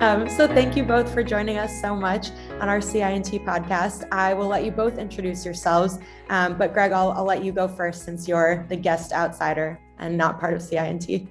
Um, 0.00 0.28
so 0.28 0.46
thank 0.46 0.76
you 0.76 0.84
both 0.84 1.12
for 1.12 1.24
joining 1.24 1.58
us 1.58 1.80
so 1.80 1.96
much 1.96 2.30
on 2.60 2.68
our 2.68 2.78
CINT 2.78 3.44
podcast. 3.44 4.06
I 4.12 4.32
will 4.32 4.46
let 4.46 4.64
you 4.64 4.70
both 4.70 4.96
introduce 4.96 5.44
yourselves, 5.44 5.98
um, 6.28 6.56
but 6.56 6.72
Greg, 6.72 6.92
I'll, 6.92 7.10
I'll 7.10 7.24
let 7.24 7.42
you 7.42 7.50
go 7.50 7.66
first 7.66 8.04
since 8.04 8.28
you're 8.28 8.64
the 8.68 8.76
guest 8.76 9.12
outsider 9.12 9.76
and 9.98 10.16
not 10.16 10.38
part 10.38 10.54
of 10.54 10.60
CINT. 10.60 11.28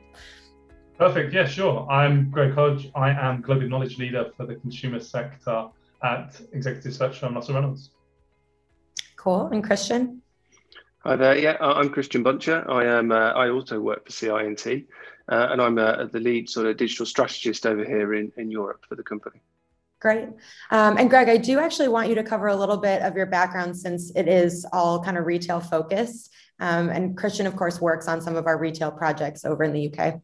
Perfect. 0.97 1.34
Yeah, 1.34 1.48
sure. 1.48 1.89
I'm 1.89 2.30
Greg 2.30 2.53
Hodge. 2.53 2.91
I 2.93 3.11
am 3.11 3.39
Global 3.39 3.70
Knowledge 3.70 3.99
Leader 3.99 4.31
for 4.35 4.45
the 4.45 4.55
consumer 4.55 4.99
sector 4.99 5.70
at 6.04 6.38
Executive 6.52 6.93
Search 6.93 7.20
firm 7.20 7.36
Russell 7.36 7.55
Reynolds. 7.55 7.91
Cool. 9.15 9.47
And 9.47 9.63
Christian? 9.63 10.21
Hi 11.05 11.15
there. 11.15 11.38
Yeah, 11.38 11.55
I'm 11.61 11.89
Christian 11.89 12.21
Buncher. 12.21 12.70
I 12.70 12.84
am. 12.84 13.13
Uh, 13.13 13.31
I 13.31 13.49
also 13.49 13.79
work 13.79 14.07
for 14.07 14.11
CINT, 14.11 14.88
uh, 15.30 15.50
and 15.52 15.62
I'm 15.62 15.78
uh, 15.78 16.05
the 16.05 16.20
lead 16.20 16.50
sort 16.50 16.68
of 16.68 16.78
digital 16.78 17.05
strategist 17.05 17.66
over 17.66 17.84
here 17.84 18.13
in, 18.13 18.31
in 18.38 18.49
Europe 18.49 18.85
for 18.88 18.95
the 18.95 19.04
company. 19.04 19.41
Great. 19.99 20.30
Um, 20.70 20.98
and 20.98 21.09
Greg, 21.09 21.27
I 21.27 21.38
do 21.38 21.59
actually 21.59 21.88
want 21.88 22.08
you 22.08 22.16
to 22.16 22.23
cover 22.23 22.48
a 22.48 22.55
little 22.55 22.77
bit 22.77 23.02
of 23.02 23.16
your 23.16 23.26
background 23.26 23.76
since 23.76 24.12
it 24.16 24.27
is 24.27 24.66
all 24.71 25.04
kind 25.04 25.18
of 25.18 25.26
retail 25.26 25.59
focused. 25.59 26.34
Um, 26.59 26.90
and 26.90 27.18
Christian, 27.18 27.48
of 27.48 27.55
course, 27.55 27.82
works 27.82 28.08
on 28.08 28.21
some 28.21 28.35
of 28.35 28.45
our 28.45 28.59
retail 28.59 28.91
projects 28.91 29.44
over 29.44 29.63
in 29.63 29.73
the 29.73 29.91
UK. 29.91 30.21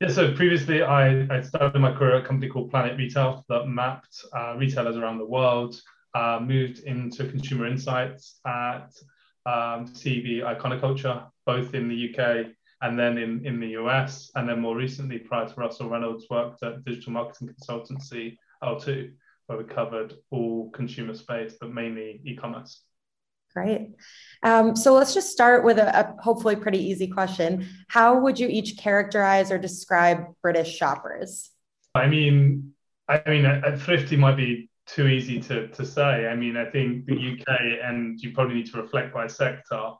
Yeah, 0.00 0.08
so 0.08 0.34
previously 0.34 0.82
I, 0.82 1.26
I 1.32 1.42
started 1.42 1.78
my 1.78 1.92
career 1.92 2.16
at 2.16 2.24
a 2.24 2.26
company 2.26 2.50
called 2.50 2.70
Planet 2.70 2.96
Retail 2.96 3.44
that 3.48 3.66
mapped 3.66 4.24
uh, 4.36 4.56
retailers 4.56 4.96
around 4.96 5.18
the 5.18 5.26
world, 5.26 5.80
uh, 6.14 6.40
moved 6.42 6.80
into 6.80 7.28
consumer 7.28 7.66
insights 7.66 8.40
at 8.46 8.90
um, 9.46 9.86
CB 9.86 10.42
Iconoculture, 10.42 11.26
both 11.46 11.74
in 11.74 11.88
the 11.88 12.10
UK 12.10 12.46
and 12.82 12.98
then 12.98 13.16
in, 13.16 13.46
in 13.46 13.60
the 13.60 13.68
US. 13.80 14.30
And 14.34 14.48
then 14.48 14.60
more 14.60 14.76
recently, 14.76 15.18
prior 15.18 15.48
to 15.48 15.54
Russell 15.54 15.88
Reynolds, 15.88 16.26
worked 16.28 16.62
at 16.62 16.84
digital 16.84 17.12
marketing 17.12 17.54
consultancy 17.54 18.36
L2, 18.62 19.12
where 19.46 19.58
we 19.58 19.64
covered 19.64 20.14
all 20.30 20.70
consumer 20.70 21.14
space, 21.14 21.54
but 21.60 21.72
mainly 21.72 22.20
e 22.24 22.36
commerce. 22.36 22.82
Great. 23.54 23.90
Um, 24.42 24.74
so 24.74 24.94
let's 24.94 25.12
just 25.12 25.30
start 25.30 25.62
with 25.62 25.78
a, 25.78 25.98
a, 25.98 26.22
hopefully 26.22 26.56
pretty 26.56 26.82
easy 26.82 27.06
question. 27.06 27.68
How 27.88 28.18
would 28.18 28.38
you 28.38 28.48
each 28.48 28.78
characterize 28.78 29.52
or 29.52 29.58
describe 29.58 30.24
British 30.40 30.74
shoppers? 30.74 31.50
I 31.94 32.06
mean, 32.06 32.72
I 33.08 33.22
mean, 33.28 33.44
a, 33.44 33.60
a 33.64 33.76
thrifty 33.76 34.16
might 34.16 34.36
be 34.36 34.70
too 34.86 35.06
easy 35.06 35.38
to, 35.40 35.68
to 35.68 35.84
say. 35.84 36.26
I 36.26 36.34
mean, 36.34 36.56
I 36.56 36.64
think 36.64 37.06
the 37.06 37.14
UK, 37.14 37.60
and 37.84 38.18
you 38.20 38.32
probably 38.32 38.56
need 38.56 38.70
to 38.72 38.80
reflect 38.80 39.12
by 39.12 39.26
sector, 39.26 39.92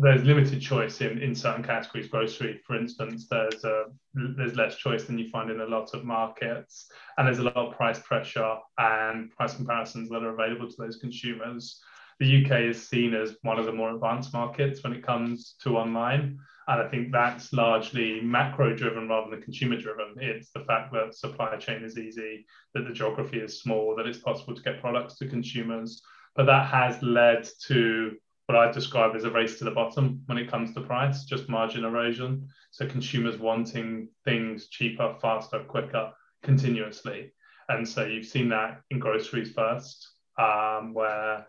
there's 0.00 0.22
limited 0.22 0.60
choice 0.60 1.00
in, 1.00 1.20
in 1.20 1.34
certain 1.34 1.62
categories. 1.62 2.06
Grocery, 2.06 2.60
for 2.64 2.76
instance, 2.76 3.26
there's 3.28 3.64
a, 3.64 3.86
there's 4.14 4.54
less 4.54 4.76
choice 4.76 5.04
than 5.04 5.18
you 5.18 5.28
find 5.28 5.50
in 5.50 5.60
a 5.60 5.66
lot 5.66 5.92
of 5.92 6.04
markets, 6.04 6.88
and 7.16 7.26
there's 7.26 7.40
a 7.40 7.42
lot 7.42 7.56
of 7.56 7.76
price 7.76 7.98
pressure 7.98 8.54
and 8.78 9.30
price 9.32 9.54
comparisons 9.54 10.08
that 10.08 10.22
are 10.22 10.32
available 10.32 10.70
to 10.70 10.76
those 10.78 10.98
consumers. 10.98 11.80
The 12.20 12.44
UK 12.44 12.60
is 12.70 12.88
seen 12.88 13.12
as 13.12 13.36
one 13.42 13.58
of 13.58 13.66
the 13.66 13.72
more 13.72 13.92
advanced 13.92 14.32
markets 14.32 14.84
when 14.84 14.92
it 14.92 15.04
comes 15.04 15.56
to 15.62 15.76
online. 15.76 16.38
And 16.68 16.82
I 16.82 16.88
think 16.88 17.10
that's 17.10 17.52
largely 17.52 18.20
macro 18.20 18.76
driven 18.76 19.08
rather 19.08 19.30
than 19.30 19.42
consumer 19.42 19.80
driven. 19.80 20.14
It's 20.20 20.50
the 20.50 20.64
fact 20.64 20.92
that 20.92 21.14
supply 21.14 21.56
chain 21.56 21.82
is 21.82 21.98
easy, 21.98 22.44
that 22.74 22.86
the 22.86 22.92
geography 22.92 23.38
is 23.38 23.60
small, 23.60 23.96
that 23.96 24.06
it's 24.06 24.18
possible 24.18 24.54
to 24.54 24.62
get 24.62 24.80
products 24.80 25.16
to 25.18 25.28
consumers. 25.28 26.02
But 26.36 26.46
that 26.46 26.66
has 26.66 27.02
led 27.02 27.48
to 27.66 28.16
what 28.48 28.56
I 28.56 28.72
describe 28.72 29.14
as 29.14 29.24
a 29.24 29.30
race 29.30 29.58
to 29.58 29.64
the 29.64 29.70
bottom 29.70 30.22
when 30.24 30.38
it 30.38 30.50
comes 30.50 30.72
to 30.72 30.80
price, 30.80 31.24
just 31.24 31.50
margin 31.50 31.84
erosion. 31.84 32.48
So 32.70 32.86
consumers 32.86 33.38
wanting 33.38 34.08
things 34.24 34.68
cheaper, 34.68 35.14
faster, 35.20 35.60
quicker, 35.64 36.12
continuously. 36.42 37.30
And 37.68 37.86
so 37.86 38.06
you've 38.06 38.24
seen 38.24 38.48
that 38.48 38.80
in 38.90 39.00
groceries 39.00 39.52
first, 39.52 40.08
um, 40.38 40.94
where 40.94 41.46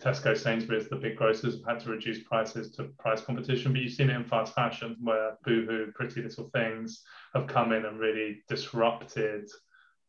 Tesco, 0.00 0.34
Sainsbury's, 0.34 0.88
the 0.88 0.96
big 0.96 1.16
grocers 1.16 1.56
have 1.56 1.66
had 1.66 1.84
to 1.84 1.90
reduce 1.90 2.22
prices 2.22 2.70
to 2.76 2.84
price 2.98 3.20
competition, 3.20 3.72
but 3.72 3.82
you've 3.82 3.92
seen 3.92 4.08
it 4.08 4.16
in 4.16 4.24
fast 4.24 4.54
fashion 4.54 4.96
where 5.02 5.36
Boohoo, 5.44 5.92
Pretty 5.92 6.22
Little 6.22 6.48
Things 6.54 7.02
have 7.34 7.46
come 7.46 7.72
in 7.72 7.84
and 7.84 8.00
really 8.00 8.42
disrupted 8.48 9.50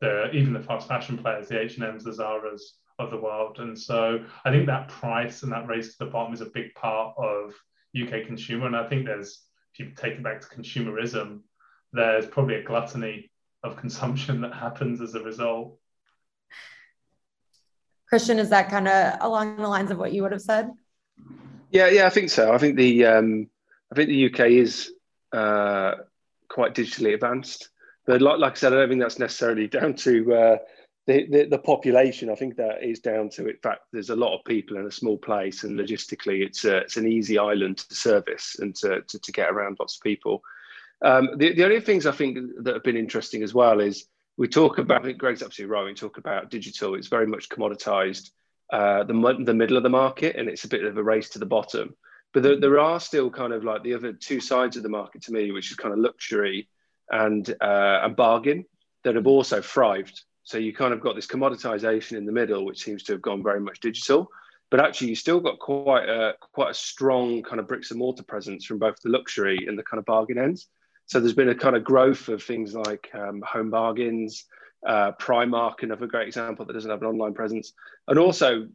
the 0.00 0.30
even 0.30 0.54
the 0.54 0.62
fast 0.62 0.88
fashion 0.88 1.18
players, 1.18 1.48
the 1.48 1.60
H&Ms, 1.60 2.04
the 2.04 2.12
Zaras 2.12 2.62
of 3.00 3.10
the 3.10 3.16
world. 3.16 3.58
And 3.58 3.78
so 3.78 4.24
I 4.44 4.50
think 4.50 4.66
that 4.66 4.88
price 4.88 5.42
and 5.42 5.52
that 5.52 5.66
race 5.66 5.92
to 5.92 6.04
the 6.04 6.10
bottom 6.10 6.34
is 6.34 6.40
a 6.40 6.46
big 6.46 6.74
part 6.74 7.14
of 7.18 7.54
UK 8.00 8.26
consumer. 8.26 8.66
And 8.66 8.76
I 8.76 8.88
think 8.88 9.06
there's, 9.06 9.42
if 9.74 9.80
you 9.80 9.92
take 9.94 10.14
it 10.14 10.22
back 10.22 10.40
to 10.40 10.46
consumerism, 10.48 11.40
there's 11.92 12.26
probably 12.26 12.56
a 12.56 12.62
gluttony 12.62 13.30
of 13.62 13.76
consumption 13.76 14.40
that 14.42 14.54
happens 14.54 15.00
as 15.00 15.14
a 15.14 15.22
result. 15.22 15.78
Christian, 18.08 18.38
is 18.38 18.50
that 18.50 18.68
kind 18.68 18.88
of 18.88 19.18
along 19.20 19.56
the 19.56 19.68
lines 19.68 19.90
of 19.90 19.98
what 19.98 20.12
you 20.12 20.22
would 20.22 20.32
have 20.32 20.42
said? 20.42 20.70
Yeah, 21.70 21.88
yeah, 21.88 22.06
I 22.06 22.10
think 22.10 22.30
so. 22.30 22.52
I 22.52 22.58
think 22.58 22.76
the 22.76 23.06
um, 23.06 23.48
I 23.92 23.94
think 23.94 24.08
the 24.08 24.26
UK 24.26 24.50
is 24.50 24.92
uh, 25.32 25.94
quite 26.48 26.74
digitally 26.74 27.14
advanced, 27.14 27.68
but 28.06 28.20
like, 28.20 28.38
like 28.38 28.52
I 28.52 28.56
said, 28.56 28.72
I 28.72 28.76
don't 28.76 28.88
think 28.88 29.00
that's 29.00 29.20
necessarily 29.20 29.68
down 29.78 29.94
to 29.94 30.34
uh, 30.34 30.56
the, 31.12 31.46
the, 31.46 31.58
population. 31.58 32.30
I 32.30 32.34
think 32.34 32.56
that 32.56 32.82
is 32.82 33.00
down 33.00 33.28
to 33.30 33.48
in 33.48 33.56
fact 33.56 33.82
there's 33.92 34.10
a 34.10 34.16
lot 34.16 34.36
of 34.36 34.44
people 34.44 34.76
in 34.76 34.86
a 34.86 34.90
small 34.90 35.16
place, 35.16 35.64
and 35.64 35.78
logistically 35.78 36.44
it's 36.44 36.64
a, 36.64 36.78
it's 36.78 36.96
an 36.96 37.06
easy 37.06 37.38
island 37.38 37.78
to 37.78 37.94
service 37.94 38.56
and 38.58 38.74
to, 38.76 39.02
to, 39.02 39.18
to 39.18 39.32
get 39.32 39.50
around 39.50 39.78
lots 39.78 39.96
of 39.96 40.02
people. 40.02 40.42
Um, 41.02 41.30
the, 41.36 41.54
the 41.54 41.64
only 41.64 41.80
things 41.80 42.06
I 42.06 42.12
think 42.12 42.38
that 42.62 42.74
have 42.74 42.82
been 42.82 42.96
interesting 42.96 43.42
as 43.42 43.54
well 43.54 43.80
is 43.80 44.06
we 44.36 44.48
talk 44.48 44.78
about, 44.78 45.02
I 45.02 45.04
think 45.04 45.18
Greg's 45.18 45.42
absolutely 45.42 45.74
right. 45.74 45.84
We 45.84 45.94
talk 45.94 46.18
about 46.18 46.50
digital, 46.50 46.94
it's 46.94 47.08
very 47.08 47.26
much 47.26 47.48
commoditized, 47.48 48.30
uh, 48.72 49.04
the, 49.04 49.42
the 49.44 49.54
middle 49.54 49.76
of 49.76 49.82
the 49.82 49.88
market, 49.88 50.36
and 50.36 50.48
it's 50.48 50.64
a 50.64 50.68
bit 50.68 50.84
of 50.84 50.96
a 50.96 51.02
race 51.02 51.30
to 51.30 51.38
the 51.38 51.46
bottom. 51.46 51.94
But 52.32 52.42
there, 52.42 52.60
there 52.60 52.78
are 52.78 53.00
still 53.00 53.30
kind 53.30 53.52
of 53.52 53.64
like 53.64 53.82
the 53.82 53.94
other 53.94 54.12
two 54.12 54.40
sides 54.40 54.76
of 54.76 54.82
the 54.82 54.88
market 54.88 55.22
to 55.22 55.32
me, 55.32 55.50
which 55.50 55.70
is 55.70 55.76
kind 55.76 55.92
of 55.92 55.98
luxury 55.98 56.68
and, 57.10 57.48
uh, 57.60 58.00
and 58.02 58.14
bargain 58.14 58.64
that 59.04 59.16
have 59.16 59.26
also 59.26 59.60
thrived. 59.60 60.22
So 60.44 60.58
you 60.58 60.72
kind 60.72 60.92
of 60.92 61.00
got 61.00 61.14
this 61.14 61.26
commoditization 61.26 62.16
in 62.16 62.26
the 62.26 62.32
middle, 62.32 62.64
which 62.64 62.82
seems 62.82 63.02
to 63.04 63.12
have 63.12 63.22
gone 63.22 63.42
very 63.42 63.60
much 63.60 63.80
digital. 63.80 64.30
But 64.70 64.80
actually, 64.80 65.08
you 65.08 65.16
still 65.16 65.40
got 65.40 65.58
quite 65.58 66.08
a 66.08 66.34
quite 66.52 66.70
a 66.70 66.74
strong 66.74 67.42
kind 67.42 67.58
of 67.58 67.66
bricks 67.66 67.90
and 67.90 67.98
mortar 67.98 68.22
presence 68.22 68.64
from 68.64 68.78
both 68.78 69.00
the 69.02 69.10
luxury 69.10 69.66
and 69.66 69.78
the 69.78 69.82
kind 69.82 69.98
of 69.98 70.04
bargain 70.04 70.38
ends. 70.38 70.68
So 71.06 71.18
there's 71.18 71.34
been 71.34 71.48
a 71.48 71.54
kind 71.56 71.74
of 71.74 71.82
growth 71.82 72.28
of 72.28 72.42
things 72.42 72.74
like 72.74 73.10
um, 73.14 73.42
home 73.44 73.70
bargains, 73.70 74.44
uh, 74.86 75.12
Primark, 75.20 75.82
another 75.82 76.06
great 76.06 76.28
example 76.28 76.64
that 76.64 76.72
doesn't 76.72 76.90
have 76.90 77.02
an 77.02 77.08
online 77.08 77.34
presence, 77.34 77.72
and 78.06 78.16
also 78.18 78.68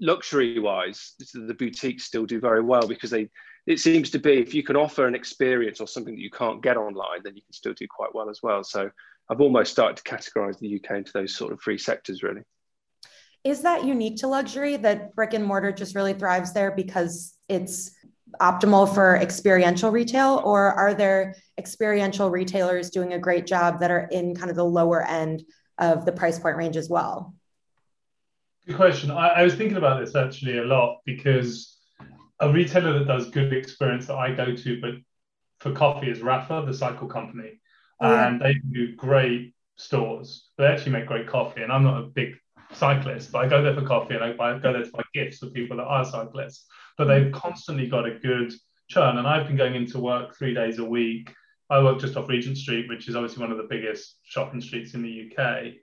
luxury 0.00 0.58
wise, 0.58 1.14
the 1.34 1.54
boutiques 1.54 2.04
still 2.04 2.24
do 2.26 2.40
very 2.40 2.62
well 2.62 2.86
because 2.88 3.10
they. 3.10 3.28
It 3.68 3.78
seems 3.78 4.08
to 4.10 4.18
be 4.18 4.38
if 4.38 4.54
you 4.54 4.62
can 4.62 4.76
offer 4.76 5.06
an 5.06 5.14
experience 5.14 5.78
or 5.78 5.86
something 5.86 6.14
that 6.14 6.22
you 6.22 6.30
can't 6.30 6.62
get 6.62 6.78
online, 6.78 7.20
then 7.22 7.36
you 7.36 7.42
can 7.42 7.52
still 7.52 7.74
do 7.74 7.86
quite 7.86 8.14
well 8.14 8.30
as 8.30 8.40
well. 8.42 8.64
So 8.64 8.88
I've 9.28 9.42
almost 9.42 9.70
started 9.70 9.98
to 9.98 10.02
categorize 10.04 10.58
the 10.58 10.76
UK 10.76 10.96
into 10.96 11.12
those 11.12 11.36
sort 11.36 11.52
of 11.52 11.60
three 11.62 11.76
sectors, 11.76 12.22
really. 12.22 12.40
Is 13.44 13.60
that 13.62 13.84
unique 13.84 14.16
to 14.20 14.26
luxury 14.26 14.78
that 14.78 15.14
brick 15.14 15.34
and 15.34 15.44
mortar 15.44 15.70
just 15.70 15.94
really 15.94 16.14
thrives 16.14 16.54
there 16.54 16.70
because 16.70 17.36
it's 17.50 17.90
optimal 18.40 18.92
for 18.92 19.16
experiential 19.16 19.90
retail, 19.90 20.40
or 20.46 20.72
are 20.72 20.94
there 20.94 21.36
experiential 21.58 22.30
retailers 22.30 22.88
doing 22.88 23.12
a 23.12 23.18
great 23.18 23.46
job 23.46 23.80
that 23.80 23.90
are 23.90 24.08
in 24.10 24.34
kind 24.34 24.48
of 24.48 24.56
the 24.56 24.64
lower 24.64 25.06
end 25.06 25.42
of 25.76 26.06
the 26.06 26.12
price 26.12 26.38
point 26.38 26.56
range 26.56 26.78
as 26.78 26.88
well? 26.88 27.34
Good 28.66 28.76
question. 28.76 29.10
I, 29.10 29.28
I 29.28 29.42
was 29.42 29.54
thinking 29.54 29.76
about 29.76 30.02
this 30.02 30.16
actually 30.16 30.56
a 30.56 30.64
lot 30.64 31.00
because 31.04 31.77
a 32.40 32.52
retailer 32.52 32.98
that 32.98 33.06
does 33.06 33.30
good 33.30 33.52
experience 33.52 34.06
that 34.06 34.16
I 34.16 34.32
go 34.32 34.54
to, 34.54 34.80
but 34.80 34.92
for 35.60 35.72
coffee 35.72 36.10
is 36.10 36.20
Rapha, 36.20 36.64
the 36.64 36.74
cycle 36.74 37.08
company. 37.08 37.60
Oh, 38.00 38.10
yeah. 38.10 38.28
And 38.28 38.40
they 38.40 38.54
do 38.72 38.94
great 38.94 39.54
stores. 39.76 40.48
They 40.56 40.66
actually 40.66 40.92
make 40.92 41.06
great 41.06 41.26
coffee. 41.26 41.62
And 41.62 41.72
I'm 41.72 41.82
not 41.82 42.00
a 42.00 42.06
big 42.06 42.36
cyclist, 42.72 43.32
but 43.32 43.44
I 43.44 43.48
go 43.48 43.62
there 43.62 43.74
for 43.74 43.84
coffee 43.84 44.14
and 44.14 44.22
I, 44.22 44.30
I 44.30 44.58
go 44.58 44.72
there 44.72 44.84
to 44.84 44.90
buy 44.90 45.02
gifts 45.14 45.38
for 45.38 45.46
people 45.46 45.78
that 45.78 45.84
are 45.84 46.04
cyclists 46.04 46.66
but 46.98 47.04
hmm. 47.04 47.10
they've 47.10 47.32
constantly 47.32 47.86
got 47.86 48.06
a 48.06 48.18
good 48.18 48.52
churn. 48.88 49.16
And 49.16 49.26
I've 49.26 49.46
been 49.46 49.56
going 49.56 49.76
into 49.76 50.00
work 50.00 50.36
three 50.36 50.52
days 50.52 50.78
a 50.78 50.84
week. 50.84 51.32
I 51.70 51.82
work 51.82 52.00
just 52.00 52.16
off 52.16 52.28
Regent 52.28 52.58
Street, 52.58 52.88
which 52.88 53.08
is 53.08 53.16
obviously 53.16 53.42
one 53.42 53.52
of 53.52 53.58
the 53.58 53.68
biggest 53.70 54.18
shopping 54.24 54.60
streets 54.60 54.94
in 54.94 55.02
the 55.02 55.30
UK. 55.30 55.74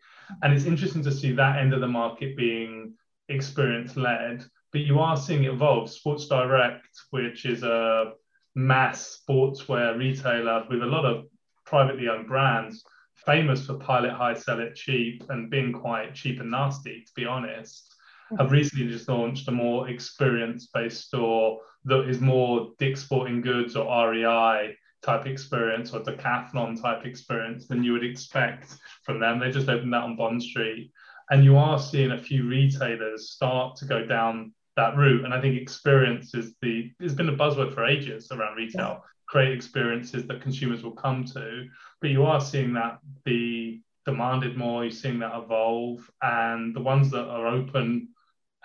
And 0.42 0.54
it's 0.54 0.66
interesting 0.66 1.04
to 1.04 1.12
see 1.12 1.31
that 1.34 1.60
end 1.60 1.74
of 1.74 1.81
the 1.81 1.88
market 1.88 2.36
being 2.36 2.96
experience 3.30 3.96
led. 3.96 4.44
But 4.75 4.83
you 4.83 5.00
are 5.00 5.16
seeing 5.16 5.45
it 5.45 5.54
evolve. 5.54 5.89
Sports 5.89 6.27
Direct, 6.27 6.89
which 7.12 7.45
is 7.45 7.63
a 7.63 8.12
mass 8.56 9.22
sportswear 9.22 9.98
retailer 9.98 10.66
with 10.69 10.83
a 10.83 10.86
lot 10.86 11.06
of 11.06 11.27
privately 11.66 12.10
owned 12.10 12.27
brands, 12.27 12.83
famous 13.25 13.66
for 13.66 13.75
pilot 13.75 14.12
high, 14.12 14.33
sell 14.33 14.60
it 14.60 14.75
cheap, 14.75 15.24
and 15.30 15.50
being 15.50 15.72
quite 15.72 16.13
cheap 16.13 16.42
and 16.42 16.51
nasty, 16.51 17.06
to 17.06 17.12
be 17.16 17.25
honest 17.25 17.95
hmm. 18.27 18.36
have 18.36 18.51
recently 18.51 18.89
just 18.89 19.07
launched 19.07 19.48
a 19.48 19.51
more 19.51 19.88
experience 19.88 20.68
based 20.74 21.06
store 21.06 21.62
that 21.86 22.10
is 22.10 22.19
more 22.19 22.74
Dick's 22.77 23.01
Sporting 23.01 23.39
Goods 23.39 23.77
or 23.77 24.12
REI 24.12 24.75
type 25.01 25.25
experience 25.25 25.94
or 25.94 26.01
decathlon 26.01 26.81
type 26.81 27.06
experience 27.06 27.66
than 27.66 27.81
you 27.81 27.94
would 27.94 28.04
expect 28.04 28.75
from 29.04 29.22
them. 29.22 29.39
They 29.39 29.51
just 29.51 29.69
opened 29.69 29.94
that 29.94 30.04
on 30.04 30.18
Bond 30.18 30.44
Street. 30.44 30.92
And 31.30 31.45
you 31.45 31.57
are 31.57 31.80
seeing 31.80 32.12
a 32.12 32.22
few 32.22 32.45
retailers 32.45 33.31
start 33.31 33.77
to 33.77 33.86
go 33.86 34.06
down 34.06 34.51
that 34.75 34.98
route. 34.98 35.25
And 35.25 35.33
I 35.33 35.42
think 35.42 35.60
experience 35.60 36.33
is 36.33 36.54
the 36.62 36.92
it's 37.00 37.13
been 37.13 37.30
a 37.30 37.36
buzzword 37.36 37.74
for 37.74 37.86
ages 37.86 38.31
around 38.31 38.56
retail. 38.56 39.04
Create 39.27 39.54
experiences 39.54 40.27
that 40.27 40.42
consumers 40.42 40.83
will 40.83 40.92
come 40.92 41.25
to. 41.25 41.68
But 42.01 42.12
you 42.12 42.25
are 42.25 42.42
seeing 42.42 42.74
that 42.74 43.00
be 43.24 43.81
demanded 44.06 44.56
more. 44.56 44.83
You're 44.83 44.92
seeing 44.92 45.19
that 45.19 45.36
evolve, 45.36 46.10
and 46.22 46.75
the 46.75 46.81
ones 46.81 47.10
that 47.12 47.27
are 47.27 47.48
open 47.48 48.10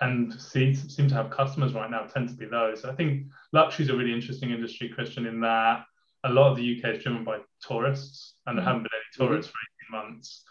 and 0.01 0.33
see, 0.33 0.73
seem 0.73 1.07
to 1.07 1.15
have 1.15 1.29
customers 1.29 1.73
right 1.73 1.89
now 1.89 2.01
tend 2.01 2.27
to 2.29 2.35
be 2.35 2.45
those. 2.45 2.85
I 2.85 2.93
think 2.93 3.27
luxury 3.53 3.85
is 3.85 3.91
a 3.91 3.95
really 3.95 4.13
interesting 4.13 4.49
industry, 4.49 4.89
Christian, 4.89 5.27
in 5.27 5.39
that 5.41 5.85
a 6.23 6.29
lot 6.29 6.51
of 6.51 6.57
the 6.57 6.77
UK 6.77 6.95
is 6.95 7.03
driven 7.03 7.23
by 7.23 7.39
tourists, 7.61 8.35
and 8.45 8.57
there 8.57 8.63
mm-hmm. 8.63 8.67
haven't 8.67 8.83
been 8.83 8.91
any 8.93 9.27
tourists 9.27 9.51
mm-hmm. 9.51 9.97
for 9.97 10.05
18 10.05 10.09
months. 10.11 10.43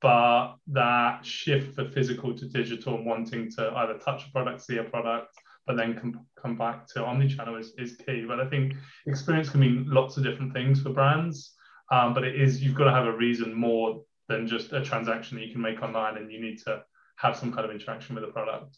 But 0.00 0.54
that 0.68 1.24
shift 1.26 1.74
for 1.74 1.84
physical 1.90 2.32
to 2.34 2.46
digital 2.46 2.94
and 2.94 3.06
wanting 3.06 3.50
to 3.52 3.72
either 3.78 3.98
touch 3.98 4.26
a 4.28 4.30
product, 4.30 4.62
see 4.62 4.76
a 4.76 4.84
product, 4.84 5.34
but 5.66 5.76
then 5.76 5.94
come, 5.98 6.26
come 6.40 6.56
back 6.56 6.86
to 6.88 7.00
omnichannel 7.00 7.58
is, 7.58 7.72
is 7.78 7.96
key. 7.96 8.24
But 8.26 8.40
I 8.40 8.48
think 8.48 8.74
experience 9.06 9.50
can 9.50 9.60
mean 9.60 9.86
lots 9.88 10.16
of 10.16 10.22
different 10.22 10.52
things 10.52 10.80
for 10.80 10.90
brands. 10.90 11.54
Um, 11.90 12.14
but 12.14 12.24
it 12.24 12.40
is, 12.40 12.62
you've 12.62 12.74
got 12.74 12.84
to 12.84 12.92
have 12.92 13.06
a 13.06 13.16
reason 13.16 13.52
more 13.54 14.02
than 14.28 14.46
just 14.46 14.72
a 14.72 14.82
transaction 14.82 15.38
that 15.38 15.46
you 15.46 15.52
can 15.52 15.62
make 15.62 15.82
online 15.82 16.16
and 16.16 16.30
you 16.30 16.40
need 16.40 16.58
to 16.64 16.82
have 17.16 17.36
some 17.36 17.52
kind 17.52 17.64
of 17.64 17.70
interaction 17.70 18.14
with 18.14 18.24
the 18.24 18.30
product. 18.30 18.76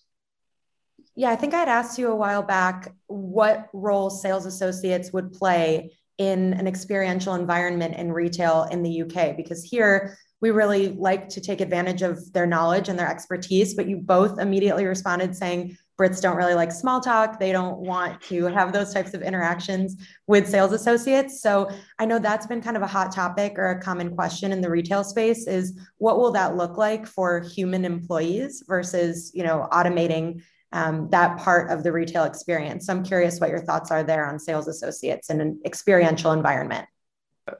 Yeah, 1.16 1.30
I 1.30 1.36
think 1.36 1.54
I'd 1.54 1.68
asked 1.68 1.98
you 1.98 2.10
a 2.10 2.16
while 2.16 2.42
back 2.42 2.92
what 3.06 3.68
role 3.72 4.10
sales 4.10 4.46
associates 4.46 5.12
would 5.12 5.32
play 5.32 5.96
in 6.18 6.54
an 6.54 6.66
experiential 6.66 7.34
environment 7.34 7.96
in 7.96 8.12
retail 8.12 8.68
in 8.70 8.82
the 8.82 9.02
UK, 9.02 9.36
because 9.36 9.64
here 9.64 10.18
we 10.40 10.50
really 10.50 10.88
like 10.88 11.28
to 11.30 11.40
take 11.40 11.60
advantage 11.60 12.02
of 12.02 12.32
their 12.32 12.46
knowledge 12.46 12.88
and 12.88 12.98
their 12.98 13.08
expertise. 13.08 13.74
But 13.74 13.88
you 13.88 13.98
both 13.98 14.38
immediately 14.38 14.86
responded 14.86 15.36
saying 15.36 15.76
Brits 16.00 16.22
don't 16.22 16.36
really 16.36 16.54
like 16.54 16.72
small 16.72 16.98
talk. 17.00 17.38
They 17.38 17.52
don't 17.52 17.78
want 17.78 18.22
to 18.22 18.46
have 18.46 18.72
those 18.72 18.94
types 18.94 19.12
of 19.12 19.20
interactions 19.20 19.96
with 20.26 20.48
sales 20.48 20.72
associates. 20.72 21.42
So 21.42 21.70
I 21.98 22.06
know 22.06 22.18
that's 22.18 22.46
been 22.46 22.62
kind 22.62 22.78
of 22.78 22.82
a 22.82 22.86
hot 22.86 23.12
topic 23.12 23.58
or 23.58 23.70
a 23.70 23.82
common 23.82 24.14
question 24.14 24.50
in 24.50 24.62
the 24.62 24.70
retail 24.70 25.04
space 25.04 25.46
is 25.46 25.78
what 25.98 26.18
will 26.18 26.32
that 26.32 26.56
look 26.56 26.78
like 26.78 27.06
for 27.06 27.40
human 27.40 27.84
employees 27.84 28.64
versus, 28.66 29.30
you 29.34 29.42
know, 29.42 29.68
automating 29.72 30.42
um, 30.72 31.08
that 31.10 31.38
part 31.38 31.70
of 31.70 31.82
the 31.82 31.92
retail 31.92 32.24
experience. 32.24 32.86
So 32.86 32.94
I'm 32.94 33.04
curious 33.04 33.38
what 33.38 33.50
your 33.50 33.60
thoughts 33.60 33.90
are 33.90 34.02
there 34.02 34.26
on 34.26 34.38
sales 34.38 34.68
associates 34.68 35.28
in 35.28 35.40
an 35.42 35.60
experiential 35.66 36.32
environment. 36.32 36.86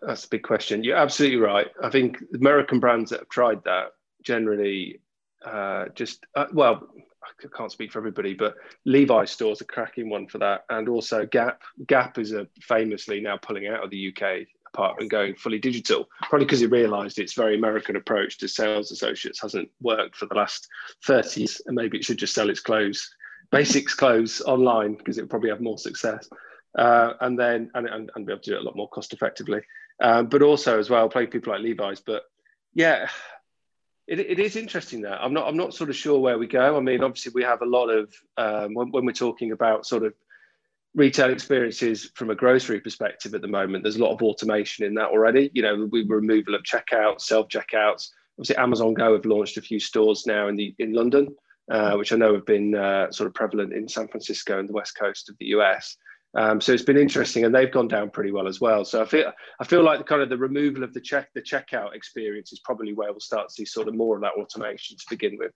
That's 0.03 0.25
a 0.25 0.29
big 0.29 0.43
question. 0.43 0.85
You're 0.85 0.97
absolutely 0.97 1.39
right. 1.39 1.69
I 1.83 1.91
think 1.91 2.19
American 2.35 2.81
brands 2.81 3.11
that 3.11 3.21
have 3.21 3.29
tried 3.29 3.65
that 3.65 3.93
generally 4.23 5.01
uh, 5.45 5.87
just, 5.95 6.27
uh, 6.35 6.47
well, 6.53 6.89
I 7.23 7.47
can't 7.57 7.73
speak 7.73 7.93
for 7.93 7.99
everybody, 7.99 8.35
but 8.35 8.55
Levi 8.85 9.25
stores 9.25 9.61
are 9.63 9.67
cracking 9.67 10.11
one 10.11 10.27
for 10.27 10.39
that. 10.39 10.65
And 10.69 10.89
also 10.89 11.27
Gap. 11.27 11.63
Gap 11.87 12.19
is 12.19 12.33
a 12.33 12.47
famously 12.61 13.21
now 13.21 13.37
pulling 13.37 13.67
out 13.67 13.85
of 13.85 13.91
the 13.91 14.15
UK 14.15 14.47
part 14.73 15.01
and 15.01 15.11
going 15.11 15.35
fully 15.35 15.59
digital, 15.59 16.09
probably 16.23 16.47
because 16.47 16.63
it 16.63 16.71
realised 16.71 17.19
its 17.19 17.35
very 17.35 17.57
American 17.57 17.97
approach 17.97 18.39
to 18.39 18.49
sales 18.49 18.91
associates 18.91 19.41
hasn't 19.41 19.69
worked 19.81 20.17
for 20.17 20.27
the 20.27 20.35
last 20.35 20.69
30s, 21.07 21.61
and 21.67 21.75
maybe 21.75 21.99
it 21.99 22.05
should 22.05 22.19
just 22.19 22.35
sell 22.35 22.51
its 22.51 22.61
clothes, 22.61 23.13
basics 23.51 23.95
clothes 23.95 24.41
online 24.43 24.95
because 24.95 25.19
it 25.19 25.23
would 25.23 25.31
probably 25.31 25.51
have 25.51 25.61
more 25.61 25.79
success, 25.79 26.29
uh, 26.79 27.15
and 27.21 27.39
then 27.39 27.71
and, 27.75 27.87
and, 27.87 28.11
and, 28.15 28.27
be 28.27 28.33
able 28.33 28.43
to 28.43 28.51
do 28.51 28.57
it 28.57 28.63
a 28.63 28.65
lot 28.65 28.77
more 28.77 28.89
cost 28.91 29.13
effectively. 29.13 29.61
Um, 30.01 30.27
but 30.27 30.43
also 30.43 30.79
as 30.79 30.89
well, 30.89 31.09
play 31.09 31.27
people 31.27 31.53
like 31.53 31.63
Levi's. 31.63 32.01
But 32.01 32.23
yeah, 32.75 33.09
it, 34.07 34.19
it 34.19 34.39
is 34.39 34.57
interesting 34.57 35.03
that 35.03 35.23
I'm 35.23 35.35
not 35.35 35.47
I'm 35.47 35.57
not 35.57 35.75
sort 35.75 35.91
of 35.91 35.97
sure 35.97 36.19
where 36.19 36.39
we 36.39 36.47
go. 36.47 36.77
I 36.77 36.81
mean, 36.81 37.03
obviously 37.03 37.33
we 37.35 37.43
have 37.43 37.63
a 37.63 37.67
lot 37.67 37.89
of 37.89 38.13
um, 38.37 38.75
when, 38.75 38.91
when 38.91 39.05
we're 39.05 39.13
talking 39.13 39.53
about 39.53 39.87
sort 39.87 40.05
of 40.05 40.15
retail 40.95 41.31
experiences 41.31 42.11
from 42.15 42.31
a 42.31 42.35
grocery 42.35 42.81
perspective 42.81 43.33
at 43.35 43.43
the 43.43 43.49
moment 43.49 43.85
there's 43.85 43.97
a 43.97 44.03
lot 44.03 44.13
of 44.13 44.23
automation 44.23 44.85
in 44.85 44.95
that 44.95 45.11
already 45.11 45.49
you 45.55 45.63
know 45.63 45.89
we 45.91 46.05
removal 46.05 46.55
of 46.55 46.63
checkouts 46.63 47.23
self 47.23 47.47
checkouts 47.49 48.09
obviously 48.37 48.57
amazon 48.57 48.93
go 48.93 49.13
have 49.15 49.25
launched 49.25 49.57
a 49.57 49.63
few 49.63 49.79
stores 49.79 50.27
now 50.27 50.49
in 50.49 50.57
the 50.57 50.75
in 50.81 50.93
london 50.93 51.29
uh, 51.71 51.95
which 51.95 52.13
i 52.13 52.17
know 52.17 52.35
have 52.35 52.45
been 52.45 52.75
uh, 52.75 53.11
sort 53.13 53.29
of 53.29 53.35
prevalent 53.35 53.73
in 53.73 53.89
san 53.89 54.09
francisco 54.09 54.59
and 54.59 54.69
the 54.69 54.73
west 54.73 54.99
coast 54.99 55.29
of 55.29 55.37
the 55.39 55.47
us 55.47 55.97
um, 56.35 56.61
so 56.61 56.73
it's 56.73 56.83
been 56.83 56.97
interesting 56.97 57.45
and 57.45 57.55
they've 57.55 57.73
gone 57.73 57.89
down 57.89 58.11
pretty 58.11 58.31
well 58.31 58.47
as 58.47 58.61
well 58.61 58.85
so 58.85 59.03
i 59.03 59.05
feel 59.05 59.33
i 59.61 59.65
feel 59.65 59.83
like 59.83 59.99
the 59.99 60.05
kind 60.05 60.23
of 60.23 60.29
the 60.29 60.37
removal 60.37 60.85
of 60.85 60.93
the 60.95 61.01
check 61.01 61.29
the 61.35 61.43
checkout 61.43 61.95
experience 61.95 62.53
is 62.53 62.61
probably 62.61 62.93
where 62.93 63.11
we'll 63.11 63.21
start 63.21 63.49
to 63.49 63.55
see 63.55 63.65
sort 63.65 63.89
of 63.89 63.95
more 63.95 64.17
of 64.17 64.23
that 64.23 64.33
automation 64.39 64.97
to 64.97 65.05
begin 65.09 65.37
with 65.39 65.53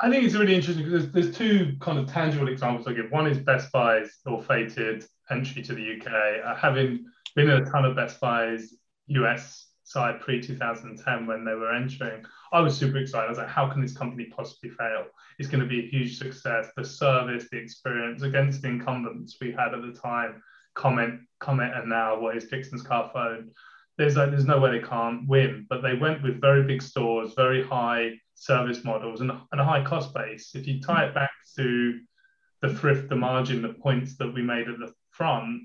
I 0.00 0.10
think 0.10 0.24
it's 0.24 0.34
really 0.34 0.54
interesting 0.54 0.84
because 0.84 1.10
there's, 1.12 1.26
there's 1.26 1.36
two 1.36 1.76
kind 1.80 1.98
of 1.98 2.10
tangible 2.10 2.48
examples 2.48 2.88
I 2.88 2.92
give. 2.92 3.12
One 3.12 3.26
is 3.26 3.38
Best 3.38 3.70
Buy's 3.70 4.10
ill-fated 4.26 5.04
entry 5.30 5.62
to 5.62 5.74
the 5.74 5.96
UK. 5.96 6.44
Uh, 6.44 6.56
having 6.56 7.04
been 7.36 7.48
in 7.48 7.62
a 7.62 7.64
ton 7.64 7.84
of 7.84 7.94
Best 7.94 8.18
Buy's 8.18 8.74
US 9.06 9.71
side 9.84 10.20
pre 10.20 10.40
2010 10.40 11.26
when 11.26 11.44
they 11.44 11.54
were 11.54 11.74
entering, 11.74 12.24
I 12.52 12.60
was 12.60 12.76
super 12.76 12.98
excited. 12.98 13.26
I 13.26 13.28
was 13.28 13.38
like, 13.38 13.48
how 13.48 13.68
can 13.68 13.80
this 13.80 13.96
company 13.96 14.26
possibly 14.34 14.70
fail? 14.70 15.06
It's 15.38 15.48
going 15.48 15.62
to 15.62 15.68
be 15.68 15.80
a 15.80 15.88
huge 15.88 16.18
success. 16.18 16.68
The 16.76 16.84
service, 16.84 17.46
the 17.50 17.58
experience 17.58 18.22
against 18.22 18.62
the 18.62 18.68
incumbents 18.68 19.36
we 19.40 19.52
had 19.52 19.74
at 19.74 19.82
the 19.82 19.98
time, 19.98 20.42
Comet, 20.74 21.20
Comet, 21.40 21.72
and 21.74 21.88
now 21.88 22.18
what 22.18 22.36
is 22.36 22.46
Dixon's 22.46 22.82
Carphone? 22.82 23.48
There's 23.98 24.16
like, 24.16 24.30
there's 24.30 24.46
no 24.46 24.58
way 24.58 24.72
they 24.72 24.86
can't 24.86 25.28
win, 25.28 25.66
but 25.68 25.82
they 25.82 25.94
went 25.94 26.22
with 26.22 26.40
very 26.40 26.62
big 26.62 26.80
stores, 26.80 27.34
very 27.36 27.62
high 27.62 28.12
service 28.34 28.84
models 28.84 29.20
and, 29.20 29.30
and 29.30 29.60
a 29.60 29.64
high 29.64 29.84
cost 29.84 30.14
base. 30.14 30.54
If 30.54 30.66
you 30.66 30.80
tie 30.80 31.06
it 31.06 31.14
back 31.14 31.30
to 31.56 32.00
the 32.62 32.74
thrift, 32.74 33.08
the 33.08 33.16
margin, 33.16 33.60
the 33.60 33.74
points 33.74 34.16
that 34.16 34.32
we 34.32 34.42
made 34.42 34.68
at 34.68 34.78
the 34.78 34.92
front, 35.10 35.64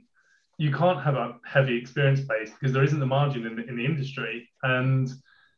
you 0.58 0.72
can't 0.72 1.02
have 1.02 1.16
a 1.16 1.36
heavy 1.46 1.78
experience 1.78 2.22
base 2.22 2.52
because 2.52 2.74
there 2.74 2.84
isn't 2.84 3.00
the 3.00 3.06
margin 3.06 3.46
in 3.46 3.56
the, 3.56 3.66
in 3.68 3.78
the 3.78 3.86
industry. 3.86 4.50
And 4.64 5.10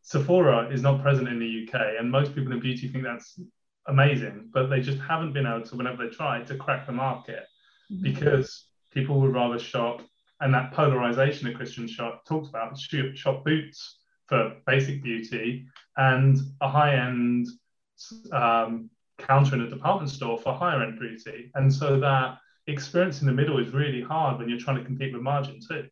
Sephora 0.01 0.69
is 0.69 0.81
not 0.81 1.01
present 1.01 1.27
in 1.27 1.39
the 1.39 1.67
UK, 1.67 1.99
and 1.99 2.11
most 2.11 2.35
people 2.35 2.51
in 2.51 2.59
beauty 2.59 2.87
think 2.87 3.03
that's 3.03 3.39
amazing, 3.87 4.49
but 4.53 4.67
they 4.67 4.81
just 4.81 4.99
haven't 4.99 5.33
been 5.33 5.45
able 5.45 5.61
to, 5.63 5.75
whenever 5.75 6.05
they 6.05 6.13
try, 6.13 6.41
to 6.43 6.55
crack 6.55 6.85
the 6.85 6.91
market 6.91 7.45
mm-hmm. 7.91 8.03
because 8.03 8.65
people 8.91 9.19
would 9.21 9.33
rather 9.33 9.59
shop. 9.59 10.01
And 10.41 10.53
that 10.53 10.71
polarization 10.71 11.47
that 11.47 11.55
Christian 11.55 11.87
shop 11.87 12.25
talked 12.25 12.49
about, 12.49 12.77
shop 12.79 13.43
Boots 13.43 13.99
for 14.27 14.55
basic 14.65 15.03
beauty 15.03 15.65
and 15.97 16.37
a 16.61 16.69
high 16.69 16.95
end 16.95 17.47
um, 18.31 18.89
counter 19.17 19.55
in 19.55 19.61
a 19.61 19.69
department 19.69 20.09
store 20.09 20.37
for 20.37 20.53
higher 20.53 20.81
end 20.81 20.99
beauty. 20.99 21.51
And 21.55 21.73
so 21.73 21.99
that 21.99 22.37
experience 22.71 23.21
in 23.21 23.27
the 23.27 23.33
middle 23.33 23.59
is 23.59 23.73
really 23.73 24.01
hard 24.01 24.37
when 24.37 24.49
you're 24.49 24.59
trying 24.59 24.77
to 24.77 24.85
compete 24.85 25.13
with 25.13 25.21
margin 25.21 25.59
too. 25.67 25.87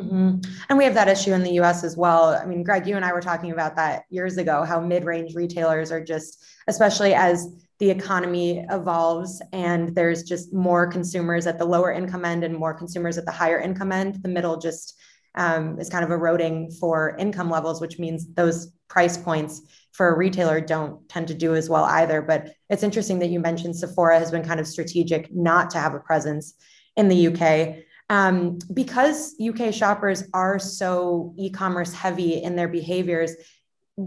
Mm-hmm. 0.00 0.40
And 0.68 0.78
we 0.78 0.84
have 0.84 0.94
that 0.94 1.08
issue 1.08 1.32
in 1.32 1.42
the 1.42 1.52
US 1.60 1.84
as 1.84 1.96
well. 1.96 2.30
I 2.34 2.46
mean, 2.46 2.62
Greg, 2.62 2.86
you 2.86 2.96
and 2.96 3.04
I 3.04 3.12
were 3.12 3.20
talking 3.20 3.52
about 3.52 3.76
that 3.76 4.04
years 4.10 4.36
ago 4.38 4.64
how 4.64 4.80
mid 4.80 5.04
range 5.04 5.34
retailers 5.34 5.92
are 5.92 6.02
just, 6.02 6.44
especially 6.66 7.14
as 7.14 7.64
the 7.78 7.90
economy 7.90 8.64
evolves 8.70 9.42
and 9.52 9.94
there's 9.94 10.22
just 10.24 10.52
more 10.52 10.86
consumers 10.86 11.46
at 11.46 11.58
the 11.58 11.64
lower 11.64 11.92
income 11.92 12.24
end 12.24 12.44
and 12.44 12.56
more 12.56 12.74
consumers 12.74 13.18
at 13.18 13.24
the 13.24 13.32
higher 13.32 13.58
income 13.58 13.92
end, 13.92 14.22
the 14.22 14.28
middle 14.28 14.56
just 14.56 14.98
um, 15.36 15.78
is 15.80 15.90
kind 15.90 16.04
of 16.04 16.10
eroding 16.10 16.70
for 16.70 17.16
income 17.16 17.50
levels, 17.50 17.80
which 17.80 17.98
means 17.98 18.32
those 18.34 18.72
price 18.88 19.16
points 19.16 19.62
for 19.94 20.08
a 20.08 20.16
retailer 20.16 20.60
don't 20.60 21.08
tend 21.08 21.28
to 21.28 21.34
do 21.34 21.54
as 21.54 21.70
well 21.70 21.84
either. 21.84 22.20
But 22.20 22.52
it's 22.68 22.82
interesting 22.82 23.20
that 23.20 23.30
you 23.30 23.38
mentioned 23.38 23.76
Sephora 23.76 24.18
has 24.18 24.30
been 24.30 24.44
kind 24.44 24.58
of 24.58 24.66
strategic 24.66 25.32
not 25.32 25.70
to 25.70 25.78
have 25.78 25.94
a 25.94 26.00
presence 26.00 26.54
in 26.96 27.08
the 27.08 27.28
UK. 27.28 27.84
Um, 28.10 28.58
because 28.72 29.36
UK 29.40 29.72
shoppers 29.72 30.24
are 30.34 30.58
so 30.58 31.32
e-commerce 31.38 31.94
heavy 31.94 32.42
in 32.42 32.56
their 32.56 32.68
behaviors, 32.68 33.32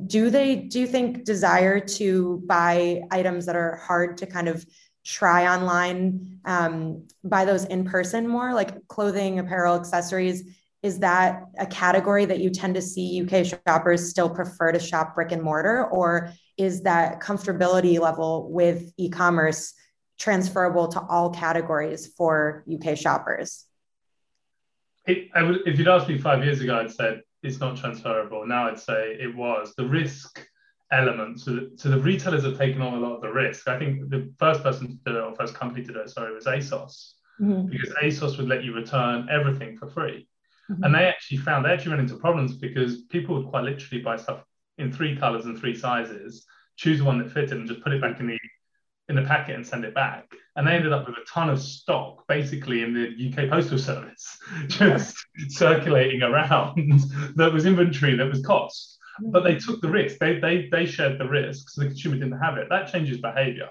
do 0.08 0.29
they 0.29 0.58
do 0.58 0.82
you 0.82 0.88
think 0.88 1.24
desire 1.24 1.79
to 1.79 2.44
buy 2.46 3.03
items 3.10 3.46
that 3.46 3.56
are 3.56 3.77
hard 3.77 4.17
to 4.17 4.25
kind 4.25 4.50
of 4.50 4.65
try 5.06 5.48
online, 5.48 6.41
um, 6.44 7.08
buy 7.24 7.46
those 7.46 7.63
in 7.63 7.86
person 7.86 8.27
more, 8.27 8.53
like 8.53 8.86
clothing, 8.89 9.39
apparel, 9.39 9.75
accessories? 9.75 10.44
Is 10.88 11.00
that 11.00 11.44
a 11.60 11.65
category 11.65 12.25
that 12.25 12.39
you 12.39 12.50
tend 12.50 12.74
to 12.75 12.82
see 12.82 13.22
UK 13.22 13.46
shoppers 13.46 14.10
still 14.10 14.29
prefer 14.29 14.72
to 14.72 14.79
shop 14.79 15.15
brick 15.15 15.34
and 15.34 15.44
mortar, 15.44 15.86
or 15.88 16.32
is 16.58 16.82
that 16.84 17.20
comfortability 17.20 18.00
level 18.00 18.50
with 18.50 18.94
e 18.98 19.10
commerce 19.10 19.74
transferable 20.17 20.88
to 20.88 21.01
all 21.01 21.29
categories 21.29 22.08
for 22.17 22.63
UK 22.74 22.98
shoppers? 22.98 23.65
It, 25.06 25.29
would, 25.36 25.67
if 25.67 25.77
you'd 25.77 25.89
asked 25.89 26.08
me 26.08 26.17
five 26.17 26.44
years 26.44 26.62
ago, 26.62 26.79
I'd 26.79 26.91
said 26.91 27.22
it's 27.44 27.60
not 27.60 27.77
transferable. 27.77 28.48
Now 28.48 28.70
I'd 28.70 28.79
say 28.79 29.17
it 29.20 29.36
was. 29.36 29.74
The 29.75 29.86
risk 29.86 30.48
element, 30.91 31.41
so 31.41 31.51
the, 31.51 31.72
so 31.75 31.89
the 31.89 32.00
retailers 32.00 32.46
have 32.46 32.58
taken 32.58 32.82
on 32.82 32.94
a 32.94 32.98
lot 32.98 33.15
of 33.15 33.22
the 33.22 33.32
risk. 33.32 33.67
I 33.67 33.77
think 33.77 34.10
the 34.10 34.32
first 34.39 34.63
person 34.63 34.88
to 34.88 34.98
do 35.06 35.17
it, 35.17 35.22
or 35.22 35.36
first 35.36 35.53
company 35.53 35.86
to 35.86 35.94
do 35.94 36.00
it, 36.00 36.10
sorry, 36.10 36.34
was 36.34 36.46
ASOS, 36.46 37.13
mm-hmm. 37.41 37.67
because 37.67 37.94
ASOS 38.01 38.38
would 38.38 38.48
let 38.48 38.63
you 38.63 38.74
return 38.74 39.27
everything 39.29 39.77
for 39.77 39.89
free 39.89 40.27
Mm-hmm. 40.72 40.84
And 40.84 40.96
they 40.96 41.06
actually 41.06 41.38
found 41.38 41.66
they 41.66 41.70
actually 41.70 41.92
ran 41.92 42.02
into 42.02 42.16
problems 42.16 42.56
because 42.56 43.04
people 43.04 43.36
would 43.36 43.48
quite 43.48 43.64
literally 43.64 44.04
buy 44.04 44.18
stuff 44.18 44.44
in 44.78 44.92
three 44.92 45.16
colors 45.16 45.46
and 45.46 45.58
three 45.58 45.76
sizes, 45.76 46.46
choose 46.76 47.00
the 47.00 47.06
one 47.06 47.18
that 47.20 47.32
fitted, 47.32 47.54
and 47.54 47.68
just 47.68 47.82
put 47.82 47.94
it 47.94 48.02
back 48.02 48.20
in 48.20 48.28
the 48.28 48.38
in 49.10 49.16
the 49.16 49.22
packet 49.22 49.56
and 49.56 49.66
send 49.66 49.86
it 49.86 49.96
back. 49.96 50.28
And 50.56 50.68
they 50.68 50.74
ended 50.74 50.92
up 50.92 51.08
with 51.08 51.16
a 51.16 51.26
ton 51.32 51.50
of 51.50 51.62
stock 51.62 52.28
basically 52.28 52.84
in 52.84 52.94
the 52.94 53.30
UK 53.30 53.50
Postal 53.50 53.78
Service, 53.78 54.38
just 54.68 55.16
circulating 55.50 56.24
around 56.24 57.02
that 57.36 57.54
was 57.54 57.66
inventory 57.66 58.16
that 58.16 58.30
was 58.30 58.46
cost. 58.46 58.98
But 59.20 59.44
they 59.44 59.56
took 59.56 59.82
the 59.82 59.90
risk. 59.90 60.20
They, 60.20 60.40
they, 60.40 60.70
they 60.72 60.86
shared 60.86 61.20
the 61.20 61.28
risk, 61.28 61.70
so 61.70 61.82
the 61.82 61.88
consumer 61.88 62.18
didn't 62.18 62.40
have 62.40 62.58
it. 62.58 62.68
That 62.70 62.92
changes 62.92 63.18
behavior. 63.20 63.70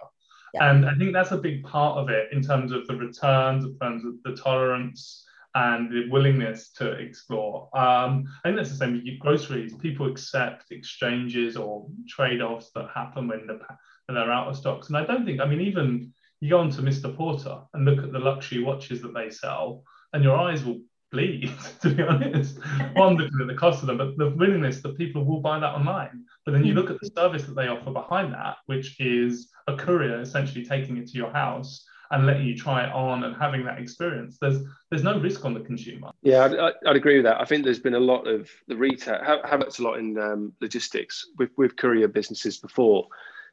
Yeah. 0.55 0.71
And 0.71 0.87
I 0.87 0.95
think 0.97 1.13
that's 1.13 1.31
a 1.31 1.37
big 1.37 1.63
part 1.63 1.99
of 1.99 2.09
it 2.09 2.33
in 2.33 2.43
terms 2.43 2.73
of 2.73 2.87
the 2.89 2.97
returns, 2.97 3.65
in 3.65 3.79
terms 3.79 4.05
of 4.05 4.15
the 4.25 4.41
tolerance 4.41 5.26
and 5.57 5.91
the 5.91 6.07
willingness 6.11 6.69
to 6.69 6.93
explore. 6.93 7.71
Um, 7.75 8.27
I 8.45 8.49
think 8.49 8.57
that's 8.57 8.71
the 8.71 8.77
same 8.77 8.93
with 8.93 9.19
groceries. 9.19 9.75
People 9.75 10.07
accept 10.07 10.71
exchanges 10.71 11.57
or 11.57 11.87
trade 12.07 12.43
offs 12.43 12.71
that 12.75 12.91
happen 12.95 13.27
when, 13.27 13.47
the, 13.47 13.59
when 14.05 14.17
they're 14.17 14.31
out 14.31 14.49
of 14.49 14.57
stocks. 14.59 14.89
And 14.89 14.99
I 14.99 15.07
don't 15.07 15.25
think, 15.25 15.41
I 15.41 15.47
mean, 15.47 15.63
even 15.63 16.13
you 16.41 16.51
go 16.51 16.59
on 16.59 16.69
to 16.73 16.83
Mr. 16.83 17.15
Porter 17.17 17.59
and 17.73 17.87
look 17.87 18.05
at 18.05 18.13
the 18.13 18.19
luxury 18.19 18.63
watches 18.63 19.01
that 19.01 19.15
they 19.15 19.31
sell, 19.31 19.83
and 20.13 20.23
your 20.23 20.37
eyes 20.37 20.63
will 20.63 20.83
bleed, 21.11 21.51
to 21.81 21.89
be 21.89 22.03
honest. 22.03 22.59
One, 22.93 23.17
looking 23.17 23.41
at 23.41 23.47
the 23.47 23.55
cost 23.55 23.81
of 23.81 23.87
them, 23.87 23.97
but 23.97 24.19
the 24.19 24.29
willingness 24.37 24.83
that 24.83 24.99
people 24.99 25.25
will 25.25 25.41
buy 25.41 25.59
that 25.59 25.75
online. 25.75 26.23
But 26.45 26.53
then 26.53 26.67
you 26.67 26.75
look 26.75 26.91
at 26.91 27.01
the 27.01 27.11
service 27.17 27.45
that 27.45 27.57
they 27.57 27.69
offer 27.69 27.93
behind 27.93 28.35
that, 28.35 28.57
which 28.67 29.01
is 29.01 29.51
a 29.69 29.75
courier 29.75 30.21
essentially 30.21 30.67
taking 30.67 30.99
it 30.99 31.07
to 31.09 31.17
your 31.17 31.33
house 31.33 31.87
and 32.11 32.27
letting 32.27 32.47
you 32.47 32.57
try 32.57 32.85
it 32.85 32.93
on 32.93 33.25
and 33.25 33.37
having 33.37 33.65
that 33.65 33.79
experience. 33.79 34.39
There's 34.41 34.59
there's 34.91 35.03
no 35.03 35.19
risk 35.19 35.45
on 35.45 35.55
the 35.55 35.61
consumer. 35.61 36.11
Yeah, 36.23 36.45
I'd, 36.45 36.75
I'd 36.87 36.97
agree 36.97 37.17
with 37.17 37.25
that. 37.25 37.41
I 37.41 37.45
think 37.45 37.65
there's 37.65 37.81
been 37.81 37.95
a 37.95 38.01
lot 38.01 38.27
of 38.27 38.49
the 38.69 38.77
retail, 38.77 39.23
Have, 39.25 39.41
habits 39.45 39.79
a 39.79 39.83
lot 39.83 39.99
in 39.99 40.19
um, 40.19 40.53
logistics 40.61 41.27
with, 41.39 41.51
with 41.57 41.77
courier 41.77 42.09
businesses 42.09 42.59
before, 42.59 43.09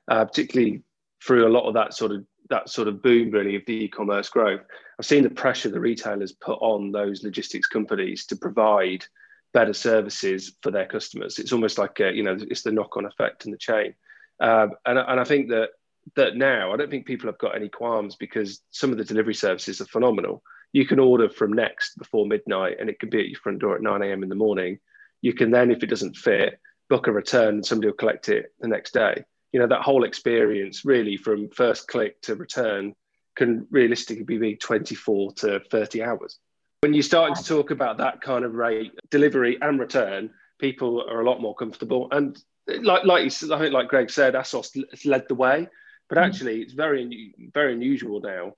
uh, 0.07 0.25
particularly 0.25 0.83
through 1.25 1.47
a 1.47 1.49
lot 1.49 1.67
of 1.67 1.73
that 1.73 1.93
sort 1.93 2.11
of 2.11 2.25
that 2.49 2.69
sort 2.69 2.87
of 2.87 3.01
boom 3.01 3.31
really 3.31 3.55
of 3.55 3.63
the 3.65 3.85
e-commerce 3.85 4.29
growth. 4.29 4.61
I've 4.99 5.05
seen 5.05 5.23
the 5.23 5.29
pressure 5.29 5.69
the 5.69 5.79
retailers 5.79 6.33
put 6.33 6.59
on 6.61 6.91
those 6.91 7.23
logistics 7.23 7.67
companies 7.67 8.25
to 8.27 8.35
provide 8.35 9.05
better 9.53 9.73
services 9.73 10.55
for 10.61 10.71
their 10.71 10.85
customers. 10.85 11.39
It's 11.39 11.53
almost 11.53 11.77
like 11.77 11.99
a, 11.99 12.11
you 12.11 12.23
know 12.23 12.37
it's 12.39 12.63
the 12.63 12.71
knock-on 12.71 13.05
effect 13.05 13.45
in 13.45 13.51
the 13.51 13.57
chain, 13.57 13.95
um, 14.39 14.71
and 14.85 14.99
and 14.99 15.19
I 15.19 15.23
think 15.23 15.49
that 15.49 15.69
that 16.15 16.35
now 16.35 16.73
I 16.73 16.77
don't 16.77 16.89
think 16.89 17.05
people 17.05 17.27
have 17.27 17.37
got 17.37 17.55
any 17.55 17.69
qualms 17.69 18.15
because 18.15 18.61
some 18.71 18.91
of 18.91 18.97
the 18.97 19.05
delivery 19.05 19.35
services 19.35 19.81
are 19.81 19.85
phenomenal. 19.85 20.43
You 20.71 20.85
can 20.85 20.99
order 20.99 21.29
from 21.29 21.53
Next 21.53 21.97
before 21.97 22.25
midnight, 22.25 22.77
and 22.79 22.89
it 22.89 22.99
can 22.99 23.09
be 23.09 23.19
at 23.19 23.29
your 23.29 23.39
front 23.39 23.59
door 23.59 23.75
at 23.75 23.81
9 23.81 24.01
a.m. 24.01 24.23
in 24.23 24.29
the 24.29 24.35
morning. 24.35 24.79
You 25.21 25.33
can 25.33 25.51
then, 25.51 25.71
if 25.71 25.83
it 25.83 25.87
doesn't 25.87 26.17
fit, 26.17 26.59
book 26.89 27.07
a 27.07 27.11
return, 27.11 27.55
and 27.55 27.65
somebody 27.65 27.87
will 27.87 27.97
collect 27.97 28.29
it 28.29 28.53
the 28.59 28.67
next 28.67 28.93
day 28.93 29.23
you 29.53 29.59
know 29.59 29.67
that 29.67 29.81
whole 29.81 30.03
experience 30.03 30.83
really 30.83 31.15
from 31.15 31.47
first 31.49 31.87
click 31.87 32.19
to 32.23 32.35
return 32.35 32.93
can 33.35 33.65
realistically 33.71 34.37
be 34.37 34.55
24 34.55 35.33
to 35.33 35.59
30 35.71 36.03
hours 36.03 36.39
when 36.81 36.93
you're 36.93 37.03
starting 37.03 37.35
to 37.35 37.43
talk 37.45 37.71
about 37.71 37.97
that 37.99 38.19
kind 38.19 38.43
of 38.43 38.55
rate 38.55 38.91
delivery 39.09 39.57
and 39.61 39.79
return 39.79 40.29
people 40.59 41.01
are 41.09 41.21
a 41.21 41.25
lot 41.25 41.39
more 41.39 41.55
comfortable 41.55 42.09
and 42.11 42.43
like 42.81 43.05
like 43.05 43.25
I 43.25 43.59
think 43.59 43.73
like 43.73 43.87
Greg 43.87 44.09
said 44.09 44.33
ASOS 44.33 45.05
led 45.05 45.25
the 45.27 45.35
way 45.35 45.67
but 46.13 46.21
mm. 46.21 46.25
actually 46.25 46.61
it's 46.61 46.73
very 46.73 47.33
very 47.53 47.73
unusual 47.73 48.21
now 48.21 48.53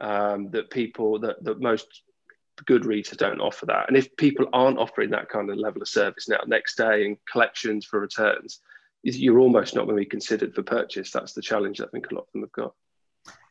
um, 0.00 0.50
that 0.50 0.70
people 0.70 1.18
that, 1.18 1.42
that 1.44 1.60
most 1.60 1.86
good 2.66 2.84
retailers 2.84 3.16
don't 3.16 3.40
offer 3.40 3.66
that 3.66 3.86
and 3.88 3.96
if 3.96 4.16
people 4.16 4.46
aren't 4.52 4.78
offering 4.78 5.10
that 5.10 5.28
kind 5.28 5.50
of 5.50 5.56
level 5.56 5.80
of 5.80 5.88
service 5.88 6.28
now 6.28 6.40
next 6.46 6.76
day 6.76 7.06
and 7.06 7.16
collections 7.30 7.84
for 7.84 8.00
returns 8.00 8.60
you're 9.02 9.38
almost 9.38 9.74
not 9.74 9.84
going 9.84 9.96
to 9.96 10.02
be 10.02 10.06
considered 10.06 10.54
for 10.54 10.62
purchase. 10.62 11.10
That's 11.10 11.32
the 11.32 11.42
challenge 11.42 11.80
I 11.80 11.86
think 11.86 12.10
a 12.10 12.14
lot 12.14 12.22
of 12.22 12.32
them 12.32 12.42
have 12.42 12.52
got. 12.52 12.74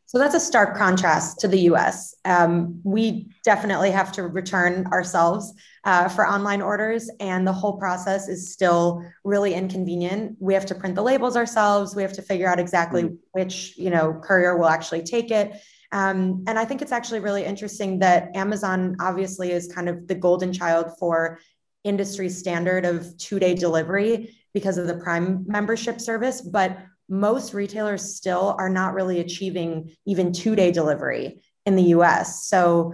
So 0.07 0.17
that's 0.17 0.35
a 0.35 0.39
stark 0.39 0.77
contrast 0.77 1.41
to 1.41 1.49
the 1.49 1.59
US. 1.71 2.15
Um, 2.23 2.79
we 2.85 3.29
definitely 3.43 3.91
have 3.91 4.13
to 4.13 4.23
return 4.23 4.87
ourselves 4.87 5.53
uh, 5.83 6.07
for 6.07 6.25
online 6.25 6.61
orders, 6.61 7.09
and 7.19 7.45
the 7.45 7.51
whole 7.51 7.77
process 7.77 8.29
is 8.29 8.51
still 8.53 9.03
really 9.25 9.53
inconvenient. 9.53 10.37
We 10.39 10.53
have 10.53 10.65
to 10.67 10.75
print 10.75 10.95
the 10.95 11.01
labels 11.01 11.35
ourselves. 11.35 11.93
We 11.93 12.03
have 12.03 12.13
to 12.13 12.21
figure 12.21 12.47
out 12.47 12.57
exactly 12.57 13.03
mm. 13.03 13.17
which 13.33 13.77
you 13.77 13.89
know 13.89 14.19
courier 14.23 14.57
will 14.57 14.69
actually 14.69 15.03
take 15.03 15.29
it. 15.29 15.51
Um, 15.91 16.45
and 16.47 16.57
I 16.57 16.63
think 16.63 16.81
it's 16.81 16.93
actually 16.93 17.19
really 17.19 17.43
interesting 17.43 17.99
that 17.99 18.33
Amazon 18.33 18.95
obviously 19.01 19.51
is 19.51 19.67
kind 19.67 19.89
of 19.89 20.07
the 20.07 20.15
golden 20.15 20.53
child 20.53 20.97
for 20.97 21.39
industry 21.83 22.29
standard 22.29 22.85
of 22.85 23.17
two 23.17 23.39
day 23.39 23.53
delivery 23.55 24.37
because 24.53 24.77
of 24.77 24.87
the 24.87 24.95
Prime 24.95 25.43
membership 25.47 25.99
service, 25.99 26.39
but 26.39 26.77
most 27.09 27.53
retailers 27.53 28.15
still 28.15 28.55
are 28.57 28.69
not 28.69 28.93
really 28.93 29.19
achieving 29.19 29.95
even 30.05 30.33
two 30.33 30.55
day 30.55 30.71
delivery 30.71 31.41
in 31.65 31.75
the 31.75 31.83
US. 31.83 32.47
So, 32.47 32.93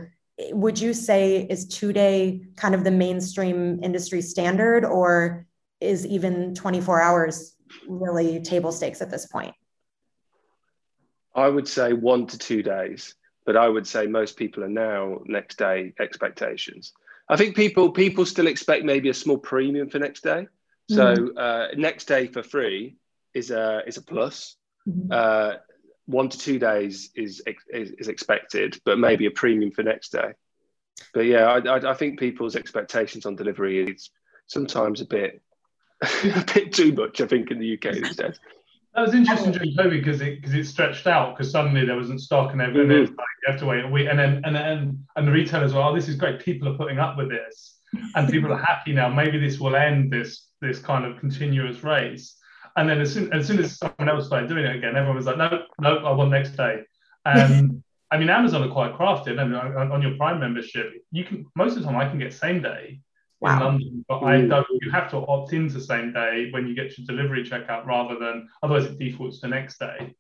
would 0.50 0.80
you 0.80 0.94
say 0.94 1.46
is 1.48 1.68
two 1.68 1.94
day 1.94 2.42
kind 2.56 2.74
of 2.74 2.84
the 2.84 2.92
mainstream 2.92 3.84
industry 3.84 4.22
standard, 4.22 4.84
or 4.84 5.46
is 5.80 6.06
even 6.06 6.56
24 6.56 7.02
hours 7.02 7.56
really 7.88 8.42
table 8.42 8.72
stakes 8.72 9.02
at 9.02 9.12
this 9.12 9.28
point? 9.28 9.54
I 11.36 11.50
would 11.50 11.68
say 11.68 11.94
one 11.94 12.28
to 12.28 12.38
two 12.38 12.64
days, 12.64 13.16
but 13.46 13.58
I 13.58 13.68
would 13.68 13.88
say 13.88 14.08
most 14.08 14.38
people 14.38 14.64
are 14.64 14.70
now 14.70 15.20
next 15.26 15.58
day 15.58 15.94
expectations. 16.00 16.94
I 17.30 17.38
think 17.38 17.56
people 17.56 17.92
people 17.92 18.26
still 18.26 18.48
expect 18.48 18.86
maybe 18.86 19.10
a 19.10 19.14
small 19.14 19.38
premium 19.38 19.90
for 19.90 20.00
next 20.00 20.24
day. 20.24 20.48
So 20.90 21.16
mm-hmm. 21.16 21.38
uh, 21.38 21.68
next 21.78 22.06
day 22.06 22.28
for 22.28 22.44
free 22.44 22.98
is 23.34 23.52
a 23.52 23.82
is 23.88 23.98
a 23.98 24.02
plus. 24.02 24.56
Mm-hmm. 24.88 25.12
Uh, 25.12 25.54
one 26.06 26.30
to 26.30 26.38
two 26.38 26.60
days 26.60 27.12
is, 27.16 27.42
is, 27.72 27.92
is 27.92 28.10
expected, 28.10 28.78
but 28.84 29.00
maybe 29.00 29.26
a 29.26 29.32
premium 29.32 29.72
for 29.72 29.84
next 29.84 30.12
day. 30.12 30.34
But 31.14 31.22
yeah, 31.22 31.46
I, 31.46 31.60
I, 31.60 31.92
I 31.92 31.94
think 31.94 32.20
people's 32.20 32.56
expectations 32.56 33.26
on 33.26 33.36
delivery 33.36 33.90
is 33.90 34.10
sometimes 34.48 35.02
a 35.02 35.06
bit 35.06 35.42
a 36.02 36.46
bit 36.54 36.74
too 36.74 36.92
much. 36.94 37.22
I 37.22 37.28
think 37.28 37.52
in 37.52 37.60
the 37.60 37.74
UK 37.74 37.94
these 37.94 38.16
days. 38.16 38.40
That 38.94 39.02
was 39.02 39.16
interesting 39.16 39.52
during 39.52 39.76
COVID 39.76 40.04
because 40.04 40.22
it 40.22 40.36
because 40.36 40.54
it 40.54 40.66
stretched 40.66 41.08
out 41.08 41.36
because 41.36 41.52
suddenly 41.52 41.86
there 41.86 41.96
wasn't 41.96 42.22
stock 42.22 42.52
and 42.52 42.62
everything. 42.62 42.90
Mm-hmm. 42.90 43.16
Like, 43.16 43.28
you 43.46 43.52
have 43.52 43.60
to 43.62 43.66
wait 43.66 43.84
a 43.84 43.88
week, 43.88 44.08
and 44.08 44.20
then 44.20 44.42
and 44.44 44.56
then 44.56 45.06
and 45.16 45.28
the 45.28 45.32
retailers 45.32 45.74
were, 45.74 45.82
oh, 45.82 45.96
this 45.96 46.08
is 46.08 46.16
great. 46.16 46.40
People 46.40 46.70
are 46.70 46.78
putting 46.78 47.00
up 47.00 47.18
with 47.18 47.30
this, 47.30 47.80
and 48.16 48.30
people 48.30 48.52
are 48.52 48.64
happy 48.64 48.94
now. 48.94 49.10
Maybe 49.10 49.40
this 49.40 49.60
will 49.60 49.76
end 49.76 50.12
this 50.12 50.48
this 50.62 50.78
kind 50.78 51.06
of 51.06 51.20
continuous 51.20 51.84
race. 51.84 52.36
And 52.76 52.90
then 52.90 53.02
as 53.02 53.14
soon 53.14 53.32
as, 53.34 53.48
soon 53.48 53.60
as 53.60 53.78
someone 53.78 54.10
else 54.10 54.28
started 54.28 54.50
doing 54.50 54.66
it 54.66 54.76
again, 54.76 54.96
everyone 54.96 55.16
was 55.16 55.26
like, 55.26 55.38
no, 55.38 55.64
no, 55.80 55.98
I 55.98 56.12
want 56.12 56.32
next 56.32 56.58
day. 56.58 56.84
And 57.26 57.84
I 58.12 58.18
mean, 58.18 58.30
Amazon 58.30 58.64
are 58.64 58.72
quite 58.72 58.94
crafted. 58.94 59.40
I 59.40 59.44
mean, 59.44 59.56
on, 59.56 60.02
your 60.02 60.16
Prime 60.18 60.40
membership, 60.40 60.92
you 61.12 61.24
can 61.24 61.46
most 61.56 61.76
of 61.76 61.84
the 61.84 61.90
time 61.90 61.98
I 61.98 62.08
can 62.08 62.20
get 62.20 62.34
same 62.34 62.62
day 62.62 63.00
wow. 63.40 63.58
in 63.58 63.64
London, 63.64 64.06
but 64.08 64.20
I 64.24 64.42
don't. 64.42 64.68
You 64.82 64.92
have 64.92 65.10
to 65.12 65.18
opt 65.18 65.54
into 65.54 65.80
same 65.82 66.14
day 66.14 66.50
when 66.52 66.68
you 66.68 66.76
get 66.76 66.98
your 66.98 67.08
delivery 67.08 67.44
checkout, 67.44 67.86
rather 67.86 68.18
than 68.20 68.48
otherwise 68.62 68.86
it 68.86 69.00
defaults 69.00 69.40
to 69.42 69.48
next 69.48 69.80
day. 69.80 70.16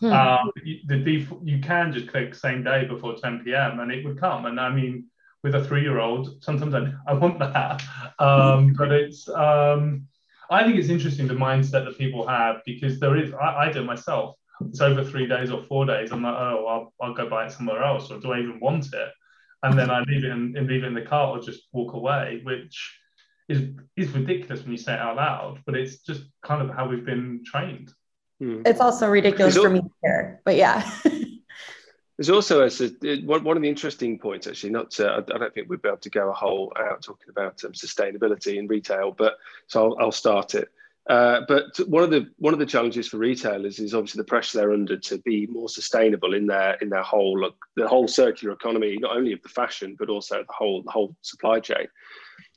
Hmm. 0.00 0.12
Um, 0.12 0.50
the 0.86 0.98
default 0.98 1.44
you 1.44 1.60
can 1.60 1.92
just 1.92 2.08
click 2.08 2.34
same 2.34 2.62
day 2.62 2.86
before 2.86 3.14
10 3.16 3.42
p.m. 3.44 3.80
and 3.80 3.92
it 3.92 4.04
would 4.04 4.18
come. 4.18 4.46
And 4.46 4.58
I 4.58 4.68
mean, 4.70 5.06
with 5.42 5.54
a 5.54 5.64
three-year-old. 5.64 6.42
Sometimes 6.42 6.74
I, 6.74 6.92
I 7.10 7.14
want 7.14 7.38
that, 7.38 7.82
um, 8.18 8.72
but 8.72 8.92
it's. 8.92 9.28
Um, 9.28 10.06
I 10.50 10.64
think 10.64 10.76
it's 10.76 10.88
interesting 10.88 11.26
the 11.26 11.34
mindset 11.34 11.84
that 11.84 11.98
people 11.98 12.26
have 12.26 12.56
because 12.64 13.00
there 13.00 13.16
is. 13.16 13.32
I, 13.34 13.66
I 13.68 13.72
do 13.72 13.84
myself. 13.84 14.36
It's 14.68 14.80
over 14.80 15.02
three 15.02 15.26
days 15.26 15.50
or 15.50 15.62
four 15.62 15.86
days. 15.86 16.12
I'm 16.12 16.22
like, 16.22 16.34
oh, 16.36 16.66
I'll, 16.66 17.08
I'll 17.08 17.14
go 17.14 17.28
buy 17.28 17.46
it 17.46 17.52
somewhere 17.52 17.82
else, 17.82 18.10
or 18.10 18.20
do 18.20 18.32
I 18.32 18.40
even 18.40 18.60
want 18.60 18.86
it? 18.92 19.08
And 19.62 19.78
then 19.78 19.90
I 19.90 20.00
leave 20.00 20.24
it 20.24 20.30
in, 20.30 20.54
and 20.56 20.66
leave 20.66 20.84
it 20.84 20.86
in 20.86 20.94
the 20.94 21.02
cart 21.02 21.38
or 21.38 21.42
just 21.42 21.62
walk 21.72 21.94
away, 21.94 22.40
which 22.44 22.98
is 23.48 23.70
is 23.96 24.10
ridiculous 24.10 24.62
when 24.62 24.72
you 24.72 24.78
say 24.78 24.94
it 24.94 25.00
out 25.00 25.16
loud. 25.16 25.60
But 25.66 25.76
it's 25.76 25.98
just 25.98 26.24
kind 26.42 26.62
of 26.62 26.74
how 26.74 26.88
we've 26.88 27.04
been 27.04 27.42
trained. 27.44 27.92
Hmm. 28.40 28.62
It's 28.66 28.80
also 28.80 29.08
ridiculous 29.08 29.56
for 29.56 29.70
me 29.70 29.82
here, 30.02 30.40
but 30.44 30.56
yeah. 30.56 30.88
There's 32.18 32.30
also 32.30 32.60
a, 32.66 33.16
one 33.22 33.56
of 33.56 33.62
the 33.62 33.68
interesting 33.68 34.18
points, 34.18 34.46
actually. 34.46 34.70
Not 34.70 34.90
to, 34.92 35.10
I 35.10 35.20
don't 35.20 35.54
think 35.54 35.68
we'd 35.68 35.82
be 35.82 35.88
able 35.88 35.98
to 35.98 36.10
go 36.10 36.28
a 36.30 36.34
whole 36.34 36.72
out 36.78 37.02
talking 37.02 37.30
about 37.30 37.64
um, 37.64 37.72
sustainability 37.72 38.58
in 38.58 38.66
retail, 38.68 39.12
but 39.12 39.38
so 39.66 39.84
I'll, 39.84 39.96
I'll 39.98 40.12
start 40.12 40.54
it. 40.54 40.68
Uh, 41.10 41.40
but 41.48 41.64
one 41.88 42.04
of 42.04 42.10
the 42.10 42.30
one 42.38 42.52
of 42.52 42.60
the 42.60 42.66
challenges 42.66 43.08
for 43.08 43.16
retailers 43.16 43.80
is 43.80 43.92
obviously 43.92 44.20
the 44.20 44.28
pressure 44.28 44.58
they're 44.58 44.72
under 44.72 44.96
to 44.96 45.18
be 45.18 45.48
more 45.48 45.68
sustainable 45.68 46.32
in 46.32 46.46
their 46.46 46.74
in 46.74 46.88
their 46.88 47.02
whole 47.02 47.36
look, 47.40 47.56
the 47.74 47.88
whole 47.88 48.06
circular 48.06 48.54
economy, 48.54 48.96
not 49.00 49.16
only 49.16 49.32
of 49.32 49.42
the 49.42 49.48
fashion 49.48 49.96
but 49.98 50.08
also 50.08 50.44
the 50.46 50.52
whole 50.52 50.80
the 50.84 50.92
whole 50.92 51.16
supply 51.22 51.58
chain. 51.58 51.88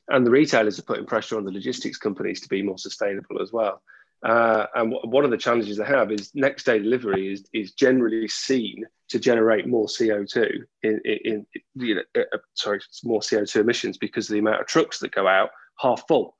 And 0.08 0.24
the 0.24 0.30
retailers 0.30 0.78
are 0.78 0.82
putting 0.82 1.06
pressure 1.06 1.36
on 1.36 1.44
the 1.44 1.50
logistics 1.50 1.98
companies 1.98 2.40
to 2.42 2.48
be 2.48 2.62
more 2.62 2.78
sustainable 2.78 3.42
as 3.42 3.52
well. 3.52 3.82
Uh, 4.24 4.66
and 4.74 4.92
w- 4.92 5.10
one 5.10 5.24
of 5.24 5.30
the 5.30 5.36
challenges 5.36 5.76
they 5.76 5.84
have 5.84 6.10
is 6.10 6.34
next 6.34 6.64
day 6.64 6.78
delivery 6.78 7.32
is, 7.32 7.44
is 7.52 7.72
generally 7.72 8.26
seen 8.28 8.84
to 9.08 9.18
generate 9.18 9.66
more 9.66 9.86
CO2 9.86 10.64
in, 10.82 11.00
in, 11.04 11.18
in 11.24 11.46
you 11.74 11.96
know, 11.96 12.02
uh, 12.16 12.22
uh 12.32 12.38
sorry, 12.54 12.80
more 13.04 13.20
CO2 13.20 13.60
emissions 13.60 13.98
because 13.98 14.28
of 14.28 14.34
the 14.34 14.40
amount 14.40 14.60
of 14.60 14.66
trucks 14.66 14.98
that 14.98 15.14
go 15.14 15.28
out 15.28 15.50
half 15.78 16.06
full. 16.08 16.34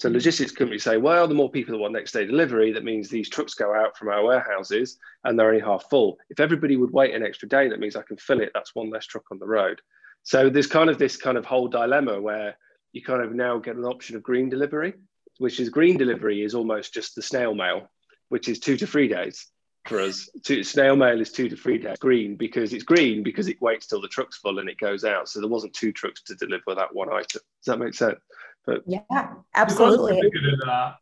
So 0.00 0.08
logistics 0.08 0.52
companies 0.52 0.84
say, 0.84 0.96
well, 0.96 1.26
the 1.26 1.34
more 1.34 1.50
people 1.50 1.72
that 1.72 1.78
want 1.78 1.92
next 1.92 2.12
day 2.12 2.24
delivery, 2.24 2.72
that 2.72 2.84
means 2.84 3.08
these 3.08 3.28
trucks 3.28 3.54
go 3.54 3.74
out 3.74 3.96
from 3.96 4.08
our 4.08 4.22
warehouses 4.22 4.96
and 5.24 5.36
they're 5.36 5.48
only 5.48 5.60
half 5.60 5.90
full. 5.90 6.18
If 6.30 6.38
everybody 6.38 6.76
would 6.76 6.92
wait 6.92 7.14
an 7.14 7.24
extra 7.24 7.48
day, 7.48 7.68
that 7.68 7.80
means 7.80 7.96
I 7.96 8.02
can 8.02 8.16
fill 8.16 8.40
it. 8.40 8.52
That's 8.54 8.76
one 8.76 8.90
less 8.90 9.06
truck 9.06 9.24
on 9.32 9.40
the 9.40 9.46
road. 9.46 9.80
So 10.22 10.50
there's 10.50 10.68
kind 10.68 10.88
of 10.88 10.98
this 10.98 11.16
kind 11.16 11.36
of 11.36 11.44
whole 11.44 11.66
dilemma 11.66 12.20
where 12.20 12.56
you 12.92 13.02
kind 13.02 13.22
of 13.22 13.34
now 13.34 13.58
get 13.58 13.76
an 13.76 13.84
option 13.84 14.14
of 14.14 14.22
green 14.22 14.48
delivery, 14.48 14.94
which 15.38 15.60
is 15.60 15.68
green 15.68 15.96
delivery 15.96 16.42
is 16.42 16.54
almost 16.54 16.92
just 16.92 17.14
the 17.14 17.22
snail 17.22 17.54
mail, 17.54 17.88
which 18.28 18.48
is 18.48 18.58
two 18.58 18.76
to 18.76 18.86
three 18.86 19.08
days 19.08 19.46
for 19.86 20.00
us. 20.00 20.28
Two, 20.44 20.62
snail 20.62 20.96
mail 20.96 21.20
is 21.20 21.32
two 21.32 21.48
to 21.48 21.56
three 21.56 21.78
days. 21.78 21.98
Green 21.98 22.36
because 22.36 22.72
it's 22.72 22.84
green 22.84 23.22
because 23.22 23.48
it 23.48 23.60
waits 23.60 23.86
till 23.86 24.00
the 24.00 24.08
truck's 24.08 24.38
full 24.38 24.58
and 24.58 24.68
it 24.68 24.78
goes 24.78 25.04
out. 25.04 25.28
So 25.28 25.40
there 25.40 25.48
wasn't 25.48 25.74
two 25.74 25.92
trucks 25.92 26.22
to 26.24 26.34
deliver 26.34 26.74
that 26.74 26.94
one 26.94 27.12
item. 27.12 27.40
Does 27.64 27.66
that 27.66 27.78
make 27.78 27.94
sense? 27.94 28.20
But 28.66 28.82
yeah, 28.86 29.34
absolutely. 29.54 30.20
The, 30.20 30.94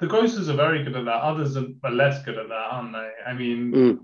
the 0.00 0.06
grocers 0.06 0.48
are 0.48 0.56
very 0.56 0.82
good 0.82 0.96
at 0.96 1.04
that. 1.04 1.22
Others 1.22 1.56
are 1.56 1.90
less 1.90 2.22
good 2.24 2.38
at 2.38 2.48
that, 2.48 2.54
aren't 2.70 2.92
they? 2.92 3.10
I 3.26 3.34
mean, 3.34 3.72
mm. 3.72 3.98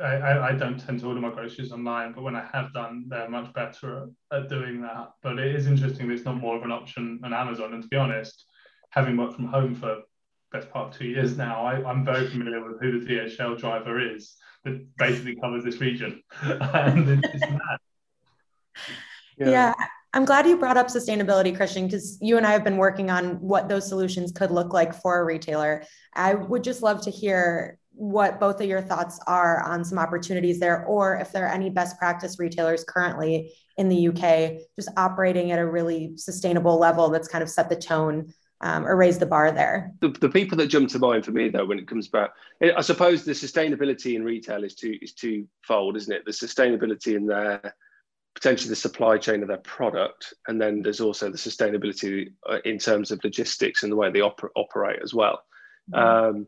I, 0.00 0.50
I, 0.50 0.52
don't 0.52 0.78
tend 0.78 1.00
to 1.00 1.06
order 1.06 1.20
my 1.20 1.30
groceries 1.30 1.72
online, 1.72 2.12
but 2.12 2.22
when 2.22 2.36
I 2.36 2.46
have 2.52 2.72
done, 2.72 3.06
they're 3.08 3.28
much 3.28 3.52
better 3.54 4.08
at, 4.30 4.38
at 4.38 4.48
doing 4.48 4.82
that. 4.82 5.12
But 5.22 5.38
it 5.38 5.54
is 5.54 5.66
interesting 5.66 6.08
that 6.08 6.14
it's 6.14 6.24
not 6.24 6.36
more 6.36 6.56
of 6.56 6.62
an 6.62 6.72
option 6.72 7.20
on 7.24 7.32
Amazon. 7.32 7.74
And 7.74 7.82
to 7.82 7.88
be 7.88 7.96
honest, 7.96 8.46
having 8.92 9.16
worked 9.16 9.34
from 9.34 9.46
home 9.46 9.74
for 9.74 10.02
best 10.52 10.70
part 10.70 10.88
of 10.88 10.98
two 10.98 11.06
years 11.06 11.36
now, 11.36 11.64
I, 11.64 11.90
am 11.90 12.04
very 12.04 12.28
familiar 12.28 12.62
with 12.62 12.80
who 12.80 13.00
the 13.00 13.06
DHL 13.06 13.58
driver 13.58 13.98
is 13.98 14.36
that 14.64 14.86
basically 14.96 15.36
covers 15.36 15.64
this 15.64 15.80
region. 15.80 16.22
and 16.42 17.24
it's 17.24 17.40
mad. 17.40 17.78
Yeah. 19.38 19.50
yeah. 19.50 19.74
I'm 20.12 20.26
glad 20.26 20.46
you 20.46 20.58
brought 20.58 20.76
up 20.76 20.88
sustainability, 20.88 21.56
Christian, 21.56 21.86
because 21.86 22.18
you 22.20 22.36
and 22.36 22.46
I 22.46 22.52
have 22.52 22.64
been 22.64 22.76
working 22.76 23.08
on 23.08 23.40
what 23.40 23.70
those 23.70 23.88
solutions 23.88 24.30
could 24.30 24.50
look 24.50 24.74
like 24.74 24.94
for 24.94 25.20
a 25.20 25.24
retailer. 25.24 25.84
I 26.14 26.34
would 26.34 26.62
just 26.62 26.82
love 26.82 27.02
to 27.04 27.10
hear 27.10 27.78
what 27.94 28.38
both 28.38 28.60
of 28.60 28.66
your 28.66 28.82
thoughts 28.82 29.18
are 29.26 29.62
on 29.62 29.84
some 29.84 29.98
opportunities 29.98 30.60
there, 30.60 30.84
or 30.84 31.16
if 31.16 31.32
there 31.32 31.46
are 31.46 31.52
any 31.52 31.70
best 31.70 31.98
practice 31.98 32.38
retailers 32.38 32.84
currently 32.84 33.54
in 33.78 33.88
the 33.88 34.08
UK 34.08 34.60
just 34.76 34.90
operating 34.98 35.50
at 35.50 35.58
a 35.58 35.66
really 35.66 36.12
sustainable 36.16 36.78
level 36.78 37.08
that's 37.08 37.28
kind 37.28 37.42
of 37.42 37.48
set 37.48 37.70
the 37.70 37.76
tone 37.76 38.32
um, 38.62 38.86
or 38.86 38.96
raise 38.96 39.18
the 39.18 39.26
bar 39.26 39.50
there. 39.52 39.92
The, 40.00 40.08
the 40.08 40.28
people 40.28 40.56
that 40.58 40.68
jump 40.68 40.88
to 40.90 40.98
mind 40.98 41.24
for 41.24 41.32
me, 41.32 41.48
though, 41.48 41.64
when 41.64 41.78
it 41.78 41.88
comes 41.88 42.08
back, 42.08 42.30
I 42.62 42.80
suppose 42.80 43.24
the 43.24 43.32
sustainability 43.32 44.14
in 44.14 44.24
retail 44.24 44.64
is 44.64 44.74
two 44.74 44.96
is 45.02 45.12
twofold, 45.12 45.96
isn't 45.96 46.12
it? 46.12 46.24
The 46.24 46.32
sustainability 46.32 47.16
in 47.16 47.26
their 47.26 47.74
potentially 48.34 48.70
the 48.70 48.76
supply 48.76 49.18
chain 49.18 49.42
of 49.42 49.48
their 49.48 49.58
product, 49.58 50.34
and 50.48 50.60
then 50.60 50.82
there's 50.82 51.00
also 51.00 51.30
the 51.30 51.36
sustainability 51.36 52.32
uh, 52.48 52.58
in 52.64 52.78
terms 52.78 53.10
of 53.10 53.22
logistics 53.24 53.82
and 53.82 53.92
the 53.92 53.96
way 53.96 54.10
they 54.10 54.20
oper- 54.20 54.48
operate 54.56 55.00
as 55.02 55.12
well. 55.12 55.42
Mm-hmm. 55.92 56.38
Um, 56.38 56.46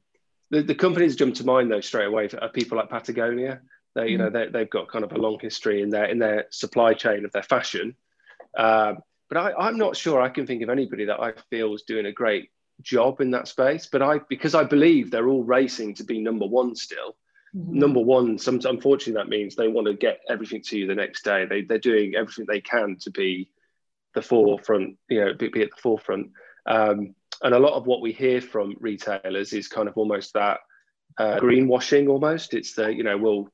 the, 0.50 0.62
the 0.62 0.74
companies 0.74 1.16
jump 1.16 1.34
to 1.36 1.44
mind 1.44 1.70
though 1.70 1.80
straight 1.80 2.06
away 2.06 2.28
are 2.40 2.48
people 2.48 2.78
like 2.78 2.90
Patagonia. 2.90 3.60
They, 3.94 4.08
you 4.08 4.18
know, 4.18 4.30
mm-hmm. 4.30 4.52
they, 4.52 4.60
have 4.60 4.70
got 4.70 4.90
kind 4.90 5.04
of 5.04 5.12
a 5.12 5.18
long 5.18 5.38
history 5.40 5.82
in 5.82 5.90
their 5.90 6.06
in 6.06 6.18
their 6.18 6.46
supply 6.50 6.94
chain 6.94 7.24
of 7.24 7.32
their 7.32 7.42
fashion. 7.42 7.96
Um, 8.56 8.98
but 9.28 9.38
I, 9.38 9.52
I'm 9.54 9.78
not 9.78 9.96
sure 9.96 10.20
I 10.20 10.28
can 10.28 10.46
think 10.46 10.62
of 10.62 10.68
anybody 10.68 11.06
that 11.06 11.20
I 11.20 11.32
feel 11.50 11.74
is 11.74 11.82
doing 11.82 12.06
a 12.06 12.12
great 12.12 12.50
job 12.82 13.20
in 13.20 13.30
that 13.32 13.48
space. 13.48 13.88
But 13.90 14.02
I, 14.02 14.20
because 14.28 14.54
I 14.54 14.64
believe 14.64 15.10
they're 15.10 15.28
all 15.28 15.44
racing 15.44 15.94
to 15.94 16.04
be 16.04 16.20
number 16.20 16.46
one 16.46 16.74
still. 16.74 17.16
Mm-hmm. 17.56 17.78
Number 17.78 18.00
one, 18.00 18.38
some, 18.38 18.60
unfortunately, 18.64 19.14
that 19.14 19.28
means 19.28 19.54
they 19.54 19.68
want 19.68 19.86
to 19.86 19.94
get 19.94 20.20
everything 20.28 20.62
to 20.62 20.78
you 20.78 20.86
the 20.86 20.94
next 20.94 21.24
day. 21.24 21.46
They, 21.46 21.62
they're 21.62 21.78
doing 21.78 22.14
everything 22.16 22.46
they 22.48 22.60
can 22.60 22.96
to 23.02 23.10
be 23.10 23.48
the 24.14 24.22
forefront, 24.22 24.96
you 25.08 25.24
know, 25.24 25.34
be, 25.34 25.48
be 25.48 25.62
at 25.62 25.70
the 25.70 25.80
forefront. 25.80 26.30
Um, 26.66 27.14
and 27.42 27.54
a 27.54 27.58
lot 27.58 27.74
of 27.74 27.86
what 27.86 28.00
we 28.00 28.12
hear 28.12 28.40
from 28.40 28.74
retailers 28.80 29.52
is 29.52 29.68
kind 29.68 29.88
of 29.88 29.96
almost 29.96 30.34
that 30.34 30.60
uh, 31.18 31.38
greenwashing 31.38 32.08
almost. 32.08 32.54
It's 32.54 32.74
the, 32.74 32.88
you 32.88 33.04
know, 33.04 33.16
we'll, 33.18 33.48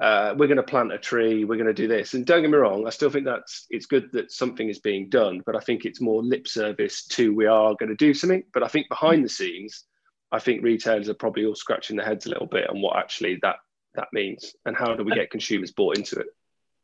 uh, 0.00 0.34
we're 0.36 0.46
going 0.46 0.56
to 0.56 0.62
plant 0.62 0.92
a 0.92 0.98
tree, 0.98 1.44
we're 1.44 1.56
going 1.56 1.66
to 1.66 1.74
do 1.74 1.88
this. 1.88 2.14
And 2.14 2.24
don't 2.24 2.42
get 2.42 2.50
me 2.50 2.56
wrong, 2.56 2.86
I 2.86 2.90
still 2.90 3.10
think 3.10 3.26
that's 3.26 3.66
it's 3.70 3.86
good 3.86 4.10
that 4.12 4.32
something 4.32 4.68
is 4.68 4.78
being 4.78 5.08
done, 5.08 5.42
but 5.44 5.54
I 5.54 5.60
think 5.60 5.84
it's 5.84 6.00
more 6.00 6.22
lip 6.22 6.48
service 6.48 7.06
to 7.08 7.34
we 7.34 7.46
are 7.46 7.74
going 7.78 7.90
to 7.90 7.96
do 7.96 8.14
something. 8.14 8.42
But 8.52 8.62
I 8.62 8.68
think 8.68 8.88
behind 8.88 9.24
the 9.24 9.28
scenes, 9.28 9.84
I 10.32 10.38
think 10.38 10.62
retailers 10.62 11.08
are 11.08 11.14
probably 11.14 11.44
all 11.44 11.54
scratching 11.54 11.96
their 11.96 12.06
heads 12.06 12.26
a 12.26 12.30
little 12.30 12.46
bit 12.46 12.68
on 12.68 12.80
what 12.80 12.96
actually 12.96 13.38
that 13.42 13.56
that 13.94 14.08
means 14.12 14.54
and 14.64 14.76
how 14.76 14.94
do 14.94 15.04
we 15.04 15.14
get 15.14 15.30
consumers 15.30 15.72
bought 15.72 15.96
into 15.96 16.16
it. 16.16 16.26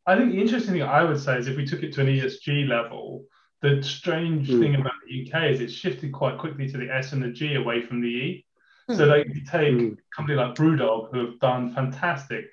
I 0.06 0.16
think 0.16 0.32
the 0.32 0.40
interesting 0.40 0.72
thing 0.72 0.82
I 0.82 1.04
would 1.04 1.20
say 1.20 1.38
is 1.38 1.48
if 1.48 1.56
we 1.56 1.66
took 1.66 1.82
it 1.82 1.92
to 1.94 2.00
an 2.00 2.08
ESG 2.08 2.68
level, 2.68 3.24
the 3.60 3.82
strange 3.82 4.48
mm. 4.48 4.60
thing 4.60 4.74
about 4.74 4.92
the 5.06 5.30
UK 5.30 5.50
is 5.50 5.60
it's 5.60 5.72
shifted 5.72 6.12
quite 6.12 6.38
quickly 6.38 6.68
to 6.68 6.78
the 6.78 6.92
S 6.92 7.12
and 7.12 7.22
the 7.22 7.28
G 7.28 7.54
away 7.54 7.80
from 7.80 8.00
the 8.00 8.08
E. 8.08 8.46
So 8.90 9.04
like 9.04 9.26
you 9.28 9.44
take 9.44 9.74
mm. 9.74 9.92
a 9.92 10.16
company 10.16 10.36
like 10.36 10.54
Brewdog 10.54 11.12
who 11.12 11.26
have 11.26 11.38
done 11.38 11.72
fantastic 11.72 12.52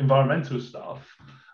environmental 0.00 0.60
stuff 0.60 1.06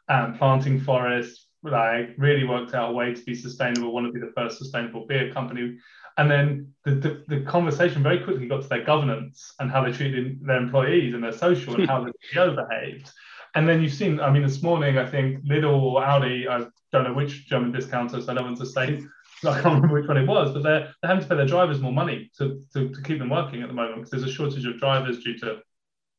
and 0.08 0.38
planting 0.38 0.80
forests, 0.80 1.48
like 1.62 2.14
really 2.16 2.44
worked 2.44 2.74
out 2.74 2.90
a 2.90 2.92
way 2.92 3.12
to 3.12 3.22
be 3.24 3.34
sustainable, 3.34 3.92
want 3.92 4.06
to 4.06 4.12
be 4.12 4.20
the 4.20 4.32
first 4.36 4.58
sustainable 4.58 5.04
beer 5.06 5.32
company. 5.32 5.76
And 6.16 6.30
then 6.30 6.72
the, 6.84 6.92
the, 6.92 7.24
the, 7.28 7.40
conversation 7.42 8.02
very 8.02 8.20
quickly 8.20 8.48
got 8.48 8.62
to 8.62 8.68
their 8.68 8.84
governance 8.84 9.52
and 9.60 9.70
how 9.70 9.84
they 9.84 9.92
treated 9.92 10.38
their 10.40 10.56
employees 10.56 11.12
and 11.12 11.22
their 11.22 11.32
social 11.32 11.74
and 11.74 11.86
how 11.86 12.04
the 12.04 12.12
CEO 12.32 12.56
behaved. 12.56 13.10
And 13.54 13.68
then 13.68 13.82
you've 13.82 13.92
seen, 13.92 14.20
I 14.20 14.30
mean, 14.30 14.42
this 14.42 14.62
morning, 14.62 14.96
I 14.96 15.06
think 15.06 15.44
Lidl 15.44 15.82
or 15.82 16.02
Aldi, 16.02 16.48
I 16.48 16.66
don't 16.92 17.04
know 17.04 17.12
which 17.12 17.46
German 17.46 17.72
discounter, 17.72 18.20
so 18.22 18.32
I 18.32 18.34
don't 18.34 18.44
want 18.44 18.58
to 18.58 18.66
say, 18.66 19.02
I 19.44 19.60
can't 19.60 19.74
remember 19.74 20.00
which 20.00 20.08
one 20.08 20.16
it 20.16 20.26
was, 20.26 20.52
but 20.52 20.62
they're, 20.62 20.92
they're 21.02 21.08
having 21.08 21.22
to 21.22 21.28
pay 21.28 21.36
their 21.36 21.46
drivers 21.46 21.80
more 21.80 21.92
money 21.92 22.30
to, 22.38 22.62
to, 22.72 22.88
to 22.88 23.02
keep 23.02 23.18
them 23.18 23.28
working 23.28 23.62
at 23.62 23.68
the 23.68 23.74
moment 23.74 23.96
because 23.96 24.10
there's 24.10 24.24
a 24.24 24.32
shortage 24.32 24.64
of 24.64 24.78
drivers 24.78 25.22
due 25.22 25.38
to 25.38 25.58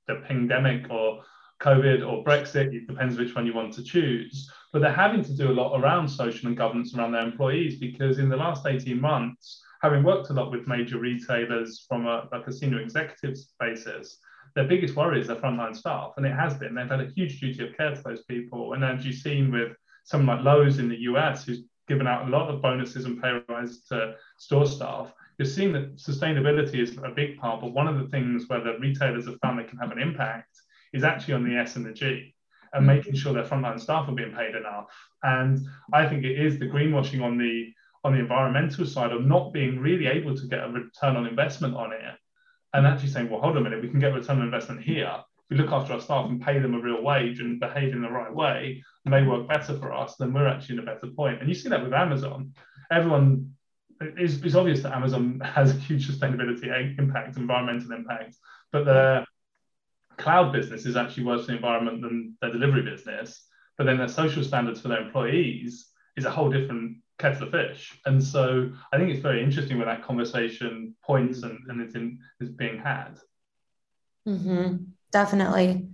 the 0.08 0.16
pandemic 0.28 0.90
or 0.92 1.24
COVID 1.62 2.08
or 2.08 2.24
Brexit, 2.24 2.74
it 2.74 2.88
depends 2.88 3.18
which 3.18 3.36
one 3.36 3.46
you 3.46 3.54
want 3.54 3.74
to 3.74 3.84
choose. 3.84 4.50
But 4.72 4.82
they're 4.82 4.92
having 4.92 5.24
to 5.24 5.36
do 5.36 5.50
a 5.50 5.54
lot 5.54 5.80
around 5.80 6.08
social 6.08 6.48
and 6.48 6.58
governance 6.58 6.96
around 6.96 7.14
their 7.14 7.26
employees 7.26 7.80
because 7.80 8.20
in 8.20 8.30
the 8.30 8.38
last 8.38 8.66
18 8.66 9.00
months, 9.00 9.64
having 9.82 10.04
worked 10.04 10.30
a 10.30 10.34
lot 10.34 10.52
with 10.52 10.68
major 10.68 11.00
retailers 11.00 11.86
from 11.88 12.06
a, 12.06 12.28
like 12.32 12.48
a 12.48 12.54
senior 12.54 12.82
executives 12.82 13.54
basis, 13.60 14.20
their 14.56 14.68
biggest 14.68 14.96
worry 14.96 15.22
is 15.22 15.28
their 15.28 15.36
frontline 15.38 15.76
staff. 15.76 16.14
And 16.18 16.26
it 16.26 16.34
has 16.34 16.54
been. 16.56 16.76
They've 16.76 16.90
had 16.90 17.02
a 17.02 17.12
huge 17.16 17.40
duty 17.40 17.68
of 17.68 17.76
care 17.78 17.96
to 17.96 18.02
those 18.04 18.24
people. 18.24 18.74
And 18.74 18.84
as 18.84 19.06
you've 19.06 19.16
seen 19.16 19.52
with 19.52 19.74
someone 20.04 20.38
like 20.38 20.46
Lowe's 20.46 20.80
in 20.80 20.90
the 20.90 21.00
US, 21.12 21.46
who's 21.46 21.64
given 21.88 22.08
out 22.08 22.28
a 22.28 22.30
lot 22.30 22.54
of 22.54 22.62
bonuses 22.62 23.06
and 23.06 23.22
pay 23.22 23.40
rises 23.50 23.84
to 23.90 24.16
store 24.38 24.66
staff, 24.66 25.12
you're 25.38 25.46
seeing 25.46 25.72
that 25.74 25.96
sustainability 25.98 26.80
is 26.82 26.98
a 26.98 27.10
big 27.10 27.38
part. 27.38 27.62
But 27.62 27.74
one 27.74 27.88
of 27.88 28.00
the 28.00 28.08
things 28.10 28.46
where 28.48 28.64
the 28.64 28.78
retailers 28.80 29.28
have 29.28 29.40
found 29.42 29.60
they 29.60 29.64
can 29.64 29.78
have 29.78 29.92
an 29.92 30.00
impact 30.00 30.50
is 30.94 31.04
actually 31.04 31.36
on 31.36 31.44
the 31.44 31.56
S 31.56 31.76
and 31.76 31.86
the 31.86 31.94
G 31.94 32.34
and 32.74 32.84
mm. 32.84 32.96
making 32.96 33.16
sure 33.16 33.34
their 33.34 33.44
frontline 33.44 33.80
staff 33.80 34.08
are 34.08 34.14
being 34.14 34.34
paid 34.34 34.56
enough. 34.56 34.86
And 35.24 35.60
I 35.94 36.08
think 36.08 36.24
it 36.24 36.40
is 36.40 36.60
the 36.60 36.66
greenwashing 36.66 37.24
on 37.24 37.38
the 37.38 37.74
on 38.04 38.14
the 38.14 38.20
environmental 38.20 38.86
side 38.86 39.12
of 39.12 39.26
not 39.26 39.52
being 39.52 39.80
really 39.80 40.08
able 40.08 40.36
to 40.36 40.48
get 40.48 40.64
a 40.64 40.70
return 40.70 41.18
on 41.18 41.26
investment 41.26 41.76
on 41.76 41.92
it 41.92 42.16
and 42.74 42.86
actually 42.86 43.10
saying, 43.10 43.30
well, 43.30 43.42
hold 43.42 43.58
on 43.58 43.66
a 43.66 43.70
minute, 43.70 43.82
we 43.82 43.90
can 43.90 44.00
get 44.00 44.14
return 44.14 44.38
on 44.38 44.46
investment 44.46 44.82
here. 44.82 45.12
If 45.16 45.50
we 45.50 45.58
look 45.58 45.72
after 45.72 45.94
our 45.94 46.00
staff 46.00 46.30
and 46.30 46.40
pay 46.40 46.60
them 46.60 46.76
a 46.76 46.80
real 46.80 47.02
wage 47.02 47.40
and 47.40 47.60
behave 47.60 47.94
in 47.94 48.02
the 48.02 48.10
right 48.10 48.34
way, 48.34 48.84
and 49.04 49.14
they 49.14 49.24
work 49.24 49.48
better 49.48 49.78
for 49.80 49.94
us, 49.94 50.16
then 50.16 50.32
we're 50.32 50.48
actually 50.48 50.76
in 50.78 50.84
a 50.84 50.86
better 50.86 51.08
point. 51.08 51.40
And 51.40 51.50
you 51.50 51.56
see 51.56 51.70
that 51.70 51.84
with 51.84 51.94
Amazon. 51.94 52.54
Everyone 52.92 53.52
it's, 54.00 54.36
it's 54.36 54.56
obvious 54.56 54.84
that 54.84 54.94
Amazon 54.94 55.40
has 55.44 55.72
a 55.72 55.80
huge 55.80 56.08
sustainability 56.08 56.98
impact, 57.00 57.38
environmental 57.38 57.92
impact, 57.92 58.36
but 58.72 58.86
their 58.86 59.26
cloud 60.18 60.52
business 60.52 60.86
is 60.86 60.96
actually 60.96 61.24
worse 61.24 61.42
for 61.42 61.48
the 61.48 61.56
environment 61.56 62.02
than 62.02 62.36
their 62.42 62.52
delivery 62.52 62.84
business. 62.84 63.46
But 63.78 63.86
then 63.86 63.98
their 63.98 64.08
social 64.08 64.44
standards 64.44 64.82
for 64.82 64.88
their 64.88 65.02
employees 65.02 65.88
is 66.16 66.26
a 66.26 66.32
whole 66.32 66.50
different 66.50 66.98
kettle 67.20 67.44
of 67.44 67.52
fish. 67.52 68.00
And 68.06 68.24
so 68.24 68.72
I 68.92 68.98
think 68.98 69.12
it's 69.12 69.22
very 69.22 69.44
interesting 69.44 69.78
where 69.78 69.86
that 69.86 70.04
conversation 70.04 70.96
points 71.04 71.44
and, 71.44 71.60
and 71.68 71.82
it's 71.82 71.96
in, 71.96 72.20
is 72.40 72.50
being 72.50 72.80
had. 72.80 73.20
Mm-hmm. 74.28 74.78
Definitely. 75.12 75.88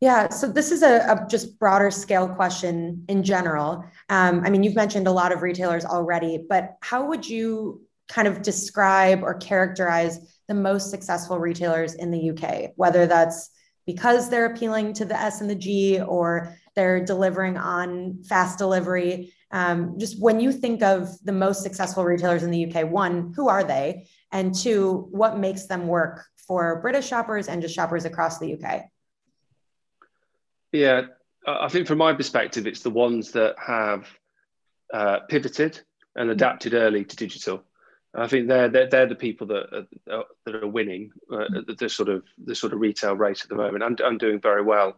Yeah, 0.00 0.30
so 0.30 0.48
this 0.48 0.72
is 0.72 0.82
a, 0.82 0.96
a, 1.12 1.26
just 1.28 1.60
broader 1.60 1.90
scale 1.90 2.28
question 2.28 3.04
in 3.08 3.22
general. 3.22 3.84
Um, 4.08 4.42
I 4.44 4.50
mean, 4.50 4.64
you've 4.64 4.74
mentioned 4.74 5.06
a 5.06 5.12
lot 5.12 5.30
of 5.30 5.42
retailers 5.42 5.84
already, 5.84 6.44
but 6.48 6.76
how 6.80 7.06
would 7.06 7.28
you 7.28 7.82
kind 8.12 8.28
of 8.28 8.42
describe 8.42 9.22
or 9.22 9.34
characterize 9.34 10.18
the 10.46 10.54
most 10.54 10.90
successful 10.90 11.38
retailers 11.38 11.94
in 11.94 12.10
the 12.10 12.30
UK, 12.30 12.72
whether 12.76 13.06
that's 13.06 13.50
because 13.86 14.28
they're 14.28 14.46
appealing 14.46 14.92
to 14.92 15.04
the 15.06 15.18
S 15.18 15.40
and 15.40 15.48
the 15.48 15.54
G 15.54 16.00
or 16.00 16.54
they're 16.76 17.04
delivering 17.04 17.56
on 17.56 18.22
fast 18.22 18.58
delivery. 18.58 19.32
Um, 19.50 19.98
just 19.98 20.20
when 20.20 20.40
you 20.40 20.52
think 20.52 20.82
of 20.82 21.08
the 21.24 21.32
most 21.32 21.62
successful 21.62 22.04
retailers 22.04 22.42
in 22.42 22.50
the 22.50 22.66
UK, 22.66 22.88
one, 22.88 23.32
who 23.34 23.48
are 23.48 23.64
they? 23.64 24.08
And 24.30 24.54
two, 24.54 25.08
what 25.10 25.38
makes 25.38 25.66
them 25.66 25.86
work 25.86 26.26
for 26.36 26.80
British 26.80 27.06
shoppers 27.06 27.48
and 27.48 27.62
just 27.62 27.74
shoppers 27.74 28.04
across 28.04 28.38
the 28.38 28.54
UK? 28.54 28.84
Yeah, 30.70 31.02
I 31.46 31.68
think 31.68 31.86
from 31.86 31.98
my 31.98 32.12
perspective, 32.12 32.66
it's 32.66 32.82
the 32.82 32.90
ones 32.90 33.32
that 33.32 33.56
have 33.58 34.06
uh, 34.92 35.20
pivoted 35.28 35.80
and 36.14 36.30
adapted 36.30 36.74
early 36.74 37.04
to 37.04 37.16
digital. 37.16 37.64
I 38.14 38.28
think 38.28 38.48
they're 38.48 38.68
they're, 38.68 38.88
they're 38.88 39.06
the 39.06 39.14
people 39.14 39.46
that 39.48 39.86
are, 40.10 40.24
that 40.44 40.54
are 40.54 40.66
winning 40.66 41.12
uh, 41.32 41.46
the 41.78 41.88
sort 41.88 42.08
of 42.08 42.24
the 42.44 42.54
sort 42.54 42.72
of 42.72 42.80
retail 42.80 43.14
race 43.16 43.42
at 43.42 43.48
the 43.48 43.56
moment 43.56 43.82
and, 43.82 44.00
and 44.00 44.18
doing 44.18 44.40
very 44.40 44.62
well, 44.62 44.96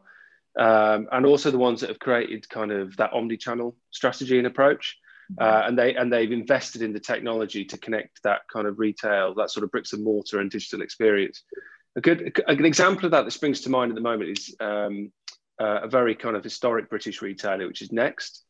um, 0.58 1.08
and 1.12 1.24
also 1.24 1.50
the 1.50 1.58
ones 1.58 1.80
that 1.80 1.90
have 1.90 2.00
created 2.00 2.48
kind 2.48 2.72
of 2.72 2.96
that 2.96 3.12
omni-channel 3.12 3.76
strategy 3.90 4.38
and 4.38 4.46
approach, 4.46 4.98
uh, 5.40 5.62
and 5.64 5.78
they 5.78 5.94
and 5.94 6.12
they've 6.12 6.32
invested 6.32 6.82
in 6.82 6.92
the 6.92 7.00
technology 7.00 7.64
to 7.64 7.78
connect 7.78 8.22
that 8.24 8.42
kind 8.52 8.66
of 8.66 8.78
retail, 8.80 9.34
that 9.34 9.50
sort 9.50 9.62
of 9.62 9.70
bricks 9.70 9.92
and 9.92 10.02
mortar 10.02 10.40
and 10.40 10.50
digital 10.50 10.82
experience. 10.82 11.44
A 11.96 12.00
good 12.00 12.42
an 12.48 12.64
example 12.64 13.04
of 13.04 13.12
that 13.12 13.24
that 13.24 13.30
springs 13.30 13.60
to 13.60 13.70
mind 13.70 13.92
at 13.92 13.94
the 13.94 14.00
moment 14.00 14.30
is 14.30 14.56
um, 14.58 15.12
uh, 15.60 15.82
a 15.82 15.88
very 15.88 16.16
kind 16.16 16.34
of 16.34 16.42
historic 16.42 16.90
British 16.90 17.22
retailer, 17.22 17.68
which 17.68 17.82
is 17.82 17.92
Next, 17.92 18.42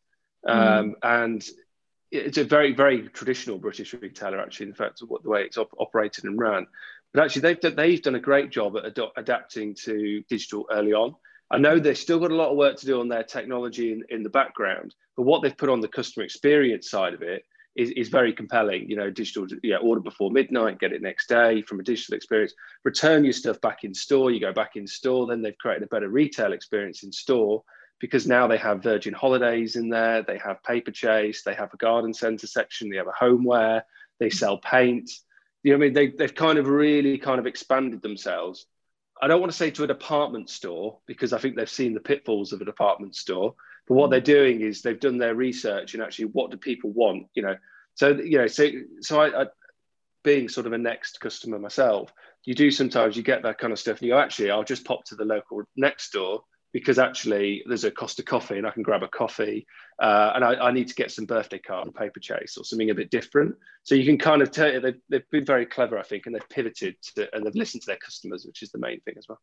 um, 0.49 0.59
mm. 0.59 0.93
and 1.03 1.47
it's 2.15 2.39
a 2.39 2.45
very 2.45 2.75
very 2.75 3.09
traditional 3.09 3.59
British 3.59 3.93
retailer 3.95 4.41
actually. 4.41 4.67
In 4.67 4.75
fact, 4.75 5.03
of 5.03 5.11
what 5.11 5.23
the 5.23 5.31
way 5.31 5.43
it's 5.43 5.59
op- 5.59 5.75
operated 5.79 6.25
and 6.25 6.39
ran, 6.39 6.67
but 7.13 7.25
actually 7.25 7.43
they've 7.43 7.77
they've 7.77 8.03
done 8.03 8.15
a 8.15 8.21
great 8.21 8.51
job 8.51 8.77
at 8.77 8.87
ad- 8.87 9.11
adapting 9.17 9.75
to 9.85 10.23
digital 10.29 10.67
early 10.71 10.93
on. 10.93 11.15
I 11.51 11.59
know 11.59 11.79
they've 11.79 11.97
still 11.97 12.19
got 12.19 12.31
a 12.31 12.37
lot 12.37 12.51
of 12.51 12.57
work 12.57 12.79
to 12.79 12.87
do 12.87 13.01
on 13.01 13.09
their 13.09 13.23
technology 13.23 13.93
in, 13.93 14.03
in 14.09 14.23
the 14.23 14.31
background, 14.31 14.95
but 15.17 15.25
what 15.25 15.43
they've 15.43 15.57
put 15.57 15.69
on 15.69 15.81
the 15.81 15.89
customer 15.89 16.25
experience 16.25 16.91
side 16.91 17.15
of 17.15 17.23
it 17.23 17.45
is, 17.77 17.91
is 17.91 18.09
very 18.09 18.33
compelling. 18.33 18.89
You 18.89 18.97
know, 18.97 19.11
digital, 19.11 19.47
yeah, 19.63 19.77
order 19.77 20.01
before 20.01 20.31
midnight, 20.31 20.81
get 20.81 20.93
it 20.93 21.03
next 21.03 21.29
day 21.29 21.63
from 21.63 21.81
a 21.81 21.83
digital 21.83 22.15
experience. 22.15 22.55
Return 22.85 23.25
your 23.25 23.33
stuff 23.33 23.61
back 23.61 23.85
in 23.85 23.95
store. 23.95 24.31
You 24.31 24.41
go 24.41 24.53
back 24.53 24.77
in 24.77 24.87
store. 24.87 25.27
Then 25.27 25.43
they've 25.43 25.59
created 25.59 25.83
a 25.83 25.89
better 25.89 26.09
retail 26.09 26.53
experience 26.53 27.03
in 27.03 27.13
store 27.13 27.63
because 28.05 28.27
now 28.27 28.47
they 28.47 28.59
have 28.59 28.83
Virgin 28.83 29.15
Holidays 29.15 29.77
in 29.77 29.89
there. 29.89 30.23
They 30.23 30.39
have 30.39 30.63
Paperchase, 30.63 31.43
They 31.43 31.55
have 31.55 31.73
a 31.73 31.79
garden 31.79 32.13
centre 32.13 32.47
section. 32.47 32.91
They 32.91 32.99
have 32.99 33.07
a 33.07 33.13
homeware. 33.19 33.85
They 34.21 34.29
mm. 34.29 34.35
sell 34.35 34.59
paint. 34.59 35.11
You 35.63 35.73
know, 35.73 35.77
I 35.77 35.81
mean, 35.81 35.93
they, 35.95 36.09
they've 36.09 36.35
kind 36.35 36.59
of 36.59 36.67
really 36.67 37.17
kind 37.17 37.39
of 37.39 37.47
expanded 37.47 38.03
themselves. 38.03 38.67
I 39.23 39.27
don't 39.27 39.41
want 39.41 39.53
to 39.53 39.57
say 39.57 39.71
to 39.71 39.85
a 39.85 39.87
department 39.87 40.51
store 40.51 40.99
because 41.07 41.33
I 41.33 41.39
think 41.39 41.57
they've 41.57 41.69
seen 41.69 41.95
the 41.95 42.01
pitfalls 42.01 42.53
of 42.53 42.61
a 42.61 42.67
department 42.67 43.17
store 43.17 43.55
but 43.87 43.95
what 43.95 44.09
mm. 44.09 44.11
they're 44.13 44.21
doing 44.21 44.61
is 44.61 44.83
they've 44.83 44.99
done 44.99 45.19
their 45.19 45.35
research 45.35 45.95
and 45.95 46.03
actually 46.03 46.27
what 46.27 46.51
do 46.51 46.57
people 46.57 46.91
want, 46.91 47.27
you 47.35 47.43
know. 47.43 47.57
So 47.95 48.09
you 48.09 48.39
know, 48.39 48.47
so 48.47 48.69
so 49.01 49.21
I, 49.21 49.43
I 49.43 49.47
being 50.23 50.49
sort 50.49 50.67
of 50.67 50.73
a 50.73 50.79
Next 50.79 51.21
customer 51.21 51.59
myself, 51.59 52.13
you 52.45 52.55
do 52.55 52.71
sometimes 52.71 53.17
you 53.17 53.23
get 53.23 53.43
that 53.43 53.59
kind 53.59 53.73
of 53.73 53.79
stuff 53.79 53.99
and 53.99 54.09
you 54.09 54.15
go, 54.15 54.19
actually, 54.19 54.51
I'll 54.51 54.65
just 54.65 54.85
pop 54.85 55.05
to 55.07 55.17
the 55.17 55.25
local 55.25 55.63
next 55.77 56.13
door 56.13 56.45
because 56.75 56.99
actually 56.99 57.63
there's 57.67 57.85
a 57.85 57.91
cost 57.91 58.19
of 58.19 58.27
coffee 58.27 58.59
and 58.59 58.67
I 58.67 58.71
can 58.73 58.83
grab 58.83 59.03
a 59.03 59.09
coffee 59.09 59.65
uh, 60.03 60.33
and 60.35 60.45
I, 60.45 60.55
I, 60.55 60.73
need 60.73 60.89
to 60.89 60.95
get 60.95 61.13
some 61.13 61.25
birthday 61.25 61.59
card 61.59 61.87
and 61.87 61.95
Paperchase 61.95 62.59
or 62.59 62.65
something 62.65 62.91
a 62.91 62.95
bit 62.95 63.13
different. 63.13 63.55
So 63.85 63.95
you 63.95 64.05
can 64.05 64.19
kind 64.19 64.43
of 64.43 64.51
tell 64.51 64.81
they've, 64.81 65.01
they've 65.09 65.31
been 65.31 65.47
very 65.47 65.67
clever, 65.67 65.99
I 65.99 66.03
think, 66.03 66.27
and 66.27 66.35
they've 66.35 66.49
pivoted 66.51 66.97
to, 67.15 67.33
and 67.33 67.47
they've 67.47 67.55
listened 67.55 67.83
to 67.83 67.87
their 67.87 67.97
customers, 67.97 68.45
which 68.45 68.63
is 68.63 68.73
the 68.73 68.79
main 68.79 69.01
thing 69.03 69.15
as 69.17 69.27
well. 69.29 69.39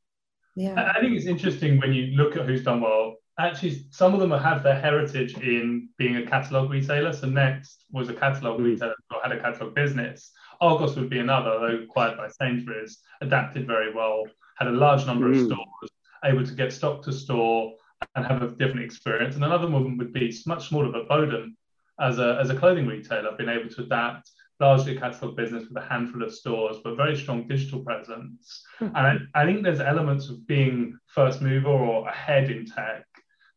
Yeah, 0.57 0.91
I 0.93 0.99
think 0.99 1.15
it's 1.15 1.25
interesting 1.25 1.79
when 1.79 1.93
you 1.93 2.07
look 2.17 2.35
at 2.35 2.45
who's 2.45 2.65
done 2.65 2.81
well 2.81 3.15
actually 3.39 3.85
some 3.91 4.13
of 4.13 4.19
them 4.19 4.31
have 4.31 4.63
their 4.63 4.79
heritage 4.79 5.37
in 5.37 5.89
being 5.97 6.17
a 6.17 6.25
catalog 6.25 6.69
retailer. 6.69 7.13
So 7.13 7.27
Next 7.27 7.85
was 7.91 8.09
a 8.09 8.13
catalog 8.13 8.59
mm. 8.59 8.65
retailer 8.65 8.95
or 9.13 9.21
had 9.23 9.31
a 9.31 9.39
catalog 9.39 9.73
business. 9.73 10.31
Argos 10.59 10.95
would 10.95 11.09
be 11.09 11.19
another, 11.19 11.51
though 11.59 11.83
acquired 11.83 12.17
by 12.17 12.27
Sainsbury's, 12.27 12.99
adapted 13.21 13.65
very 13.65 13.93
well, 13.93 14.23
had 14.57 14.67
a 14.67 14.71
large 14.71 15.05
number 15.05 15.27
mm. 15.27 15.39
of 15.39 15.45
stores, 15.45 15.91
able 16.23 16.45
to 16.45 16.53
get 16.53 16.73
stock 16.73 17.03
to 17.03 17.13
store 17.13 17.73
and 18.15 18.25
have 18.25 18.41
a 18.41 18.47
different 18.49 18.83
experience. 18.83 19.35
And 19.35 19.43
another 19.43 19.67
one 19.67 19.97
would 19.97 20.13
be 20.13 20.35
much 20.45 20.69
smaller, 20.69 20.91
but 20.91 21.07
Boden, 21.07 21.55
as 21.99 22.19
a, 22.19 22.37
as 22.41 22.49
a 22.49 22.55
clothing 22.55 22.87
retailer, 22.87 23.35
been 23.37 23.49
able 23.49 23.69
to 23.69 23.81
adapt 23.81 24.31
largely 24.61 24.95
a 24.95 24.99
catalog 24.99 25.35
business 25.35 25.67
with 25.67 25.83
a 25.83 25.87
handful 25.87 26.21
of 26.23 26.33
stores, 26.33 26.77
but 26.83 26.95
very 26.95 27.17
strong 27.17 27.47
digital 27.47 27.79
presence. 27.79 28.63
Mm-hmm. 28.79 28.95
And 28.95 29.29
I, 29.33 29.41
I, 29.41 29.45
think 29.45 29.63
there's 29.63 29.79
elements 29.79 30.29
of 30.29 30.45
being 30.45 30.97
first 31.07 31.41
mover 31.41 31.67
or 31.67 32.07
ahead 32.07 32.51
in 32.51 32.65
tech 32.65 33.05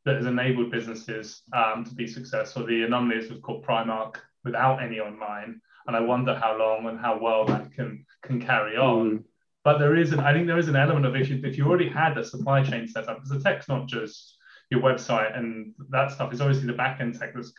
that 0.07 0.17
has 0.17 0.27
enabled 0.27 0.71
businesses 0.71 1.43
um, 1.53 1.85
to 1.85 1.95
be 1.95 2.07
successful. 2.07 2.67
The 2.67 2.83
anomaly 2.83 3.21
is, 3.21 3.31
of 3.31 3.43
course, 3.43 3.65
Primark 3.67 4.17
without 4.45 4.83
any 4.83 4.99
online, 4.99 5.61
and 5.87 5.97
I 5.97 6.01
wonder 6.01 6.35
how 6.35 6.59
long 6.59 6.87
and 6.87 6.99
how 6.99 7.19
well 7.19 7.45
that 7.47 7.73
can 7.73 8.05
can 8.23 8.41
carry 8.41 8.77
on. 8.77 9.11
Mm. 9.11 9.25
But 9.65 9.79
there 9.79 9.97
is 9.97 10.13
an, 10.13 10.21
I 10.21 10.33
think 10.33 10.47
there 10.47 10.59
is 10.59 10.69
an 10.69 10.77
element 10.77 11.07
of 11.07 11.17
issue 11.17 11.41
if 11.43 11.57
you 11.57 11.67
already 11.67 11.89
had 11.89 12.19
a 12.19 12.25
supply 12.25 12.63
chain 12.63 12.87
set 12.87 13.09
up, 13.09 13.17
because 13.17 13.31
the 13.31 13.41
tech's 13.41 13.69
not 13.69 13.89
just 13.89 14.37
your 14.71 14.81
website 14.81 15.37
and 15.37 15.73
that 15.91 16.11
stuff 16.13 16.33
is 16.33 16.41
obviously 16.41 16.67
the 16.67 16.75
back 16.75 17.01
end 17.01 17.19
tech 17.19 17.35
that's 17.35 17.53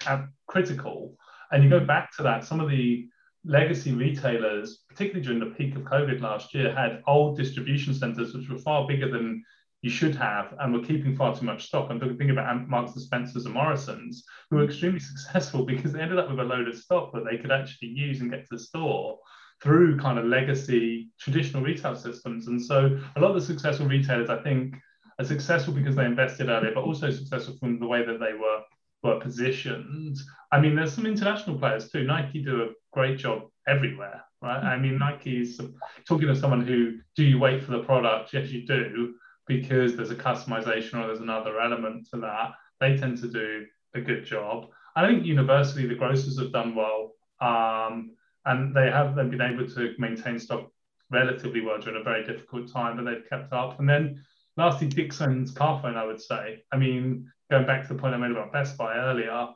critical. 0.47 1.17
And 1.51 1.63
you 1.63 1.69
go 1.69 1.79
back 1.79 2.15
to 2.17 2.23
that, 2.23 2.43
some 2.43 2.59
of 2.59 2.69
the 2.69 3.07
legacy 3.43 3.93
retailers, 3.93 4.83
particularly 4.89 5.23
during 5.23 5.39
the 5.39 5.55
peak 5.55 5.75
of 5.75 5.83
COVID 5.83 6.21
last 6.21 6.53
year, 6.53 6.73
had 6.73 7.01
old 7.07 7.37
distribution 7.37 7.93
centers 7.93 8.33
which 8.33 8.49
were 8.49 8.57
far 8.57 8.87
bigger 8.87 9.09
than 9.09 9.43
you 9.81 9.89
should 9.89 10.15
have, 10.15 10.55
and 10.59 10.73
we're 10.73 10.81
keeping 10.81 11.15
far 11.15 11.35
too 11.35 11.45
much 11.45 11.67
stock. 11.67 11.87
I'm 11.89 11.99
thinking 11.99 12.31
about 12.31 12.67
Marks 12.67 12.93
and 12.93 13.01
Spencers 13.03 13.45
and 13.45 13.53
Morrison's, 13.53 14.23
who 14.49 14.57
were 14.57 14.65
extremely 14.65 14.99
successful 15.11 15.63
because 15.63 15.93
they 15.93 16.01
ended 16.01 16.17
up 16.17 16.29
with 16.29 16.39
a 16.39 16.43
load 16.43 16.67
of 16.67 16.75
stock 16.75 17.13
that 17.13 17.23
they 17.29 17.37
could 17.37 17.51
actually 17.51 17.89
use 17.89 18.21
and 18.21 18.31
get 18.31 18.41
to 18.41 18.55
the 18.55 18.59
store 18.59 19.19
through 19.61 19.99
kind 19.99 20.19
of 20.19 20.25
legacy 20.25 21.09
traditional 21.19 21.63
retail 21.63 21.95
systems. 21.95 22.47
And 22.47 22.61
so 22.61 22.99
a 23.15 23.19
lot 23.19 23.29
of 23.29 23.35
the 23.35 23.41
successful 23.41 23.87
retailers, 23.87 24.29
I 24.29 24.41
think, 24.43 24.75
are 25.19 25.25
successful 25.25 25.73
because 25.73 25.95
they 25.95 26.05
invested 26.05 26.49
earlier, 26.49 26.71
but 26.73 26.83
also 26.83 27.09
successful 27.09 27.55
from 27.59 27.79
the 27.79 27.87
way 27.87 28.05
that 28.05 28.19
they 28.19 28.33
were 28.33 28.61
were 29.03 29.19
positioned. 29.19 30.17
I 30.51 30.59
mean, 30.59 30.75
there's 30.75 30.93
some 30.93 31.05
international 31.05 31.59
players 31.59 31.91
too. 31.91 32.03
Nike 32.03 32.43
do 32.43 32.63
a 32.63 32.67
great 32.91 33.19
job 33.19 33.43
everywhere, 33.67 34.23
right? 34.41 34.57
I 34.57 34.77
mean, 34.79 34.97
Nike's 34.97 35.59
talking 36.07 36.27
to 36.27 36.35
someone 36.35 36.65
who, 36.65 36.97
do 37.15 37.23
you 37.23 37.37
wait 37.37 37.63
for 37.63 37.71
the 37.71 37.83
product? 37.83 38.33
Yes, 38.33 38.49
you 38.49 38.65
do 38.65 39.13
because 39.47 39.95
there's 39.95 40.11
a 40.11 40.15
customization 40.15 40.95
or 40.95 41.07
there's 41.07 41.19
another 41.19 41.59
element 41.59 42.07
to 42.11 42.19
that, 42.19 42.53
they 42.79 42.97
tend 42.97 43.17
to 43.21 43.27
do 43.27 43.65
a 43.93 44.01
good 44.01 44.25
job. 44.25 44.67
I 44.95 45.05
think 45.05 45.25
universally 45.25 45.85
the 45.85 45.95
grocers 45.95 46.39
have 46.39 46.51
done 46.51 46.75
well, 46.75 47.11
um, 47.41 48.11
and 48.45 48.75
they 48.75 48.89
have 48.89 49.15
then 49.15 49.29
been 49.29 49.41
able 49.41 49.67
to 49.67 49.93
maintain 49.97 50.39
stock 50.39 50.69
relatively 51.12 51.62
well 51.62 51.79
during 51.79 51.99
a 51.99 52.03
very 52.03 52.25
difficult 52.25 52.71
time, 52.71 52.95
but 52.95 53.05
they've 53.05 53.29
kept 53.29 53.53
up. 53.53 53.79
And 53.79 53.88
then 53.88 54.23
lastly, 54.58 54.88
Dixon's 54.88 55.53
Carphone, 55.53 55.95
I 55.95 56.05
would 56.05 56.21
say. 56.21 56.63
I 56.71 56.77
mean, 56.77 57.31
going 57.49 57.65
back 57.65 57.88
to 57.88 57.93
the 57.93 57.99
point 57.99 58.13
I 58.13 58.17
made 58.17 58.31
about 58.31 58.53
Best 58.53 58.77
Buy 58.77 58.95
earlier, 58.95 59.49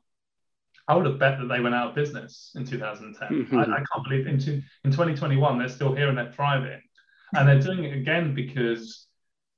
I 0.87 0.95
would 0.95 1.05
have 1.05 1.19
bet 1.19 1.39
that 1.39 1.47
they 1.47 1.59
went 1.59 1.75
out 1.75 1.89
of 1.89 1.95
business 1.95 2.51
in 2.55 2.65
2010. 2.65 3.29
Mm-hmm. 3.29 3.57
I, 3.57 3.61
I, 3.61 3.65
can't 3.65 4.03
believe 4.07 4.27
in, 4.27 4.35
in 4.83 4.91
2021 4.91 5.59
they're 5.59 5.69
still 5.69 5.93
here 5.93 6.09
and 6.09 6.17
they're 6.17 6.31
thriving. 6.31 6.81
And 7.35 7.47
they're 7.47 7.59
doing 7.59 7.83
it 7.83 7.95
again 7.95 8.33
because 8.33 9.05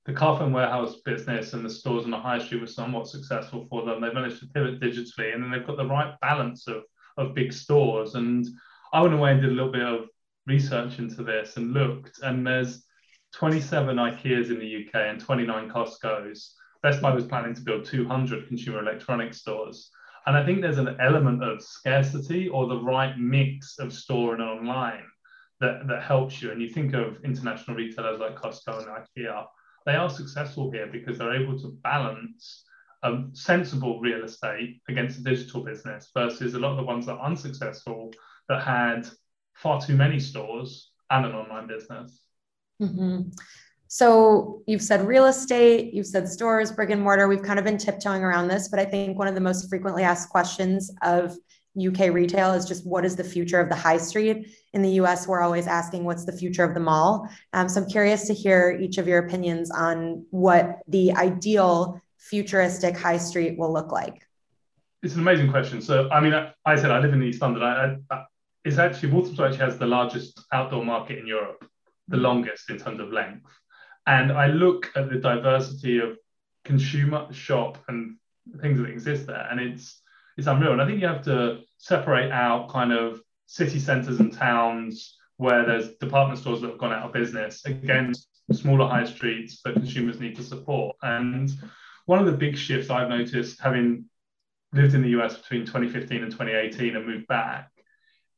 the 0.05 0.13
Carphone 0.13 0.51
warehouse 0.51 0.97
business 1.05 1.53
and 1.53 1.63
the 1.63 1.69
stores 1.69 2.03
on 2.03 2.11
the 2.11 2.17
high 2.17 2.39
street 2.39 2.59
were 2.59 2.67
somewhat 2.67 3.07
successful 3.07 3.65
for 3.69 3.85
them. 3.85 4.01
They 4.01 4.11
managed 4.11 4.39
to 4.41 4.47
pivot 4.47 4.81
digitally, 4.81 5.33
and 5.33 5.41
then 5.41 5.51
they've 5.51 5.65
got 5.65 5.77
the 5.77 5.85
right 5.85 6.19
balance 6.21 6.67
of 6.67 6.83
of 7.17 7.35
big 7.35 7.53
stores. 7.53 8.15
And 8.15 8.45
I 8.93 9.01
went 9.01 9.13
away 9.13 9.31
and 9.31 9.41
did 9.41 9.51
a 9.51 9.53
little 9.53 9.71
bit 9.71 9.83
of 9.83 10.09
research 10.47 10.99
into 10.99 11.23
this 11.23 11.57
and 11.57 11.73
looked, 11.73 12.19
and 12.23 12.45
there's 12.45 12.83
27 13.33 13.95
IKEAs 13.95 14.49
in 14.49 14.59
the 14.59 14.85
UK 14.85 15.07
and 15.09 15.19
29 15.19 15.69
Costco's. 15.69 16.55
Best 16.83 17.01
Buy 17.01 17.13
was 17.13 17.25
planning 17.25 17.53
to 17.53 17.61
build 17.61 17.85
200 17.85 18.47
consumer 18.47 18.79
electronics 18.79 19.37
stores. 19.37 19.89
And 20.25 20.35
I 20.35 20.45
think 20.45 20.61
there's 20.61 20.77
an 20.77 20.97
element 20.99 21.43
of 21.43 21.61
scarcity 21.61 22.49
or 22.49 22.67
the 22.67 22.81
right 22.81 23.17
mix 23.17 23.79
of 23.79 23.93
store 23.93 24.33
and 24.33 24.43
online 24.43 25.03
that, 25.61 25.87
that 25.87 26.03
helps 26.03 26.41
you. 26.41 26.51
And 26.51 26.61
you 26.61 26.69
think 26.69 26.93
of 26.93 27.23
international 27.23 27.77
retailers 27.77 28.19
like 28.19 28.35
Costco 28.35 28.79
and 28.79 28.87
IKEA, 28.87 29.45
they 29.85 29.95
are 29.95 30.09
successful 30.09 30.71
here 30.71 30.87
because 30.91 31.17
they're 31.17 31.41
able 31.41 31.57
to 31.59 31.77
balance 31.83 32.63
um, 33.03 33.31
sensible 33.33 33.99
real 33.99 34.23
estate 34.23 34.81
against 34.89 35.19
a 35.19 35.23
digital 35.23 35.63
business 35.63 36.09
versus 36.13 36.53
a 36.53 36.59
lot 36.59 36.71
of 36.71 36.77
the 36.77 36.83
ones 36.83 37.05
that 37.05 37.13
are 37.13 37.25
unsuccessful 37.25 38.11
that 38.49 38.63
had 38.63 39.07
far 39.53 39.79
too 39.81 39.95
many 39.95 40.19
stores 40.19 40.91
and 41.09 41.25
an 41.25 41.33
online 41.33 41.67
business. 41.67 42.21
Mm-hmm. 42.81 43.29
So 43.87 44.63
you've 44.67 44.81
said 44.81 45.05
real 45.05 45.25
estate, 45.25 45.93
you've 45.93 46.07
said 46.07 46.27
stores, 46.29 46.71
brick 46.71 46.91
and 46.91 47.01
mortar. 47.01 47.27
We've 47.27 47.43
kind 47.43 47.59
of 47.59 47.65
been 47.65 47.77
tiptoeing 47.77 48.23
around 48.23 48.47
this, 48.47 48.69
but 48.69 48.79
I 48.79 48.85
think 48.85 49.19
one 49.19 49.27
of 49.27 49.35
the 49.35 49.41
most 49.41 49.67
frequently 49.69 50.03
asked 50.03 50.29
questions 50.29 50.89
of 51.01 51.35
UK 51.77 52.13
retail 52.13 52.53
is 52.53 52.65
just 52.65 52.85
what 52.85 53.05
is 53.05 53.15
the 53.15 53.23
future 53.23 53.59
of 53.59 53.69
the 53.69 53.75
high 53.75 53.97
street? 53.97 54.55
In 54.73 54.81
the 54.81 54.91
US, 55.01 55.27
we're 55.27 55.41
always 55.41 55.67
asking 55.67 56.05
what's 56.05 56.25
the 56.25 56.31
future 56.31 56.63
of 56.63 56.73
the 56.73 56.79
mall. 56.79 57.27
Um, 57.53 57.67
so 57.67 57.81
I'm 57.81 57.89
curious 57.89 58.27
to 58.27 58.33
hear 58.33 58.77
each 58.81 58.97
of 58.97 59.07
your 59.07 59.19
opinions 59.19 59.71
on 59.71 60.25
what 60.31 60.79
the 60.87 61.11
ideal 61.13 62.01
futuristic 62.17 62.97
high 62.97 63.17
street 63.17 63.57
will 63.57 63.73
look 63.73 63.91
like. 63.91 64.25
It's 65.03 65.15
an 65.15 65.21
amazing 65.21 65.49
question. 65.49 65.81
So, 65.81 66.09
I 66.09 66.19
mean, 66.19 66.33
I, 66.33 66.53
I 66.65 66.75
said 66.75 66.91
I 66.91 66.99
live 66.99 67.13
in 67.13 67.23
East 67.23 67.41
London. 67.41 67.63
I, 67.63 67.97
I, 68.09 68.25
it's 68.63 68.77
actually 68.77 69.11
Walthamstow 69.11 69.45
actually 69.45 69.65
has 69.65 69.77
the 69.77 69.85
largest 69.85 70.41
outdoor 70.51 70.85
market 70.85 71.17
in 71.17 71.27
Europe, 71.27 71.65
the 72.07 72.17
mm. 72.17 72.21
longest 72.21 72.69
in 72.69 72.77
terms 72.77 72.99
of 72.99 73.11
length. 73.11 73.49
And 74.07 74.31
I 74.31 74.47
look 74.47 74.91
at 74.95 75.09
the 75.09 75.17
diversity 75.17 75.99
of 75.99 76.17
consumer 76.63 77.31
shop 77.31 77.77
and 77.87 78.17
things 78.61 78.79
that 78.79 78.89
exist 78.89 79.27
there, 79.27 79.47
and 79.49 79.59
it's 79.59 80.01
it's 80.37 80.47
unreal. 80.47 80.73
And 80.73 80.81
I 80.81 80.85
think 80.85 81.01
you 81.01 81.07
have 81.07 81.23
to 81.25 81.61
separate 81.77 82.31
out 82.31 82.69
kind 82.69 82.91
of 82.91 83.21
city 83.47 83.79
centres 83.79 84.19
and 84.19 84.31
towns 84.33 85.17
where 85.37 85.65
there's 85.65 85.95
department 85.97 86.39
stores 86.39 86.61
that 86.61 86.69
have 86.69 86.77
gone 86.77 86.93
out 86.93 87.05
of 87.05 87.13
business 87.13 87.65
against 87.65 88.27
smaller 88.51 88.87
high 88.87 89.05
streets 89.05 89.61
that 89.63 89.73
consumers 89.73 90.19
need 90.19 90.35
to 90.35 90.43
support. 90.43 90.95
And 91.01 91.51
one 92.05 92.19
of 92.19 92.25
the 92.25 92.37
big 92.37 92.57
shifts 92.57 92.89
I've 92.89 93.09
noticed, 93.09 93.59
having 93.59 94.05
lived 94.73 94.93
in 94.93 95.01
the 95.01 95.09
US 95.19 95.37
between 95.37 95.65
2015 95.65 96.23
and 96.23 96.31
2018 96.31 96.95
and 96.95 97.05
moved 97.05 97.27
back, 97.27 97.70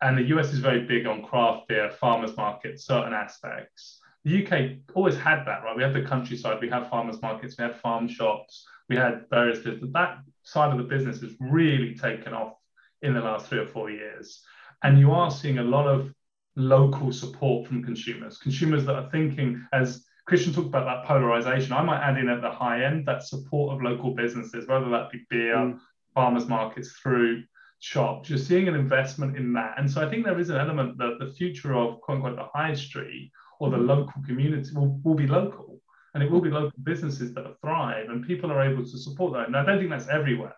and 0.03 0.17
the 0.17 0.35
US 0.35 0.51
is 0.51 0.59
very 0.59 0.81
big 0.81 1.07
on 1.07 1.23
craft 1.23 1.69
beer, 1.69 1.89
farmers 1.89 2.35
markets, 2.35 2.85
certain 2.85 3.13
aspects. 3.13 4.01
The 4.25 4.45
UK 4.45 4.77
always 4.95 5.17
had 5.17 5.45
that, 5.45 5.63
right? 5.63 5.75
We 5.75 5.83
had 5.83 5.93
the 5.93 6.03
countryside, 6.03 6.59
we 6.61 6.69
had 6.69 6.89
farmers 6.89 7.21
markets, 7.21 7.55
we 7.57 7.63
had 7.63 7.79
farm 7.79 8.07
shops, 8.07 8.65
we 8.89 8.97
had 8.97 9.25
various 9.29 9.59
businesses. 9.59 9.93
That 9.93 10.19
side 10.43 10.71
of 10.71 10.77
the 10.77 10.83
business 10.83 11.21
has 11.21 11.31
really 11.39 11.95
taken 11.95 12.33
off 12.33 12.53
in 13.01 13.13
the 13.13 13.21
last 13.21 13.47
three 13.47 13.59
or 13.59 13.67
four 13.67 13.89
years. 13.89 14.43
And 14.83 14.99
you 14.99 15.11
are 15.11 15.31
seeing 15.31 15.59
a 15.59 15.63
lot 15.63 15.87
of 15.87 16.13
local 16.57 17.13
support 17.13 17.67
from 17.67 17.83
consumers, 17.83 18.37
consumers 18.37 18.85
that 18.85 18.95
are 18.95 19.09
thinking, 19.09 19.65
as 19.71 20.05
Christian 20.25 20.53
talked 20.53 20.67
about 20.67 20.85
that 20.85 21.07
polarization, 21.07 21.73
I 21.73 21.81
might 21.81 22.01
add 22.01 22.17
in 22.17 22.29
at 22.29 22.41
the 22.41 22.51
high 22.51 22.83
end 22.83 23.05
that 23.07 23.23
support 23.23 23.73
of 23.73 23.81
local 23.81 24.13
businesses, 24.13 24.67
whether 24.67 24.89
that 24.89 25.11
be 25.11 25.25
beer, 25.29 25.55
mm. 25.55 25.79
farmers 26.13 26.45
markets, 26.45 26.91
through 26.91 27.43
shops. 27.83 28.29
You're 28.29 28.39
seeing 28.39 28.69
an 28.69 28.75
investment 28.75 29.35
in 29.35 29.51
that. 29.53 29.73
And 29.77 29.91
so 29.91 30.01
I 30.01 30.09
think 30.09 30.23
there 30.23 30.39
is 30.39 30.49
an 30.49 30.55
element 30.55 30.97
that 30.99 31.17
the 31.19 31.33
future 31.33 31.75
of 31.75 31.99
quote 31.99 32.15
unquote 32.15 32.37
the 32.37 32.47
high 32.57 32.73
street 32.73 33.29
or 33.59 33.69
the 33.69 33.77
local 33.77 34.21
community 34.25 34.69
will, 34.73 35.01
will 35.03 35.15
be 35.15 35.27
local. 35.27 35.81
And 36.13 36.23
it 36.23 36.31
will 36.31 36.39
be 36.39 36.49
local 36.49 36.79
businesses 36.83 37.33
that 37.33 37.59
thrive 37.59 38.09
and 38.09 38.25
people 38.25 38.51
are 38.51 38.61
able 38.61 38.83
to 38.83 38.97
support 38.97 39.33
that. 39.33 39.47
And 39.47 39.57
I 39.57 39.65
don't 39.65 39.79
think 39.79 39.89
that's 39.89 40.07
everywhere. 40.07 40.55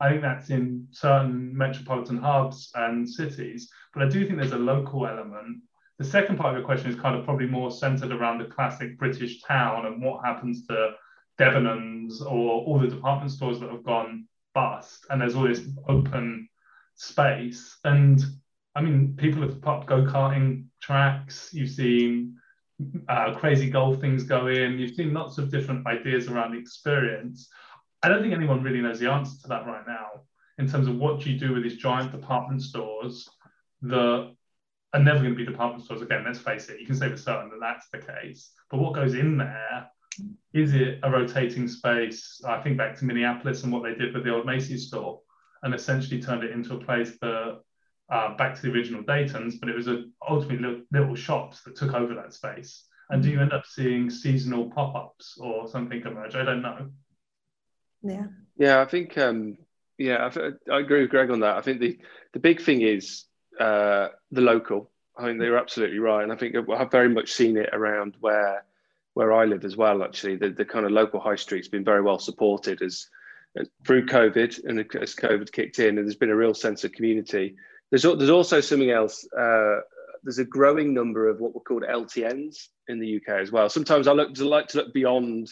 I 0.00 0.08
think 0.08 0.22
that's 0.22 0.48
in 0.48 0.88
certain 0.92 1.54
metropolitan 1.54 2.16
hubs 2.16 2.70
and 2.74 3.08
cities. 3.08 3.68
But 3.92 4.04
I 4.04 4.08
do 4.08 4.24
think 4.24 4.38
there's 4.38 4.52
a 4.52 4.56
local 4.56 5.06
element. 5.06 5.58
The 5.98 6.06
second 6.06 6.38
part 6.38 6.54
of 6.54 6.58
your 6.58 6.64
question 6.64 6.90
is 6.90 6.98
kind 6.98 7.16
of 7.16 7.24
probably 7.24 7.48
more 7.48 7.70
centered 7.70 8.12
around 8.12 8.38
the 8.38 8.46
classic 8.46 8.98
British 8.98 9.42
town 9.42 9.84
and 9.84 10.00
what 10.02 10.24
happens 10.24 10.66
to 10.68 10.92
Debenhams 11.38 12.22
or 12.22 12.62
all 12.64 12.78
the 12.78 12.88
department 12.88 13.30
stores 13.30 13.60
that 13.60 13.70
have 13.70 13.84
gone 13.84 14.26
bust. 14.54 15.04
And 15.10 15.20
there's 15.20 15.34
all 15.34 15.46
this 15.46 15.60
open 15.86 16.48
space. 16.94 17.78
And 17.84 18.20
I 18.74 18.80
mean, 18.80 19.14
people 19.16 19.42
have 19.42 19.60
popped 19.60 19.86
go 19.86 20.02
karting 20.02 20.66
tracks. 20.80 21.50
You've 21.52 21.70
seen 21.70 22.36
uh, 23.08 23.34
crazy 23.34 23.70
golf 23.70 24.00
things 24.00 24.22
go 24.22 24.46
in. 24.48 24.78
You've 24.78 24.94
seen 24.94 25.12
lots 25.12 25.38
of 25.38 25.50
different 25.50 25.86
ideas 25.86 26.28
around 26.28 26.52
the 26.52 26.58
experience. 26.58 27.48
I 28.02 28.08
don't 28.08 28.22
think 28.22 28.34
anyone 28.34 28.62
really 28.62 28.80
knows 28.80 28.98
the 28.98 29.10
answer 29.10 29.40
to 29.42 29.48
that 29.48 29.66
right 29.66 29.86
now 29.86 30.22
in 30.58 30.68
terms 30.68 30.88
of 30.88 30.96
what 30.96 31.20
do 31.20 31.30
you 31.30 31.38
do 31.38 31.52
with 31.52 31.62
these 31.62 31.76
giant 31.76 32.12
department 32.12 32.62
stores 32.62 33.28
that 33.82 34.34
are 34.94 35.02
never 35.02 35.20
going 35.20 35.32
to 35.32 35.36
be 35.36 35.44
department 35.44 35.84
stores 35.84 36.02
again. 36.02 36.24
Let's 36.24 36.38
face 36.38 36.68
it, 36.68 36.80
you 36.80 36.86
can 36.86 36.96
say 36.96 37.08
for 37.08 37.16
certain 37.16 37.50
that 37.50 37.60
that's 37.60 37.88
the 37.90 37.98
case. 37.98 38.50
But 38.70 38.80
what 38.80 38.94
goes 38.94 39.14
in 39.14 39.38
there? 39.38 39.88
Is 40.52 40.74
it 40.74 40.98
a 41.02 41.10
rotating 41.10 41.66
space? 41.68 42.42
I 42.46 42.60
think 42.60 42.76
back 42.76 42.96
to 42.98 43.04
Minneapolis 43.04 43.62
and 43.62 43.72
what 43.72 43.82
they 43.82 43.94
did 43.94 44.14
with 44.14 44.24
the 44.24 44.34
old 44.34 44.44
Macy's 44.44 44.88
store 44.88 45.20
and 45.62 45.74
essentially 45.74 46.20
turned 46.20 46.44
it 46.44 46.50
into 46.50 46.74
a 46.74 46.84
place 46.84 47.16
that 47.20 47.60
uh, 48.10 48.36
back 48.36 48.54
to 48.54 48.62
the 48.62 48.72
original 48.72 49.02
Dayton's, 49.02 49.56
but 49.56 49.68
it 49.68 49.76
was 49.76 49.88
a, 49.88 50.04
ultimately 50.28 50.58
little, 50.58 50.84
little, 50.92 51.14
shops 51.14 51.62
that 51.62 51.76
took 51.76 51.94
over 51.94 52.14
that 52.14 52.34
space. 52.34 52.84
And 53.10 53.22
do 53.22 53.30
you 53.30 53.40
end 53.40 53.52
up 53.52 53.66
seeing 53.66 54.10
seasonal 54.10 54.70
pop 54.70 54.94
ups 54.94 55.38
or 55.40 55.68
something 55.68 56.00
emerge? 56.00 56.34
I 56.34 56.44
don't 56.44 56.62
know. 56.62 56.90
Yeah. 58.02 58.26
Yeah, 58.58 58.80
I 58.80 58.84
think, 58.84 59.16
um, 59.16 59.56
yeah, 59.98 60.30
I, 60.36 60.72
I, 60.72 60.80
agree 60.80 61.02
with 61.02 61.10
Greg 61.10 61.30
on 61.30 61.40
that. 61.40 61.56
I 61.56 61.62
think 61.62 61.80
the, 61.80 61.98
the 62.32 62.38
big 62.38 62.60
thing 62.60 62.82
is 62.82 63.24
uh, 63.58 64.08
the 64.30 64.40
local. 64.40 64.90
I 65.16 65.26
mean, 65.26 65.38
they're 65.38 65.58
absolutely 65.58 65.98
right. 65.98 66.22
And 66.22 66.32
I 66.32 66.36
think 66.36 66.54
I've 66.54 66.90
very 66.90 67.08
much 67.08 67.32
seen 67.32 67.56
it 67.56 67.70
around 67.72 68.16
where 68.20 68.64
where 69.14 69.32
I 69.32 69.44
live 69.44 69.64
as 69.64 69.76
well, 69.76 70.02
actually. 70.02 70.36
The, 70.36 70.50
the 70.50 70.64
kind 70.64 70.86
of 70.86 70.92
local 70.92 71.20
high 71.20 71.36
street's 71.36 71.68
been 71.68 71.84
very 71.84 72.00
well 72.00 72.18
supported 72.18 72.80
as, 72.80 72.84
as 72.84 73.08
through 73.86 74.06
COVID 74.06 74.64
and 74.64 74.80
as 74.80 75.14
COVID 75.14 75.52
kicked 75.52 75.78
in, 75.78 75.98
and 75.98 76.06
there's 76.06 76.16
been 76.16 76.30
a 76.30 76.36
real 76.36 76.54
sense 76.54 76.84
of 76.84 76.92
community 76.92 77.54
there's, 77.92 78.02
there's 78.02 78.30
also 78.30 78.60
something 78.62 78.90
else. 78.90 79.28
Uh, 79.38 79.80
there's 80.24 80.38
a 80.38 80.44
growing 80.44 80.94
number 80.94 81.28
of 81.28 81.40
what 81.40 81.54
were 81.54 81.60
called 81.60 81.82
LTNs 81.82 82.68
in 82.88 82.98
the 82.98 83.16
UK 83.16 83.40
as 83.40 83.52
well. 83.52 83.68
Sometimes 83.68 84.08
I 84.08 84.12
look 84.12 84.32
to 84.34 84.48
like 84.48 84.68
to 84.68 84.78
look 84.78 84.94
beyond 84.94 85.50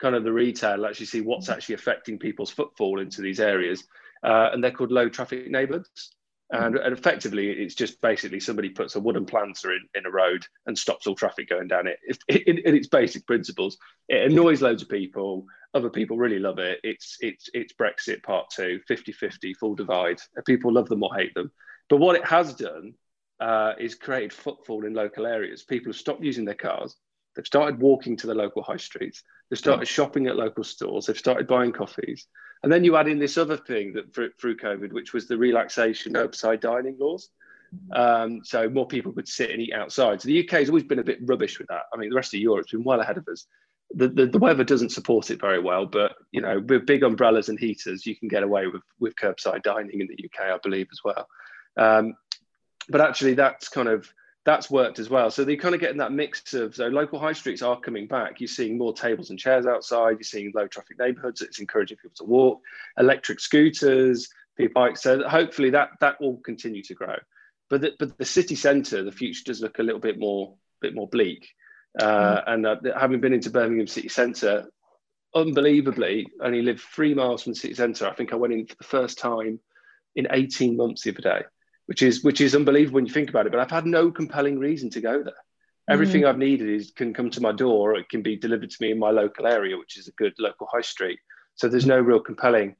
kind 0.00 0.14
of 0.14 0.22
the 0.22 0.32
retail, 0.32 0.86
actually 0.86 1.06
see 1.06 1.22
what's 1.22 1.48
actually 1.48 1.74
affecting 1.74 2.20
people's 2.20 2.50
footfall 2.50 3.00
into 3.00 3.20
these 3.20 3.40
areas. 3.40 3.82
Uh, 4.22 4.50
and 4.52 4.62
they're 4.62 4.70
called 4.70 4.92
low 4.92 5.08
traffic 5.08 5.50
neighbourhoods. 5.50 6.14
And, 6.52 6.76
and, 6.76 6.92
effectively, 6.92 7.50
it's 7.50 7.74
just 7.74 8.00
basically 8.02 8.38
somebody 8.38 8.68
puts 8.68 8.94
a 8.94 9.00
wooden 9.00 9.24
planter 9.24 9.72
in, 9.72 9.80
in 9.94 10.04
a 10.04 10.10
road 10.10 10.44
and 10.66 10.76
stops 10.76 11.06
all 11.06 11.14
traffic 11.14 11.48
going 11.48 11.66
down 11.66 11.86
it. 11.86 11.98
In, 12.28 12.58
in 12.58 12.76
its 12.76 12.88
basic 12.88 13.26
principles, 13.26 13.78
it 14.08 14.30
annoys 14.30 14.60
loads 14.60 14.82
of 14.82 14.90
people. 14.90 15.46
Other 15.72 15.88
people 15.88 16.18
really 16.18 16.38
love 16.38 16.58
it. 16.58 16.78
It's 16.84 17.16
it's 17.20 17.48
it's 17.54 17.72
Brexit 17.72 18.22
part 18.22 18.50
two, 18.50 18.80
50-50, 18.90 19.56
full 19.56 19.74
divide. 19.74 20.20
People 20.44 20.72
love 20.72 20.90
them 20.90 21.02
or 21.02 21.14
hate 21.14 21.32
them. 21.32 21.50
But 21.88 22.00
what 22.00 22.16
it 22.16 22.26
has 22.26 22.54
done 22.54 22.94
uh, 23.40 23.72
is 23.80 23.94
created 23.94 24.32
footfall 24.32 24.84
in 24.84 24.92
local 24.92 25.26
areas. 25.26 25.62
People 25.62 25.90
have 25.92 26.00
stopped 26.00 26.22
using 26.22 26.44
their 26.44 26.54
cars. 26.54 26.96
They've 27.34 27.46
started 27.46 27.80
walking 27.80 28.16
to 28.18 28.26
the 28.26 28.34
local 28.34 28.62
high 28.62 28.76
streets. 28.76 29.22
They've 29.48 29.58
started 29.58 29.86
shopping 29.86 30.26
at 30.26 30.36
local 30.36 30.64
stores. 30.64 31.06
They've 31.06 31.16
started 31.16 31.46
buying 31.46 31.72
coffees. 31.72 32.26
And 32.62 32.70
then 32.70 32.84
you 32.84 32.96
add 32.96 33.08
in 33.08 33.18
this 33.18 33.38
other 33.38 33.56
thing 33.56 33.92
that 33.94 34.14
through, 34.14 34.32
through 34.40 34.56
COVID, 34.58 34.92
which 34.92 35.12
was 35.12 35.26
the 35.26 35.36
relaxation 35.36 36.14
of 36.16 36.30
curbside 36.30 36.60
dining 36.60 36.96
laws. 36.98 37.30
Um, 37.92 38.42
so 38.44 38.68
more 38.68 38.86
people 38.86 39.12
could 39.12 39.28
sit 39.28 39.50
and 39.50 39.60
eat 39.60 39.72
outside. 39.72 40.20
So 40.20 40.28
the 40.28 40.44
UK 40.44 40.60
has 40.60 40.68
always 40.68 40.84
been 40.84 40.98
a 40.98 41.04
bit 41.04 41.18
rubbish 41.22 41.58
with 41.58 41.68
that. 41.68 41.82
I 41.92 41.96
mean, 41.96 42.10
the 42.10 42.16
rest 42.16 42.34
of 42.34 42.40
Europe's 42.40 42.72
been 42.72 42.84
well 42.84 43.00
ahead 43.00 43.18
of 43.18 43.26
us. 43.28 43.46
The, 43.94 44.08
the, 44.08 44.26
the, 44.26 44.38
weather 44.38 44.64
doesn't 44.64 44.92
support 44.92 45.30
it 45.30 45.40
very 45.40 45.58
well, 45.58 45.84
but 45.84 46.12
you 46.30 46.40
know, 46.40 46.60
with 46.60 46.86
big 46.86 47.02
umbrellas 47.02 47.50
and 47.50 47.58
heaters, 47.58 48.06
you 48.06 48.16
can 48.16 48.28
get 48.28 48.42
away 48.42 48.66
with, 48.66 48.82
with 49.00 49.16
curbside 49.16 49.62
dining 49.62 50.00
in 50.00 50.06
the 50.06 50.24
UK, 50.24 50.54
I 50.54 50.58
believe, 50.62 50.86
as 50.90 51.00
well. 51.04 51.26
Um, 51.76 52.14
but 52.88 53.02
actually, 53.02 53.34
that's 53.34 53.68
kind 53.68 53.88
of 53.88 54.10
that's 54.44 54.70
worked 54.70 54.98
as 54.98 55.08
well. 55.08 55.30
So 55.30 55.44
they're 55.44 55.56
kind 55.56 55.74
of 55.74 55.80
getting 55.80 55.98
that 55.98 56.12
mix 56.12 56.52
of 56.54 56.74
so 56.74 56.88
local 56.88 57.18
high 57.18 57.32
streets 57.32 57.62
are 57.62 57.78
coming 57.78 58.06
back. 58.06 58.40
You're 58.40 58.48
seeing 58.48 58.76
more 58.76 58.92
tables 58.92 59.30
and 59.30 59.38
chairs 59.38 59.66
outside. 59.66 60.12
You're 60.12 60.22
seeing 60.22 60.52
low 60.54 60.66
traffic 60.66 60.98
neighbourhoods. 60.98 61.42
It's 61.42 61.60
encouraging 61.60 61.98
people 61.98 62.16
to 62.16 62.24
walk. 62.24 62.60
Electric 62.98 63.38
scooters, 63.38 64.28
people 64.56 64.82
bikes. 64.82 65.02
So 65.02 65.26
hopefully 65.28 65.70
that 65.70 65.90
that 66.00 66.20
will 66.20 66.38
continue 66.38 66.82
to 66.84 66.94
grow. 66.94 67.16
But 67.70 67.82
the, 67.82 67.92
but 67.98 68.18
the 68.18 68.24
city 68.24 68.56
centre, 68.56 69.04
the 69.04 69.12
future 69.12 69.44
does 69.46 69.62
look 69.62 69.78
a 69.78 69.82
little 69.82 70.00
bit 70.00 70.18
more 70.18 70.54
bit 70.80 70.94
more 70.94 71.08
bleak. 71.08 71.48
Uh, 71.98 72.40
mm. 72.40 72.42
And 72.46 72.66
uh, 72.66 72.76
having 72.98 73.20
been 73.20 73.32
into 73.32 73.50
Birmingham 73.50 73.86
city 73.86 74.08
centre, 74.08 74.70
unbelievably, 75.34 76.26
only 76.42 76.62
lived 76.62 76.80
three 76.80 77.14
miles 77.14 77.44
from 77.44 77.52
the 77.52 77.58
city 77.58 77.74
centre. 77.74 78.08
I 78.08 78.14
think 78.14 78.32
I 78.32 78.36
went 78.36 78.54
in 78.54 78.66
for 78.66 78.74
the 78.74 78.84
first 78.84 79.18
time 79.18 79.60
in 80.16 80.26
18 80.30 80.76
months 80.76 81.02
the 81.02 81.10
other 81.10 81.22
day 81.22 81.42
which 81.86 82.02
is 82.02 82.22
which 82.22 82.40
is 82.40 82.54
unbelievable 82.54 82.96
when 82.96 83.06
you 83.06 83.12
think 83.12 83.30
about 83.30 83.46
it. 83.46 83.52
But 83.52 83.60
I've 83.60 83.70
had 83.70 83.86
no 83.86 84.10
compelling 84.10 84.58
reason 84.58 84.90
to 84.90 85.00
go 85.00 85.22
there. 85.22 85.34
Everything 85.88 86.22
mm-hmm. 86.22 86.30
I've 86.30 86.38
needed 86.38 86.68
is 86.68 86.92
can 86.92 87.12
come 87.12 87.30
to 87.30 87.40
my 87.40 87.52
door, 87.52 87.92
or 87.92 87.98
it 87.98 88.08
can 88.08 88.22
be 88.22 88.36
delivered 88.36 88.70
to 88.70 88.76
me 88.80 88.92
in 88.92 88.98
my 88.98 89.10
local 89.10 89.46
area, 89.46 89.76
which 89.76 89.98
is 89.98 90.08
a 90.08 90.12
good 90.12 90.34
local 90.38 90.68
high 90.70 90.82
street. 90.82 91.18
So 91.56 91.68
there's 91.68 91.86
no 91.86 91.98
real 91.98 92.20
compelling 92.20 92.76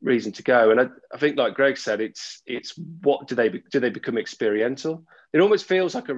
reason 0.00 0.32
to 0.32 0.42
go. 0.42 0.70
And 0.70 0.80
I, 0.80 0.86
I 1.12 1.18
think, 1.18 1.36
like 1.36 1.54
Greg 1.54 1.76
said, 1.76 2.00
it's 2.00 2.42
it's 2.46 2.78
what 3.02 3.26
do 3.26 3.34
they 3.34 3.48
do? 3.48 3.80
They 3.80 3.90
become 3.90 4.18
experiential. 4.18 5.04
It 5.32 5.40
almost 5.40 5.66
feels 5.66 5.94
like 5.94 6.08
a, 6.08 6.14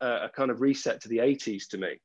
a, 0.00 0.06
a 0.24 0.30
kind 0.34 0.50
of 0.50 0.60
reset 0.60 1.00
to 1.02 1.08
the 1.08 1.18
80s 1.18 1.68
to 1.70 1.78
me. 1.78 2.00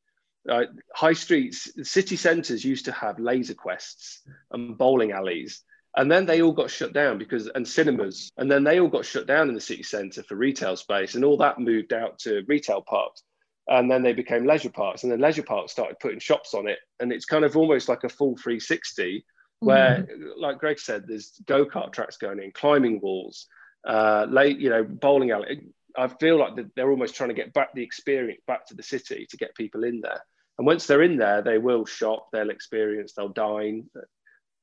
Uh, 0.50 0.64
high 0.96 1.14
streets, 1.14 1.70
city 1.84 2.16
centres 2.16 2.64
used 2.64 2.86
to 2.86 2.92
have 2.94 3.20
laser 3.20 3.54
quests 3.54 4.22
and 4.52 4.78
bowling 4.78 5.12
alleys 5.12 5.62
and 5.98 6.12
then 6.12 6.28
they 6.28 6.44
all 6.44 6.54
got 6.54 6.70
shut 6.70 6.94
down 6.94 7.18
because 7.18 7.48
and 7.56 7.68
cinemas 7.68 8.32
and 8.38 8.50
then 8.50 8.64
they 8.64 8.80
all 8.80 8.88
got 8.88 9.04
shut 9.04 9.26
down 9.26 9.50
in 9.50 9.56
the 9.56 9.62
city 9.62 9.82
centre 9.82 10.22
for 10.22 10.36
retail 10.36 10.76
space 10.76 11.16
and 11.16 11.26
all 11.26 11.38
that 11.38 11.60
moved 11.60 11.92
out 11.92 12.20
to 12.20 12.44
retail 12.48 12.82
parks. 12.82 13.24
And 13.68 13.92
then 13.92 14.04
they 14.04 14.14
became 14.14 14.46
leisure 14.46 14.70
parks 14.70 15.04
and 15.04 15.12
then 15.12 15.20
leisure 15.20 15.44
parks 15.44 15.72
started 15.72 16.00
putting 16.00 16.20
shops 16.20 16.54
on 16.54 16.68
it. 16.68 16.78
And 17.00 17.12
it's 17.12 17.26
kind 17.26 17.44
of 17.44 17.58
almost 17.58 17.90
like 17.90 18.04
a 18.04 18.10
full 18.10 18.38
360 18.38 19.26
where 19.60 20.04
mm-hmm. 20.04 20.40
like 20.40 20.60
greg 20.60 20.78
said 20.80 21.06
there's 21.08 21.32
go-kart 21.48 21.92
tracks 21.92 22.18
going 22.18 22.40
in 22.40 22.52
climbing 22.52 23.00
walls 23.02 23.48
uh 23.88 24.28
late 24.30 24.60
you 24.60 24.70
know 24.70 24.84
bowling 24.84 25.32
alley. 25.32 25.62
I 25.98 26.10
feel 26.10 26.38
like 26.38 26.54
they're 26.76 26.92
almost 26.92 27.16
trying 27.16 27.30
to 27.30 27.36
get 27.36 27.54
back 27.54 27.74
the 27.74 27.82
experience 27.82 28.42
back 28.46 28.68
to 28.68 28.76
the 28.76 28.84
city 28.84 29.26
to 29.32 29.38
get 29.38 29.56
people 29.56 29.84
in 29.84 30.02
there. 30.02 30.22
And 30.60 30.68
once 30.68 30.86
they're 30.86 31.02
in 31.02 31.18
there 31.18 31.42
they 31.42 31.58
will 31.58 31.88
shop 31.88 32.28
they'll 32.32 32.52
experience 32.52 33.14
they'll 33.14 33.30
dine 33.30 33.90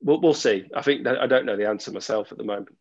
we'll, 0.04 0.20
we'll 0.20 0.34
see. 0.34 0.66
I 0.74 0.82
think 0.82 1.06
I 1.06 1.26
don't 1.26 1.46
know 1.46 1.56
the 1.56 1.68
answer 1.68 1.90
myself 1.90 2.30
at 2.30 2.38
the 2.38 2.44
moment. 2.44 2.76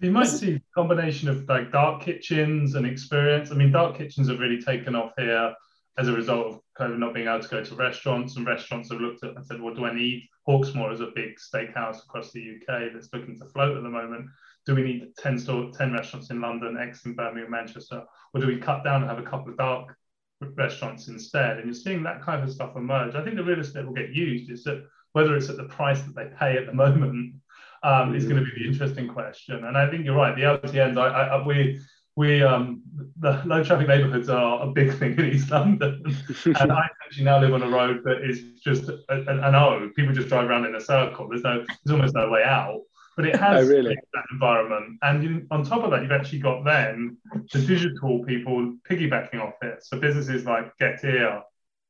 You 0.00 0.10
might 0.10 0.28
see 0.28 0.54
a 0.54 0.62
combination 0.74 1.28
of 1.28 1.48
like 1.48 1.70
dark 1.70 2.02
kitchens 2.02 2.74
and 2.74 2.86
experience. 2.86 3.50
I 3.50 3.54
mean, 3.54 3.70
dark 3.70 3.98
kitchens 3.98 4.28
have 4.28 4.38
really 4.38 4.60
taken 4.60 4.96
off 4.96 5.12
here 5.18 5.54
as 5.98 6.08
a 6.08 6.12
result 6.12 6.46
of 6.46 6.60
kind 6.76 6.92
of 6.92 6.98
not 6.98 7.12
being 7.12 7.28
able 7.28 7.40
to 7.40 7.48
go 7.48 7.62
to 7.62 7.74
restaurants, 7.74 8.36
and 8.36 8.46
restaurants 8.46 8.90
have 8.90 9.00
looked 9.00 9.22
at 9.24 9.36
and 9.36 9.44
said, 9.44 9.60
"What 9.60 9.76
do 9.76 9.84
I 9.84 9.94
need 9.94 10.28
Hawksmoor 10.48 10.92
is 10.92 11.00
a 11.00 11.12
big 11.14 11.36
steakhouse 11.38 12.02
across 12.02 12.32
the 12.32 12.40
UK 12.40 12.92
that's 12.92 13.12
looking 13.12 13.38
to 13.38 13.46
float 13.46 13.76
at 13.76 13.82
the 13.82 13.88
moment. 13.88 14.26
Do 14.66 14.74
we 14.74 14.82
need 14.82 15.16
10 15.18 15.38
store, 15.38 15.70
10 15.72 15.92
restaurants 15.92 16.30
in 16.30 16.40
London, 16.40 16.76
X 16.76 17.04
in 17.04 17.14
Birmingham, 17.14 17.50
Manchester, 17.50 18.04
or 18.34 18.40
do 18.40 18.46
we 18.46 18.58
cut 18.58 18.84
down 18.84 19.02
and 19.02 19.10
have 19.10 19.18
a 19.18 19.28
couple 19.28 19.50
of 19.50 19.58
dark 19.58 19.96
restaurants 20.40 21.08
instead? 21.08 21.58
And 21.58 21.66
you're 21.66 21.74
seeing 21.74 22.02
that 22.02 22.22
kind 22.22 22.42
of 22.42 22.52
stuff 22.52 22.76
emerge. 22.76 23.14
I 23.14 23.22
think 23.22 23.36
the 23.36 23.44
real 23.44 23.60
estate 23.60 23.86
will 23.86 23.92
get 23.92 24.10
used. 24.10 24.50
Is 24.50 24.64
that 24.64 24.84
whether 25.12 25.36
it's 25.36 25.48
at 25.48 25.56
the 25.56 25.64
price 25.64 26.02
that 26.02 26.14
they 26.14 26.28
pay 26.38 26.56
at 26.56 26.66
the 26.66 26.72
moment 26.72 27.34
um, 27.82 28.14
is 28.14 28.24
going 28.24 28.36
to 28.36 28.42
be 28.42 28.62
the 28.62 28.68
interesting 28.68 29.08
question. 29.08 29.64
And 29.64 29.76
I 29.76 29.90
think 29.90 30.04
you're 30.04 30.16
right. 30.16 30.34
The 30.34 30.42
LTNs, 30.42 30.98
I, 30.98 31.08
I, 31.08 31.46
we 31.46 31.80
we 32.14 32.42
um, 32.42 32.82
the 33.20 33.42
low 33.46 33.64
traffic 33.64 33.88
neighbourhoods 33.88 34.28
are 34.28 34.62
a 34.62 34.70
big 34.70 34.92
thing 34.98 35.18
in 35.18 35.32
East 35.32 35.50
London, 35.50 36.02
and 36.44 36.72
I 36.72 36.88
actually 37.04 37.24
now 37.24 37.40
live 37.40 37.54
on 37.54 37.62
a 37.62 37.68
road 37.68 38.02
that 38.04 38.22
is 38.22 38.60
just 38.62 38.88
a, 38.88 38.98
a, 39.08 39.48
an 39.48 39.54
O. 39.54 39.90
People 39.96 40.12
just 40.12 40.28
drive 40.28 40.48
around 40.48 40.66
in 40.66 40.74
a 40.74 40.80
circle. 40.80 41.28
There's 41.28 41.42
no, 41.42 41.64
there's 41.84 41.92
almost 41.92 42.14
no 42.14 42.28
way 42.28 42.44
out. 42.44 42.80
But 43.16 43.26
it 43.26 43.36
has 43.40 43.66
oh, 43.66 43.70
really? 43.70 43.96
that 44.14 44.24
environment, 44.30 44.98
and 45.02 45.22
you, 45.22 45.46
on 45.50 45.64
top 45.64 45.84
of 45.84 45.90
that, 45.90 46.02
you've 46.02 46.12
actually 46.12 46.40
got 46.40 46.64
then 46.64 47.16
the 47.52 47.60
digital 47.60 48.24
people 48.24 48.74
piggybacking 48.88 49.40
off 49.40 49.54
it. 49.62 49.84
So 49.84 49.98
businesses 49.98 50.44
like 50.44 50.76
Getir 50.78 51.42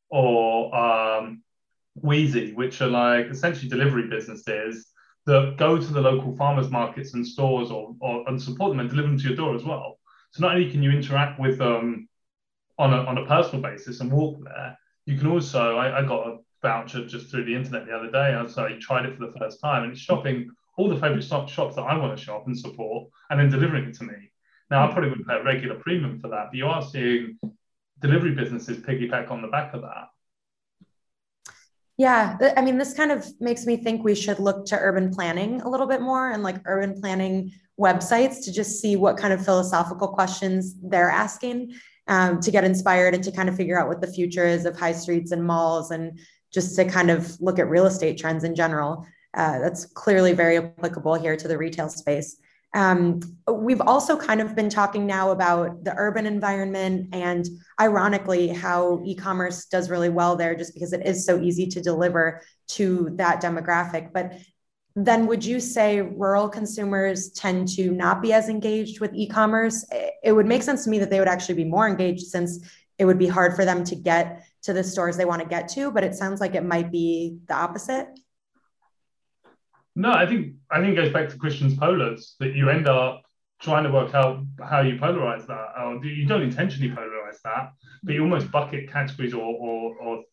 or 0.09 0.75
um, 0.75 1.43
Weezy, 2.01 2.55
which 2.55 2.81
are 2.81 2.89
like 2.89 3.27
essentially 3.27 3.69
delivery 3.69 4.09
businesses 4.09 4.89
that 5.27 5.57
go 5.57 5.79
to 5.79 5.93
the 5.93 6.01
local 6.01 6.37
farmers 6.37 6.71
markets 6.71 7.15
and 7.15 7.27
stores 7.27 7.71
or, 7.71 7.95
or 8.01 8.29
and 8.29 8.41
support 8.41 8.71
them 8.71 8.81
and 8.81 8.91
deliver 8.91 9.09
them 9.09 9.19
to 9.19 9.25
your 9.25 9.37
door 9.37 9.55
as 9.55 9.65
well. 9.65 9.99
So 10.33 10.43
not 10.43 10.55
only 10.55 10.71
can 10.71 10.83
you 10.83 10.91
interact 10.91 11.39
with 11.39 11.59
them 11.59 12.09
on 12.79 12.93
a, 12.93 12.99
on 13.05 13.19
a 13.19 13.27
personal 13.27 13.63
basis 13.63 14.01
and 14.01 14.11
walk 14.11 14.43
there, 14.43 14.79
you 15.07 15.19
can 15.19 15.29
also, 15.29 15.77
I, 15.77 16.01
I 16.01 16.03
got 16.03 16.27
a 16.27 16.39
voucher 16.63 17.07
just 17.07 17.31
through 17.31 17.45
the 17.45 17.55
internet 17.55 17.87
the 17.87 17.93
other 17.93 18.11
day. 18.11 18.35
And 18.35 18.51
so 18.51 18.65
I 18.65 18.79
tried 18.81 19.07
it 19.07 19.17
for 19.17 19.27
the 19.27 19.39
first 19.39 19.61
time 19.61 19.85
and 19.85 19.93
it's 19.93 20.01
shopping 20.01 20.51
all 20.77 20.89
the 20.89 20.99
favorite 20.99 21.23
shops 21.23 21.77
that 21.77 21.83
I 21.83 21.97
want 21.97 22.17
to 22.17 22.25
shop 22.25 22.45
and 22.47 22.59
support 22.59 23.11
and 23.31 23.39
then 23.39 23.51
delivering 23.51 23.85
it 23.85 23.95
to 23.95 24.05
me. 24.05 24.33
Now, 24.71 24.89
I 24.89 24.93
probably 24.93 25.11
wouldn't 25.11 25.29
pay 25.29 25.35
a 25.35 25.45
regular 25.45 25.75
premium 25.77 26.19
for 26.19 26.29
that, 26.29 26.47
but 26.51 26.57
you 26.57 26.67
are 26.67 26.83
seeing 26.83 27.39
delivery 28.01 28.35
businesses 28.35 28.79
piggyback 28.79 29.31
on 29.31 29.43
the 29.43 29.49
back 29.49 29.75
of 29.75 29.83
that. 29.83 30.09
Yeah, 31.99 32.39
I 32.57 32.63
mean, 32.63 32.79
this 32.79 32.95
kind 32.95 33.13
of 33.13 33.27
makes 33.39 33.67
me 33.67 33.77
think 33.77 34.03
we 34.03 34.15
should 34.15 34.39
look 34.39 34.65
to 34.67 34.79
urban 34.79 35.13
planning 35.13 35.61
a 35.61 35.69
little 35.69 35.87
bit 35.87 36.01
more 36.01 36.31
and 36.31 36.43
like 36.43 36.57
urban 36.65 36.99
planning 37.01 37.53
websites 37.79 38.45
to 38.45 38.53
just 38.53 38.81
see 38.81 38.97
what 38.97 39.17
kind 39.17 39.33
of 39.33 39.45
philosophical 39.45 40.09
questions 40.09 40.75
they're 40.83 41.11
asking 41.11 41.75
um, 42.09 42.41
to 42.41 42.51
get 42.51 42.65
inspired 42.65 43.15
and 43.15 43.23
to 43.25 43.31
kind 43.31 43.49
of 43.49 43.57
figure 43.57 43.79
out 43.79 43.89
what 43.89 44.01
the 44.01 44.07
future 44.07 44.47
is 44.47 44.65
of 44.65 44.79
high 44.79 44.93
streets 44.93 45.33
and 45.33 45.45
malls 45.45 45.91
and 45.91 46.19
just 46.53 46.77
to 46.77 46.85
kind 46.85 47.11
of 47.11 47.41
look 47.41 47.59
at 47.59 47.69
real 47.69 47.87
estate 47.87 48.19
trends 48.19 48.45
in 48.45 48.55
general. 48.55 49.07
Uh, 49.35 49.59
that's 49.59 49.87
clearly 49.87 50.33
very 50.33 50.59
applicable 50.59 51.15
here 51.15 51.37
to 51.37 51.49
the 51.49 51.57
retail 51.57 51.89
space. 51.89 52.37
Um, 52.75 53.21
we've 53.47 53.81
also 53.81 54.17
kind 54.17 54.41
of 54.41 54.55
been 54.55 54.71
talking 54.71 55.07
now 55.07 55.31
about 55.31 55.85
the 55.85 55.95
urban 55.97 56.25
environment 56.25 57.11
and 57.13 57.47
ironically 57.81 58.49
how 58.49 59.03
e-commerce 59.05 59.67
does 59.67 59.91
really 59.91 60.09
well 60.09 60.37
there 60.37 60.55
just 60.55 60.73
because 60.73 60.93
it 60.93 61.07
is 61.07 61.27
so 61.27 61.39
easy 61.41 61.67
to 61.67 61.83
deliver 61.83 62.41
to 62.69 63.11
that 63.17 63.43
demographic. 63.43 64.13
But 64.13 64.39
then 64.97 65.27
would 65.27 65.45
you 65.45 65.61
say 65.61 66.01
rural 66.01 66.49
consumers 66.49 67.31
tend 67.33 67.69
to 67.77 67.91
not 67.91 68.23
be 68.23 68.33
as 68.33 68.49
engaged 68.49 69.01
with 69.01 69.15
e-commerce? 69.15 69.85
It 70.23 70.33
would 70.33 70.47
make 70.47 70.63
sense 70.63 70.85
to 70.85 70.91
me 70.91 70.99
that 70.99 71.11
they 71.11 71.19
would 71.19 71.29
actually 71.29 71.57
be 71.57 71.65
more 71.65 71.89
engaged 71.89 72.27
since 72.27 72.59
it 72.99 73.05
would 73.05 73.19
be 73.19 73.27
hard 73.27 73.57
for 73.57 73.65
them 73.65 73.85
to 73.85 73.97
get 73.97 74.45
to 74.63 74.73
the 74.73 74.85
stores 74.85 75.17
they 75.17 75.25
want 75.25 75.43
to 75.43 75.49
get 75.49 75.69
to 75.69 75.91
but 75.91 76.05
it 76.05 76.15
sounds 76.15 76.41
like 76.41 76.55
it 76.55 76.65
might 76.65 76.91
be 76.91 77.39
the 77.49 77.55
opposite 77.55 78.07
no 79.95 80.13
i 80.13 80.27
think 80.27 80.55
i 80.71 80.81
think 80.81 80.93
it 80.93 80.97
goes 80.97 81.13
back 81.13 81.29
to 81.29 81.37
christian's 81.37 81.75
polars 81.75 82.35
that 82.41 82.55
you 82.55 82.69
end 82.69 82.89
up 82.89 83.23
trying 83.61 83.85
to 83.85 83.91
work 83.91 84.13
out 84.15 84.43
how 84.69 84.81
you 84.81 84.97
polarize 84.97 85.47
that 85.47 85.69
or 85.81 86.05
you 86.05 86.27
don't 86.27 86.43
intentionally 86.43 86.91
polarize 86.91 87.41
that 87.45 87.73
but 88.03 88.15
you 88.15 88.23
almost 88.23 88.51
bucket 88.51 88.91
categories 88.91 89.33
or, 89.33 89.43
or, 89.43 89.97
or 89.99 90.25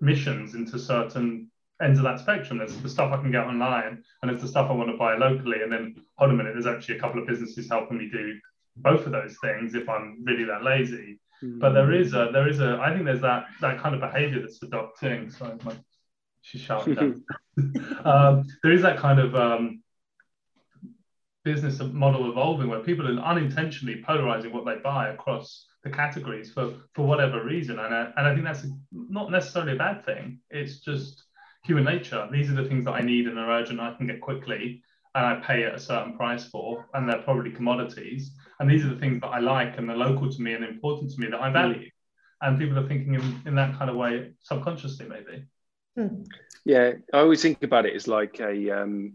missions 0.00 0.54
into 0.54 0.78
certain 0.78 1.48
ends 1.82 1.98
of 1.98 2.04
that 2.04 2.20
spectrum. 2.20 2.58
There's 2.58 2.76
the 2.76 2.88
stuff 2.88 3.12
I 3.12 3.20
can 3.20 3.30
get 3.30 3.44
online, 3.44 4.02
and 4.22 4.30
there's 4.30 4.42
the 4.42 4.48
stuff 4.48 4.70
I 4.70 4.74
want 4.74 4.90
to 4.90 4.96
buy 4.96 5.16
locally. 5.16 5.62
And 5.62 5.72
then, 5.72 5.96
hold 6.16 6.30
a 6.30 6.34
minute, 6.34 6.54
there's 6.54 6.66
actually 6.66 6.96
a 6.96 7.00
couple 7.00 7.20
of 7.20 7.26
businesses 7.26 7.68
helping 7.68 7.98
me 7.98 8.08
do 8.10 8.34
both 8.76 9.06
of 9.06 9.12
those 9.12 9.36
things 9.42 9.74
if 9.74 9.88
I'm 9.88 10.22
really 10.24 10.44
that 10.44 10.64
lazy. 10.64 11.20
Mm. 11.42 11.60
But 11.60 11.72
there 11.72 11.92
is 11.92 12.14
a, 12.14 12.30
there 12.32 12.48
is 12.48 12.60
a, 12.60 12.78
I 12.80 12.92
think 12.92 13.04
there's 13.04 13.20
that 13.20 13.46
that 13.60 13.80
kind 13.80 13.94
of 13.94 14.00
behaviour 14.00 14.40
that's 14.40 14.62
adopting. 14.62 15.30
Sorry, 15.30 15.56
my, 15.64 15.74
um, 18.04 18.44
there 18.62 18.72
is 18.72 18.82
that 18.82 18.98
kind 18.98 19.18
of 19.18 19.34
um, 19.34 19.82
business 21.44 21.80
model 21.80 22.30
evolving 22.30 22.68
where 22.68 22.80
people 22.80 23.06
are 23.06 23.22
unintentionally 23.22 24.02
polarizing 24.06 24.52
what 24.52 24.64
they 24.64 24.76
buy 24.82 25.10
across 25.10 25.66
the 25.84 25.90
categories 25.90 26.52
for 26.52 26.74
for 26.94 27.06
whatever 27.06 27.44
reason, 27.44 27.78
and 27.78 27.94
I, 27.94 28.12
and 28.16 28.26
I 28.26 28.34
think 28.34 28.44
that's 28.44 28.66
not 28.92 29.30
necessarily 29.30 29.72
a 29.72 29.76
bad 29.76 30.04
thing. 30.04 30.38
It's 30.50 30.80
just 30.80 31.24
human 31.64 31.84
nature. 31.84 32.28
These 32.30 32.50
are 32.50 32.54
the 32.54 32.68
things 32.68 32.84
that 32.84 32.92
I 32.92 33.00
need 33.00 33.26
and 33.26 33.38
are 33.38 33.50
urgent, 33.50 33.80
I 33.80 33.94
can 33.94 34.06
get 34.06 34.20
quickly, 34.20 34.82
and 35.14 35.26
I 35.26 35.34
pay 35.46 35.64
at 35.64 35.74
a 35.74 35.80
certain 35.80 36.16
price 36.16 36.44
for, 36.48 36.88
and 36.94 37.08
they're 37.08 37.22
probably 37.22 37.50
commodities. 37.50 38.32
And 38.58 38.70
these 38.70 38.84
are 38.84 38.88
the 38.88 39.00
things 39.00 39.20
that 39.20 39.28
I 39.28 39.40
like 39.40 39.78
and 39.78 39.88
they're 39.88 39.96
local 39.96 40.30
to 40.30 40.42
me 40.42 40.54
and 40.54 40.64
important 40.64 41.10
to 41.12 41.20
me 41.20 41.28
that 41.28 41.40
I 41.40 41.50
value. 41.50 41.90
And 42.40 42.58
people 42.58 42.78
are 42.78 42.88
thinking 42.88 43.14
in, 43.14 43.42
in 43.46 43.54
that 43.56 43.78
kind 43.78 43.90
of 43.90 43.96
way 43.96 44.32
subconsciously, 44.40 45.06
maybe. 45.06 45.44
Hmm. 45.96 46.22
Yeah, 46.64 46.92
I 47.12 47.18
always 47.18 47.42
think 47.42 47.62
about 47.62 47.86
it 47.86 47.94
as 47.94 48.08
like 48.08 48.40
a, 48.40 48.82
um, 48.82 49.14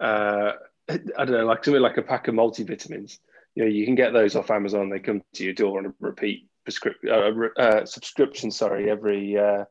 uh, 0.00 0.52
I 0.88 0.96
don't 0.96 1.32
know, 1.32 1.46
like 1.46 1.64
something 1.64 1.82
like 1.82 1.96
a 1.96 2.02
pack 2.02 2.28
of 2.28 2.34
multivitamins. 2.34 3.18
You 3.54 3.64
know, 3.64 3.70
you 3.70 3.84
can 3.84 3.94
get 3.94 4.12
those 4.12 4.34
off 4.34 4.50
Amazon. 4.50 4.90
They 4.90 4.98
come 4.98 5.22
to 5.34 5.44
your 5.44 5.54
door 5.54 5.78
on 5.78 5.86
a 5.86 5.94
repeat 6.00 6.48
prescription, 6.64 7.10
uh, 7.10 7.60
uh, 7.60 7.86
subscription. 7.86 8.50
Sorry, 8.50 8.90
every 8.90 9.38
uh, 9.38 9.64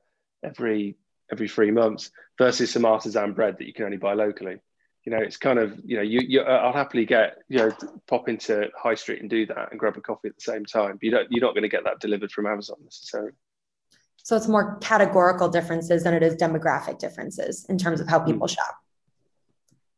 every 0.44 0.96
every 1.32 1.48
three 1.50 1.72
months 1.72 2.10
versus 2.38 2.72
some 2.72 2.86
artisan 2.86 3.34
bread 3.34 3.58
that 3.58 3.68
you 3.68 3.74
can 3.74 3.86
only 3.86 3.98
buy 3.98 4.14
locally. 4.14 4.58
You 5.06 5.12
know, 5.12 5.20
it's 5.20 5.36
kind 5.36 5.60
of 5.60 5.78
you 5.84 5.98
know, 5.98 6.02
you, 6.02 6.22
you 6.26 6.42
I'll 6.42 6.72
happily 6.72 7.06
get 7.06 7.40
you 7.50 7.58
know 7.58 7.72
pop 8.08 8.30
into 8.30 8.70
high 8.82 8.96
street 8.96 9.20
and 9.20 9.30
do 9.30 9.46
that 9.48 9.72
and 9.72 9.80
grab 9.80 9.98
a 9.98 10.02
coffee 10.02 10.30
at 10.30 10.36
the 10.36 10.42
same 10.42 10.64
time. 10.64 10.94
But 10.94 11.04
you 11.04 11.12
don't 11.12 11.32
you're 11.32 11.46
not 11.46 11.54
going 11.54 11.64
to 11.64 11.70
get 11.70 11.84
that 11.84 12.00
delivered 12.00 12.32
from 12.32 12.48
Amazon 12.48 12.78
necessarily. 12.84 13.34
So 14.24 14.36
it's 14.36 14.48
more 14.48 14.78
categorical 14.80 15.50
differences 15.50 16.04
than 16.04 16.14
it 16.14 16.24
is 16.24 16.36
demographic 16.36 16.98
differences 16.98 17.66
in 17.70 17.78
terms 17.78 18.02
of 18.02 18.08
how 18.08 18.20
people 18.20 18.48
mm. 18.48 18.56
shop. 18.56 18.76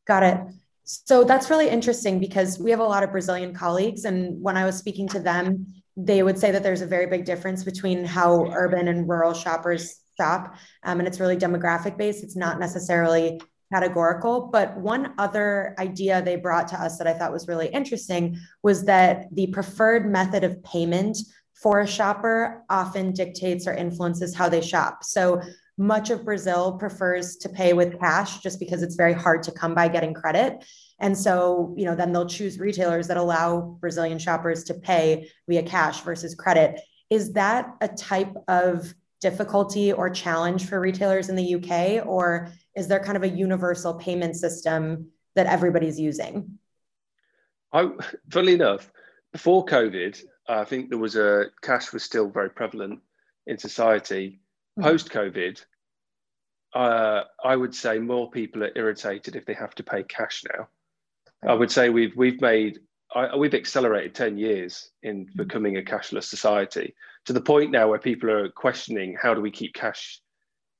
Got 0.06 0.24
it. 0.24 0.40
So 0.84 1.24
that's 1.24 1.50
really 1.50 1.70
interesting 1.70 2.20
because 2.20 2.60
we 2.60 2.70
have 2.72 2.80
a 2.80 2.84
lot 2.84 3.04
of 3.04 3.12
Brazilian 3.12 3.56
colleagues, 3.56 4.06
and 4.06 4.40
when 4.42 4.56
I 4.56 4.66
was 4.66 4.78
speaking 4.78 5.08
to 5.10 5.20
them, 5.20 5.66
they 5.98 6.22
would 6.22 6.38
say 6.38 6.52
that 6.52 6.62
there's 6.62 6.82
a 6.82 6.86
very 6.86 7.08
big 7.08 7.26
difference 7.26 7.64
between 7.64 8.06
how 8.06 8.52
urban 8.52 8.88
and 8.88 9.08
rural 9.08 9.34
shoppers 9.34 10.02
shop. 10.18 10.56
Um, 10.84 11.00
and 11.00 11.08
it's 11.08 11.20
really 11.20 11.38
demographic 11.38 11.98
based. 11.98 12.24
It's 12.24 12.36
not 12.36 12.60
necessarily 12.60 13.42
categorical. 13.74 14.50
But 14.52 14.78
one 14.78 15.14
other 15.18 15.76
idea 15.80 16.22
they 16.22 16.36
brought 16.36 16.68
to 16.70 16.82
us 16.82 16.98
that 16.98 17.08
I 17.08 17.14
thought 17.14 17.32
was 17.32 17.48
really 17.48 17.68
interesting 17.68 18.38
was 18.62 18.86
that 18.86 19.28
the 19.34 19.48
preferred 19.48 20.10
method 20.10 20.44
of 20.44 20.62
payment 20.64 21.18
for 21.56 21.80
a 21.80 21.88
shopper 21.88 22.64
often 22.70 23.14
dictates 23.14 23.66
or 23.66 23.74
influences 23.74 24.36
how 24.36 24.50
they 24.50 24.62
shop. 24.62 25.04
So 25.04 25.42
much 25.78 26.10
of 26.10 26.24
Brazil 26.24 26.78
prefers 26.78 27.38
to 27.38 27.50
pay 27.50 27.74
with 27.74 28.00
cash 28.00 28.40
just 28.40 28.60
because 28.60 28.82
it's 28.84 28.96
very 28.96 29.14
hard 29.14 29.44
to 29.44 29.52
come 29.52 29.74
by 29.74 29.88
getting 29.88 30.14
credit. 30.14 30.64
And 31.00 31.18
so, 31.18 31.74
you 31.78 31.86
know, 31.86 31.96
then 31.96 32.14
they'll 32.14 32.28
choose 32.28 32.60
retailers 32.60 33.08
that 33.08 33.18
allow 33.18 33.78
Brazilian 33.82 34.20
shoppers 34.20 34.64
to 34.66 34.74
pay 34.74 35.30
via 35.50 35.64
cash 35.64 36.02
versus 36.02 36.36
credit. 36.36 36.80
Is 37.10 37.34
that 37.34 37.76
a 37.82 37.88
type 37.90 38.34
of 38.48 38.94
difficulty 39.20 39.92
or 39.92 40.10
challenge 40.10 40.68
for 40.68 40.80
retailers 40.80 41.30
in 41.30 41.36
the 41.36 41.56
UK? 41.56 42.06
Or 42.06 42.50
is 42.76 42.88
there 42.88 43.00
kind 43.00 43.18
of 43.18 43.24
a 43.24 43.30
universal 43.30 43.96
payment 43.96 44.36
system 44.36 45.08
that 45.36 45.48
everybody's 45.48 46.00
using? 46.00 46.58
I, 47.74 47.90
funnily 48.30 48.54
enough, 48.54 48.90
before 49.34 49.66
COVID, 49.66 50.22
I 50.48 50.64
think 50.64 50.90
there 50.90 50.98
was 51.00 51.16
a 51.16 51.46
cash 51.62 51.92
was 51.92 52.04
still 52.04 52.30
very 52.30 52.50
prevalent 52.50 53.00
in 53.48 53.58
society. 53.58 54.40
Mm-hmm. 54.78 54.90
Post 54.90 55.10
COVID, 55.10 55.64
uh, 56.74 57.24
I 57.44 57.56
would 57.56 57.74
say 57.74 58.00
more 58.00 58.30
people 58.30 58.64
are 58.64 58.72
irritated 58.76 59.36
if 59.36 59.46
they 59.46 59.54
have 59.54 59.76
to 59.76 59.84
pay 59.84 60.04
cash 60.04 60.44
now. 60.54 60.68
I 61.48 61.54
would 61.54 61.72
say 61.72 61.90
we've 61.90 62.16
we've 62.16 62.42
made 62.42 62.80
I, 63.14 63.36
we've 63.36 63.54
accelerated 63.54 64.14
ten 64.14 64.38
years 64.38 64.90
in 65.02 65.26
mm-hmm. 65.26 65.38
becoming 65.38 65.78
a 65.78 65.82
cashless 65.82 66.26
society 66.26 66.96
to 67.26 67.34
the 67.34 67.42
point 67.42 67.72
now 67.72 67.90
where 67.90 68.00
people 68.00 68.30
are 68.30 68.50
questioning 68.50 69.18
how 69.20 69.34
do 69.34 69.42
we 69.42 69.52
keep 69.52 69.74
cash 69.74 70.22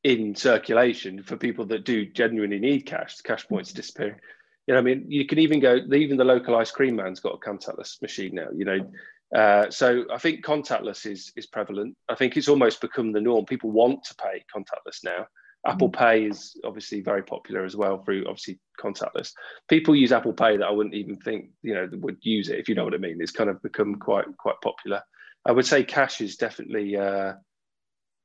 in 0.04 0.36
circulation 0.36 1.24
for 1.24 1.36
people 1.36 1.66
that 1.66 1.84
do 1.84 2.06
genuinely 2.06 2.60
need 2.60 2.86
cash. 2.86 3.18
The 3.18 3.24
cash 3.24 3.48
points 3.48 3.74
disappearing. 3.74 4.20
You 4.68 4.74
know, 4.74 4.80
I 4.80 4.84
mean, 4.84 5.06
you 5.10 5.26
can 5.26 5.40
even 5.40 5.60
go. 5.60 5.80
Even 5.94 6.18
the 6.18 6.24
local 6.24 6.56
ice 6.56 6.72
cream 6.72 6.96
man's 6.96 7.20
got 7.20 7.34
a 7.36 7.38
contactless 7.38 8.02
machine 8.02 8.36
now. 8.36 8.48
You 8.54 8.66
know, 8.66 8.92
uh, 9.34 9.70
so 9.70 10.04
I 10.12 10.18
think 10.18 10.46
contactless 10.46 11.10
is 11.10 11.32
is 11.36 11.48
prevalent. 11.48 11.96
I 12.10 12.16
think 12.16 12.36
it's 12.36 12.50
almost 12.50 12.82
become 12.82 13.12
the 13.12 13.22
norm. 13.22 13.46
People 13.46 13.72
want 13.72 14.04
to 14.06 14.16
pay 14.16 14.44
contactless 14.54 15.04
now, 15.04 15.26
Apple 15.66 15.90
Pay 15.90 16.26
is 16.26 16.60
obviously 16.64 17.02
very 17.02 17.24
popular 17.24 17.66
as 17.66 17.76
well 17.76 17.98
through 17.98 18.26
obviously 18.28 18.60
contactless. 18.80 19.32
People 19.68 19.96
use 19.96 20.12
Apple 20.12 20.34
Pay 20.34 20.58
that 20.58 20.68
I 20.68 20.72
wouldn't 20.72 20.96
even 20.96 21.18
think 21.18 21.50
you 21.64 21.74
know 21.74 21.90
would 21.94 22.18
use 22.22 22.50
it 22.50 22.60
if 22.60 22.70
you 22.70 22.76
know 22.76 22.84
what 22.84 22.94
I 22.94 22.98
mean. 22.98 23.18
It's 23.20 23.32
kind 23.32 23.50
of 23.50 23.62
become 23.64 23.96
quite 23.96 24.26
quite 24.38 24.62
popular. 24.64 25.02
I 25.44 25.52
would 25.52 25.66
say 25.66 25.84
cash 25.84 26.22
is 26.22 26.38
definitely 26.38 26.96
uh, 26.96 27.34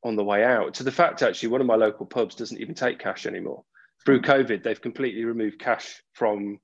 on 0.05 0.17
the 0.17 0.25
way 0.25 0.45
out. 0.45 0.75
To 0.75 0.83
the 0.83 0.93
fact 0.93 1.23
actually, 1.23 1.49
one 1.49 1.63
of 1.63 1.67
my 1.67 1.77
local 1.77 2.07
pubs 2.07 2.35
doesn't 2.35 2.61
even 2.61 2.75
take 2.75 2.99
cash 2.99 3.27
anymore. 3.27 3.65
Through 4.05 4.23
COVID, 4.23 4.63
they've 4.63 4.81
completely 4.81 5.25
removed 5.25 5.59
cash 5.59 6.03
from 6.13 6.59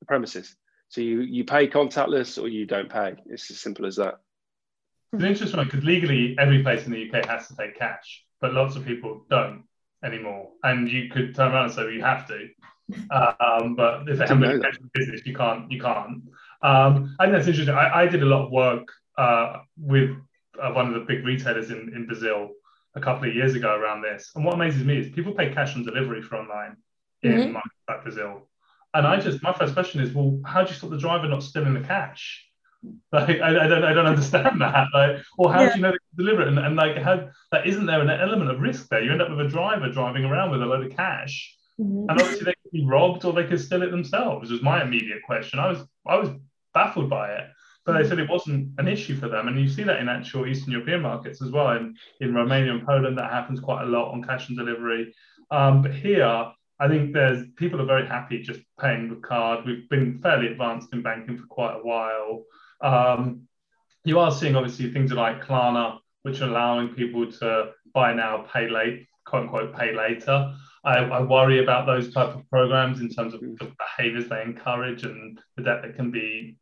the 0.00 0.06
premises. 0.06 0.54
So 0.92 1.00
you 1.00 1.22
you 1.22 1.42
pay 1.42 1.68
contactless 1.68 2.40
or 2.40 2.48
you 2.48 2.66
don't 2.66 2.90
pay. 2.90 3.14
It's 3.24 3.50
as 3.50 3.58
simple 3.58 3.86
as 3.86 3.96
that. 3.96 4.20
It's 5.14 5.22
an 5.22 5.30
interesting 5.30 5.56
one 5.56 5.66
because 5.66 5.84
legally 5.84 6.36
every 6.38 6.62
place 6.62 6.84
in 6.84 6.92
the 6.92 7.08
UK 7.08 7.24
has 7.24 7.48
to 7.48 7.56
take 7.56 7.78
cash, 7.78 8.26
but 8.42 8.52
lots 8.52 8.76
of 8.76 8.84
people 8.84 9.24
don't 9.30 9.64
anymore. 10.04 10.50
And 10.62 10.90
you 10.90 11.08
could 11.08 11.34
turn 11.34 11.50
around 11.50 11.64
and 11.64 11.72
say 11.72 11.84
well, 11.84 11.92
you 11.92 12.02
have 12.02 12.28
to, 12.28 12.46
um, 13.10 13.74
but 13.74 14.06
if 14.06 14.18
they 14.18 14.26
haven't 14.26 14.60
been 14.60 14.90
business, 14.92 15.22
you 15.24 15.34
can't. 15.34 15.72
You 15.72 15.80
can't. 15.80 16.24
Um, 16.60 17.16
I 17.18 17.24
think 17.24 17.36
that's 17.36 17.48
interesting. 17.48 17.74
I, 17.74 18.02
I 18.02 18.06
did 18.06 18.22
a 18.22 18.26
lot 18.26 18.44
of 18.44 18.50
work 18.52 18.86
uh, 19.16 19.60
with 19.78 20.10
uh, 20.62 20.72
one 20.72 20.88
of 20.88 20.92
the 20.92 21.00
big 21.00 21.24
retailers 21.24 21.70
in, 21.70 21.90
in 21.96 22.04
Brazil 22.04 22.50
a 22.94 23.00
couple 23.00 23.26
of 23.30 23.34
years 23.34 23.54
ago 23.54 23.74
around 23.74 24.02
this. 24.02 24.30
And 24.36 24.44
what 24.44 24.56
amazes 24.56 24.84
me 24.84 24.98
is 24.98 25.10
people 25.10 25.32
pay 25.32 25.54
cash 25.54 25.74
on 25.74 25.84
delivery 25.84 26.20
for 26.20 26.36
online 26.36 26.76
in 27.22 27.32
mm-hmm. 27.32 27.56
like 27.88 28.02
Brazil. 28.02 28.46
And 28.94 29.06
I 29.06 29.18
just, 29.18 29.42
my 29.42 29.52
first 29.52 29.74
question 29.74 30.00
is, 30.00 30.12
well, 30.12 30.38
how 30.44 30.62
do 30.62 30.70
you 30.70 30.76
stop 30.76 30.90
the 30.90 30.98
driver 30.98 31.28
not 31.28 31.42
stealing 31.42 31.74
the 31.74 31.80
cash? 31.80 32.44
Like, 33.12 33.40
I, 33.40 33.64
I 33.64 33.68
don't, 33.68 33.84
I 33.84 33.92
don't 33.92 34.06
understand 34.06 34.60
that. 34.60 34.86
Like, 34.92 35.22
or 35.38 35.52
how 35.52 35.62
yeah. 35.62 35.70
do 35.70 35.76
you 35.76 35.82
know 35.82 35.90
they 35.90 35.98
can 36.16 36.24
deliver 36.24 36.42
it? 36.42 36.48
And, 36.48 36.58
and 36.58 36.76
like, 36.76 36.96
how, 36.98 37.28
like, 37.52 37.66
isn't 37.66 37.86
there 37.86 38.00
an 38.00 38.10
element 38.10 38.50
of 38.50 38.60
risk 38.60 38.88
there? 38.88 39.02
You 39.02 39.12
end 39.12 39.22
up 39.22 39.30
with 39.30 39.46
a 39.46 39.48
driver 39.48 39.90
driving 39.90 40.24
around 40.24 40.50
with 40.50 40.62
a 40.62 40.66
load 40.66 40.84
of 40.84 40.96
cash, 40.96 41.56
mm-hmm. 41.80 42.10
and 42.10 42.20
obviously 42.20 42.44
they 42.44 42.54
could 42.62 42.72
be 42.72 42.84
robbed 42.84 43.24
or 43.24 43.32
they 43.32 43.46
could 43.46 43.60
steal 43.60 43.82
it 43.82 43.90
themselves. 43.90 44.50
Was 44.50 44.62
my 44.62 44.82
immediate 44.82 45.22
question. 45.24 45.58
I 45.58 45.68
was, 45.68 45.78
I 46.06 46.16
was 46.16 46.30
baffled 46.74 47.08
by 47.08 47.32
it. 47.32 47.44
But 47.84 47.98
they 47.98 48.08
said 48.08 48.20
it 48.20 48.30
wasn't 48.30 48.78
an 48.78 48.86
issue 48.86 49.16
for 49.16 49.28
them. 49.28 49.48
And 49.48 49.58
you 49.58 49.68
see 49.68 49.82
that 49.82 49.98
in 49.98 50.08
actual 50.08 50.46
Eastern 50.46 50.70
European 50.70 51.02
markets 51.02 51.42
as 51.42 51.50
well. 51.50 51.72
In, 51.72 51.96
in 52.20 52.32
Romania 52.32 52.70
and 52.70 52.86
Poland, 52.86 53.18
that 53.18 53.32
happens 53.32 53.58
quite 53.58 53.82
a 53.82 53.86
lot 53.86 54.12
on 54.12 54.22
cash 54.22 54.48
and 54.48 54.56
delivery. 54.56 55.12
Um, 55.50 55.82
but 55.82 55.92
here, 55.92 56.52
I 56.82 56.88
think 56.88 57.12
there's 57.12 57.46
people 57.56 57.80
are 57.80 57.86
very 57.86 58.08
happy 58.08 58.42
just 58.42 58.58
paying 58.80 59.08
with 59.08 59.22
card. 59.22 59.64
We've 59.64 59.88
been 59.88 60.18
fairly 60.20 60.48
advanced 60.48 60.92
in 60.92 61.00
banking 61.00 61.38
for 61.38 61.46
quite 61.46 61.76
a 61.76 61.78
while. 61.78 62.42
Um, 62.80 63.42
you 64.04 64.18
are 64.18 64.32
seeing 64.32 64.56
obviously 64.56 64.92
things 64.92 65.12
like 65.12 65.44
Klarna, 65.44 65.98
which 66.24 66.40
are 66.40 66.48
allowing 66.48 66.88
people 66.88 67.30
to 67.30 67.70
buy 67.94 68.12
now, 68.12 68.46
pay 68.52 68.68
late, 68.68 69.06
quote 69.24 69.44
unquote, 69.44 69.76
pay 69.76 69.94
later. 69.94 70.52
I, 70.84 70.96
I, 70.96 71.22
worry 71.22 71.62
about 71.62 71.86
those 71.86 72.12
type 72.12 72.34
of 72.34 72.50
programs 72.50 73.00
in 73.00 73.08
terms 73.08 73.32
of 73.32 73.40
the 73.40 73.72
behaviors 73.78 74.28
they 74.28 74.42
encourage 74.42 75.04
and 75.04 75.40
the 75.56 75.62
debt 75.62 75.82
that 75.82 75.94
can 75.94 76.10
be 76.10 76.56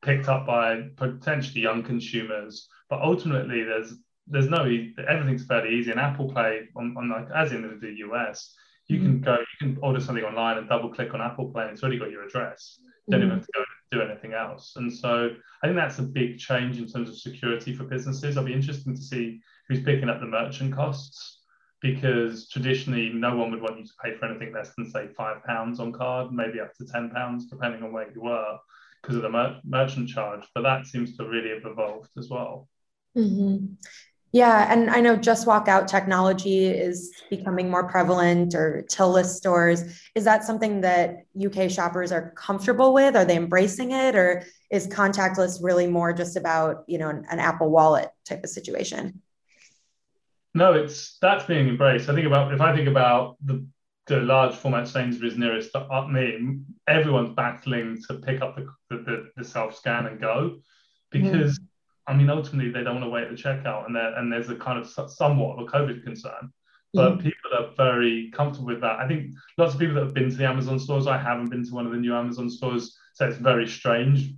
picked 0.00 0.28
up 0.28 0.46
by 0.46 0.88
potentially 0.96 1.60
young 1.60 1.82
consumers. 1.82 2.68
But 2.88 3.02
ultimately, 3.02 3.64
there's 3.64 3.92
there's 4.26 4.48
no 4.48 4.64
everything's 5.06 5.44
fairly 5.44 5.74
easy. 5.76 5.90
And 5.90 6.00
Apple 6.00 6.32
Pay 6.32 6.62
on, 6.74 6.94
on 6.96 7.10
like 7.10 7.28
as 7.36 7.52
in 7.52 7.78
the 7.82 7.94
US, 8.08 8.54
you 8.92 9.00
mm-hmm. 9.00 9.06
can 9.06 9.20
go 9.20 9.38
you 9.38 9.58
can 9.58 9.78
order 9.82 10.00
something 10.00 10.24
online 10.24 10.58
and 10.58 10.68
double 10.68 10.92
click 10.92 11.14
on 11.14 11.20
Apple 11.20 11.50
Pay 11.50 11.62
and 11.62 11.70
it's 11.70 11.82
already 11.82 11.98
got 11.98 12.10
your 12.10 12.24
address. 12.24 12.78
You 12.80 13.12
don't 13.12 13.20
mm-hmm. 13.20 13.26
even 13.26 13.38
have 13.38 13.46
to 13.46 13.52
go 13.54 13.64
do 13.92 14.02
anything 14.02 14.32
else. 14.32 14.74
And 14.76 14.92
so 14.92 15.30
I 15.62 15.66
think 15.66 15.76
that's 15.76 15.98
a 15.98 16.02
big 16.02 16.38
change 16.38 16.78
in 16.78 16.86
terms 16.86 17.08
of 17.08 17.16
security 17.18 17.74
for 17.74 17.84
businesses. 17.84 18.36
I'll 18.36 18.44
be 18.44 18.52
interested 18.52 18.94
to 18.94 19.02
see 19.02 19.40
who's 19.68 19.82
picking 19.82 20.08
up 20.08 20.20
the 20.20 20.26
merchant 20.26 20.74
costs 20.74 21.40
because 21.80 22.48
traditionally 22.48 23.10
no 23.12 23.36
one 23.36 23.50
would 23.50 23.60
want 23.60 23.78
you 23.78 23.84
to 23.84 23.92
pay 24.02 24.16
for 24.16 24.26
anything 24.26 24.52
less 24.52 24.72
than 24.76 24.90
say 24.90 25.08
five 25.16 25.42
pounds 25.44 25.80
on 25.80 25.92
card, 25.92 26.32
maybe 26.32 26.60
up 26.60 26.72
to 26.74 26.86
ten 26.86 27.10
pounds 27.10 27.46
depending 27.46 27.82
on 27.82 27.92
where 27.92 28.10
you 28.12 28.22
were 28.22 28.56
because 29.02 29.16
of 29.16 29.22
the 29.22 29.30
mer- 29.30 29.60
merchant 29.64 30.08
charge. 30.08 30.44
But 30.54 30.62
that 30.62 30.86
seems 30.86 31.16
to 31.16 31.24
really 31.24 31.50
have 31.50 31.64
evolved 31.64 32.10
as 32.16 32.28
well. 32.30 32.68
Mm-hmm. 33.16 33.74
Yeah, 34.34 34.72
and 34.72 34.88
I 34.88 35.00
know 35.00 35.14
just 35.14 35.46
walk 35.46 35.68
out 35.68 35.88
technology 35.88 36.64
is 36.64 37.12
becoming 37.28 37.70
more 37.70 37.86
prevalent 37.86 38.54
or 38.54 38.82
tillless 38.88 39.36
stores. 39.36 39.84
Is 40.14 40.24
that 40.24 40.42
something 40.42 40.80
that 40.80 41.26
UK 41.38 41.70
shoppers 41.70 42.12
are 42.12 42.30
comfortable 42.30 42.94
with? 42.94 43.14
Are 43.14 43.26
they 43.26 43.36
embracing 43.36 43.90
it 43.90 44.16
or 44.16 44.42
is 44.70 44.88
contactless 44.88 45.62
really 45.62 45.86
more 45.86 46.14
just 46.14 46.36
about, 46.36 46.84
you 46.86 46.96
know, 46.96 47.10
an, 47.10 47.26
an 47.30 47.40
Apple 47.40 47.70
wallet 47.70 48.08
type 48.24 48.42
of 48.42 48.48
situation? 48.48 49.20
No, 50.54 50.72
it's 50.72 51.18
that's 51.20 51.44
being 51.44 51.68
embraced. 51.68 52.08
I 52.08 52.14
think 52.14 52.26
about 52.26 52.54
if 52.54 52.60
I 52.60 52.74
think 52.74 52.88
about 52.88 53.36
the 53.44 53.66
the 54.06 54.20
large 54.20 54.54
format 54.54 54.88
Sainsbury's 54.88 55.36
nearest 55.36 55.76
up 55.76 56.08
me, 56.08 56.60
everyone's 56.88 57.34
battling 57.34 58.02
to 58.08 58.14
pick 58.14 58.40
up 58.40 58.56
the 58.56 58.66
the, 58.96 59.30
the 59.36 59.44
self 59.44 59.76
scan 59.76 60.06
and 60.06 60.20
go 60.20 60.58
because 61.10 61.58
mm. 61.58 61.64
I 62.06 62.14
mean, 62.14 62.30
ultimately, 62.30 62.70
they 62.70 62.82
don't 62.82 63.00
want 63.00 63.04
to 63.04 63.10
wait 63.10 63.24
at 63.24 63.30
the 63.30 63.36
checkout, 63.36 63.86
and 63.86 63.94
there, 63.94 64.14
and 64.16 64.32
there's 64.32 64.48
a 64.50 64.56
kind 64.56 64.78
of 64.78 65.10
somewhat 65.10 65.58
of 65.58 65.66
a 65.66 65.70
COVID 65.70 66.02
concern. 66.02 66.52
But 66.94 67.18
mm. 67.18 67.22
people 67.22 67.50
are 67.58 67.70
very 67.76 68.30
comfortable 68.34 68.66
with 68.66 68.80
that. 68.82 68.98
I 68.98 69.08
think 69.08 69.34
lots 69.56 69.74
of 69.74 69.80
people 69.80 69.94
that 69.94 70.04
have 70.04 70.14
been 70.14 70.30
to 70.30 70.36
the 70.36 70.46
Amazon 70.46 70.78
stores, 70.78 71.06
I 71.06 71.16
haven't 71.16 71.48
been 71.48 71.64
to 71.64 71.74
one 71.74 71.86
of 71.86 71.92
the 71.92 71.98
new 71.98 72.14
Amazon 72.14 72.50
stores, 72.50 72.96
so 73.14 73.26
it's 73.26 73.38
very 73.38 73.66
strange 73.66 74.34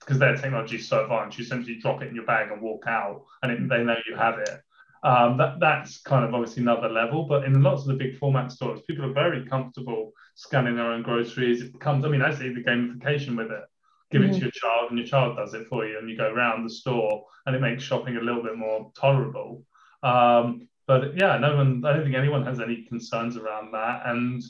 because 0.00 0.18
their 0.18 0.36
technology 0.36 0.76
is 0.76 0.88
so 0.88 1.02
advanced. 1.02 1.38
You 1.38 1.44
simply 1.44 1.74
drop 1.76 2.02
it 2.02 2.08
in 2.08 2.14
your 2.14 2.24
bag 2.24 2.50
and 2.50 2.62
walk 2.62 2.84
out, 2.86 3.24
and 3.42 3.52
it, 3.52 3.68
they 3.68 3.82
know 3.82 3.96
you 4.08 4.16
have 4.16 4.38
it. 4.38 4.60
Um, 5.02 5.36
that 5.38 5.60
that's 5.60 6.00
kind 6.00 6.24
of 6.24 6.34
obviously 6.34 6.62
another 6.62 6.88
level. 6.88 7.24
But 7.24 7.44
in 7.44 7.62
lots 7.62 7.82
of 7.82 7.88
the 7.88 7.94
big 7.94 8.16
format 8.16 8.52
stores, 8.52 8.80
people 8.86 9.04
are 9.04 9.12
very 9.12 9.44
comfortable 9.44 10.12
scanning 10.34 10.76
their 10.76 10.90
own 10.90 11.02
groceries. 11.02 11.62
It 11.62 11.72
becomes, 11.72 12.04
I 12.04 12.08
mean, 12.08 12.22
I 12.22 12.32
see 12.32 12.52
the 12.52 12.62
gamification 12.62 13.36
with 13.36 13.50
it 13.50 13.64
give 14.10 14.22
mm-hmm. 14.22 14.30
it 14.30 14.34
to 14.34 14.40
your 14.40 14.50
child 14.50 14.90
and 14.90 14.98
your 14.98 15.06
child 15.06 15.36
does 15.36 15.54
it 15.54 15.66
for 15.68 15.86
you 15.86 15.98
and 15.98 16.08
you 16.08 16.16
go 16.16 16.32
around 16.32 16.64
the 16.64 16.70
store 16.70 17.24
and 17.46 17.54
it 17.54 17.60
makes 17.60 17.82
shopping 17.82 18.16
a 18.16 18.20
little 18.20 18.42
bit 18.42 18.56
more 18.56 18.90
tolerable. 18.96 19.64
Um, 20.02 20.68
but 20.86 21.16
yeah 21.16 21.36
no 21.36 21.54
one 21.54 21.84
i 21.84 21.92
don't 21.92 22.04
think 22.04 22.16
anyone 22.16 22.44
has 22.44 22.60
any 22.60 22.84
concerns 22.84 23.36
around 23.36 23.72
that. 23.72 24.02
And 24.06 24.42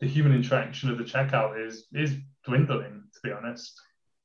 the 0.00 0.06
human 0.06 0.34
interaction 0.34 0.90
of 0.90 0.98
the 0.98 1.04
checkout 1.04 1.66
is 1.66 1.86
is 1.92 2.14
dwindling 2.44 3.02
to 3.14 3.20
be 3.22 3.32
honest. 3.32 3.80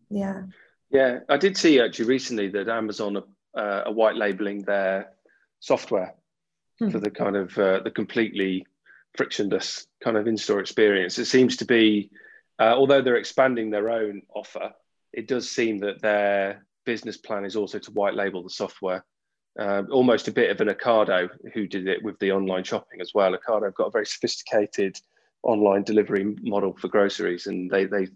Yeah. 0.10 0.44
Yeah 0.90 1.20
i 1.30 1.38
did 1.38 1.58
see 1.58 1.80
actually 1.80 2.06
recently 2.06 2.50
that 2.50 2.68
amazon 2.68 3.18
uh, 3.18 3.84
are 3.86 3.94
white 3.94 4.16
labeling 4.16 4.64
their 4.64 5.12
software 5.60 6.14
hmm. 6.80 6.90
for 6.90 7.00
the 7.00 7.12
kind 7.12 7.36
of 7.36 7.58
uh, 7.58 7.80
the 7.84 7.92
completely 7.92 8.66
frictionless 9.16 9.88
kind 10.02 10.16
of 10.16 10.26
in-store 10.28 10.60
experience. 10.60 11.20
It 11.20 11.26
seems 11.26 11.58
to 11.58 11.66
be 11.66 12.12
uh, 12.60 12.76
although 12.76 13.02
they're 13.02 13.16
expanding 13.16 13.70
their 13.70 13.90
own 13.90 14.22
offer 14.34 14.74
it 15.14 15.28
does 15.28 15.50
seem 15.50 15.80
that 15.80 16.02
their 16.02 16.66
business 16.86 17.18
plan 17.18 17.46
is 17.46 17.56
also 17.56 17.80
to 17.80 17.92
white 17.92 18.16
label 18.16 18.44
the 18.44 18.50
software. 18.50 19.06
Uh, 19.60 19.84
almost 19.92 20.28
a 20.28 20.32
bit 20.32 20.50
of 20.50 20.62
an 20.62 20.74
Ocado 20.74 21.30
who 21.54 21.68
did 21.68 21.88
it 21.88 22.02
with 22.02 22.18
the 22.20 22.32
online 22.32 22.64
shopping 22.64 23.02
as 23.02 23.12
well. 23.14 23.36
Ocado 23.36 23.66
have 23.66 23.76
got 23.76 23.88
a 23.88 23.92
very 23.92 24.06
sophisticated 24.06 24.98
online 25.44 25.84
delivery 25.84 26.36
model 26.42 26.76
for 26.78 26.88
groceries, 26.88 27.48
and 27.48 27.70
they 27.70 27.86
they 27.86 28.08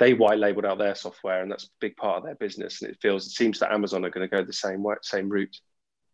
they 0.00 0.14
white 0.14 0.38
labeled 0.38 0.64
out 0.64 0.78
their 0.78 0.96
software, 0.96 1.42
and 1.42 1.50
that's 1.50 1.64
a 1.64 1.70
big 1.80 1.96
part 1.96 2.18
of 2.18 2.24
their 2.24 2.34
business. 2.34 2.82
And 2.82 2.90
it 2.90 2.98
feels 3.00 3.26
it 3.26 3.30
seems 3.30 3.60
that 3.60 3.72
Amazon 3.72 4.04
are 4.04 4.10
going 4.10 4.28
to 4.28 4.36
go 4.36 4.42
the 4.42 4.52
same 4.52 4.82
way, 4.82 4.96
same 5.02 5.28
route. 5.28 5.56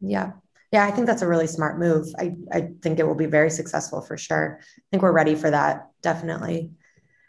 Yeah, 0.00 0.32
yeah, 0.72 0.84
I 0.84 0.90
think 0.90 1.06
that's 1.06 1.22
a 1.22 1.28
really 1.28 1.46
smart 1.46 1.78
move. 1.78 2.06
I 2.18 2.34
I 2.52 2.68
think 2.82 2.98
it 2.98 3.06
will 3.06 3.14
be 3.14 3.26
very 3.26 3.50
successful 3.50 4.02
for 4.02 4.18
sure. 4.18 4.60
I 4.60 4.82
think 4.90 5.02
we're 5.02 5.12
ready 5.12 5.36
for 5.36 5.50
that, 5.50 5.88
definitely. 6.02 6.72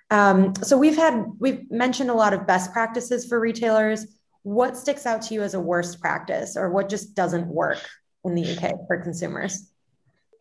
Um, 0.10 0.56
so 0.56 0.78
we've 0.78 0.96
had 0.96 1.26
we've 1.40 1.70
mentioned 1.70 2.10
a 2.10 2.14
lot 2.14 2.34
of 2.34 2.48
best 2.48 2.72
practices 2.72 3.26
for 3.26 3.40
retailers. 3.40 4.08
What 4.44 4.78
sticks 4.78 5.06
out 5.06 5.22
to 5.24 5.34
you 5.34 5.42
as 5.42 5.54
a 5.54 5.60
worst 5.60 6.00
practice, 6.00 6.56
or 6.56 6.70
what 6.72 6.90
just 6.90 7.14
doesn't 7.14 7.48
work 7.48 7.80
in 8.24 8.36
the 8.36 8.44
UK 8.44 8.72
for 8.88 9.02
consumers? 9.02 9.70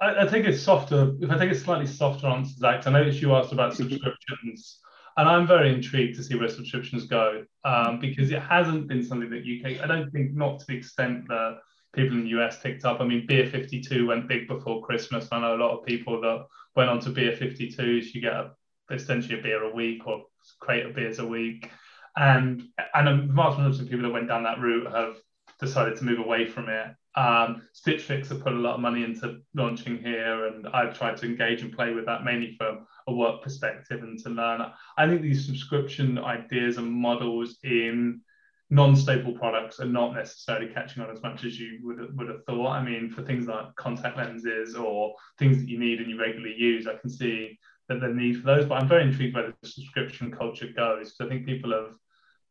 I, 0.01 0.23
I 0.23 0.29
think 0.29 0.47
it's 0.47 0.63
softer. 0.63 1.15
If 1.21 1.31
I 1.31 1.39
take 1.39 1.51
a 1.51 1.55
slightly 1.55 1.87
softer 1.87 2.29
answer, 2.29 2.55
Zach, 2.59 2.87
I 2.87 2.91
noticed 2.91 3.21
you 3.21 3.35
asked 3.35 3.53
about 3.53 3.75
subscriptions, 3.75 4.79
and 5.17 5.29
I'm 5.29 5.47
very 5.47 5.75
intrigued 5.75 6.17
to 6.17 6.23
see 6.23 6.37
where 6.37 6.49
subscriptions 6.49 7.07
go 7.07 7.45
um, 7.65 7.99
because 7.99 8.31
it 8.31 8.43
hasn't 8.43 8.87
been 8.87 9.03
something 9.03 9.31
that 9.31 9.41
UK. 9.41 9.83
I 9.83 9.87
don't 9.89 10.11
think 10.11 10.35
not 10.35 10.61
to 10.61 10.67
the 10.67 10.77
extent 10.77 11.27
that 11.29 11.59
people 11.93 12.17
in 12.17 12.25
the 12.25 12.41
US 12.41 12.61
picked 12.61 12.85
up. 12.85 13.01
I 13.01 13.05
mean, 13.05 13.27
Beer 13.27 13.47
52 13.47 14.07
went 14.07 14.29
big 14.29 14.47
before 14.47 14.85
Christmas. 14.85 15.29
I 15.33 15.41
know 15.41 15.57
a 15.57 15.63
lot 15.63 15.77
of 15.77 15.85
people 15.85 16.21
that 16.21 16.47
went 16.77 16.91
on 16.91 17.01
to 17.01 17.11
Beer 17.11 17.33
52s. 17.33 18.15
You 18.15 18.21
get 18.21 18.35
a 18.35 18.51
essentially 18.91 19.39
a 19.39 19.43
beer 19.43 19.63
a 19.65 19.75
week 19.75 20.07
or 20.07 20.25
crate 20.61 20.87
of 20.87 20.95
beers 20.95 21.19
a 21.19 21.27
week. 21.27 21.71
And 22.17 22.63
and 22.95 23.09
a 23.09 23.33
vast 23.33 23.59
majority 23.59 23.83
of 23.83 23.91
people 23.91 24.05
that 24.05 24.13
went 24.13 24.29
down 24.29 24.45
that 24.45 24.61
route 24.61 24.91
have 24.93 25.17
decided 25.61 25.97
to 25.97 26.05
move 26.05 26.19
away 26.19 26.47
from 26.47 26.69
it. 26.69 26.89
Um, 27.15 27.63
Stitch 27.73 28.03
Fix 28.03 28.29
have 28.29 28.43
put 28.43 28.53
a 28.53 28.57
lot 28.57 28.75
of 28.75 28.81
money 28.81 29.03
into 29.03 29.41
launching 29.55 29.99
here, 29.99 30.47
and 30.47 30.67
I've 30.69 30.97
tried 30.97 31.17
to 31.19 31.27
engage 31.27 31.63
and 31.63 31.73
play 31.73 31.93
with 31.93 32.05
that 32.07 32.25
mainly 32.25 32.55
from 32.59 32.87
a 33.07 33.15
work 33.15 33.43
perspective 33.43 34.03
and 34.03 34.19
to 34.21 34.29
learn. 34.31 34.61
I 34.99 35.07
think 35.07 35.23
these 35.23 35.47
subscription 35.47 36.19
ideas 36.19 36.77
and 36.77 36.91
models 36.91 37.57
in 37.65 38.21
non-staple 38.69 39.33
products 39.35 39.79
are 39.81 39.87
not 39.87 40.15
necessarily 40.15 40.73
catching 40.73 41.03
on 41.03 41.11
as 41.11 41.23
much 41.23 41.45
as 41.45 41.59
you 41.59 41.79
would 41.83 42.17
would 42.17 42.29
have 42.29 42.45
thought. 42.45 42.73
I 42.73 42.83
mean, 42.83 43.11
for 43.11 43.23
things 43.23 43.47
like 43.47 43.75
contact 43.77 44.17
lenses 44.17 44.75
or 44.75 45.15
things 45.39 45.59
that 45.59 45.69
you 45.69 45.79
need 45.79 46.01
and 46.01 46.11
you 46.11 46.21
regularly 46.21 46.57
use, 46.57 46.87
I 46.87 46.97
can 46.97 47.09
see 47.09 47.59
that 47.89 48.01
the 48.01 48.09
need 48.09 48.41
for 48.41 48.47
those. 48.47 48.67
But 48.67 48.83
I'm 48.83 48.89
very 48.89 49.05
intrigued 49.05 49.35
where 49.35 49.53
the 49.61 49.69
subscription 49.69 50.31
culture 50.31 50.69
goes 50.75 51.13
because 51.13 51.27
I 51.27 51.29
think 51.29 51.47
people 51.47 51.73
have 51.73 51.95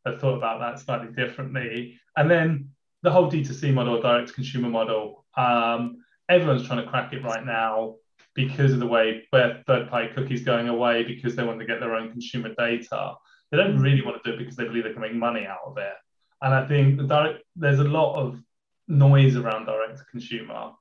have 0.06 0.20
thought 0.20 0.36
about 0.36 0.60
that 0.60 0.80
slightly 0.80 1.12
differently. 1.12 1.98
And 2.16 2.30
then 2.30 2.70
the 3.02 3.10
whole 3.10 3.30
D2C 3.30 3.74
model, 3.74 4.00
direct 4.00 4.28
to 4.28 4.34
consumer 4.34 4.68
model, 4.68 5.24
um, 5.36 5.98
everyone's 6.28 6.66
trying 6.66 6.84
to 6.84 6.90
crack 6.90 7.12
it 7.12 7.24
right 7.24 7.44
now 7.44 7.96
because 8.34 8.72
of 8.72 8.80
the 8.80 8.86
way 8.86 9.24
where 9.30 9.62
third 9.66 9.88
party 9.88 10.08
cookies 10.14 10.42
going 10.42 10.68
away 10.68 11.02
because 11.02 11.34
they 11.34 11.42
want 11.42 11.58
to 11.58 11.66
get 11.66 11.80
their 11.80 11.94
own 11.94 12.10
consumer 12.10 12.54
data. 12.56 13.14
They 13.50 13.56
don't 13.56 13.78
really 13.78 14.02
want 14.02 14.22
to 14.22 14.30
do 14.30 14.36
it 14.36 14.38
because 14.38 14.56
they 14.56 14.64
believe 14.64 14.84
they 14.84 14.92
can 14.92 15.02
make 15.02 15.14
money 15.14 15.46
out 15.46 15.60
of 15.66 15.76
it. 15.78 15.94
And 16.42 16.54
I 16.54 16.66
think 16.66 16.98
the 16.98 17.04
direct, 17.04 17.42
there's 17.54 17.78
a 17.78 17.84
lot 17.84 18.16
of 18.16 18.40
noise 18.88 19.36
around 19.36 19.66
direct 19.66 19.98
to 19.98 20.04
consumer. 20.10 20.72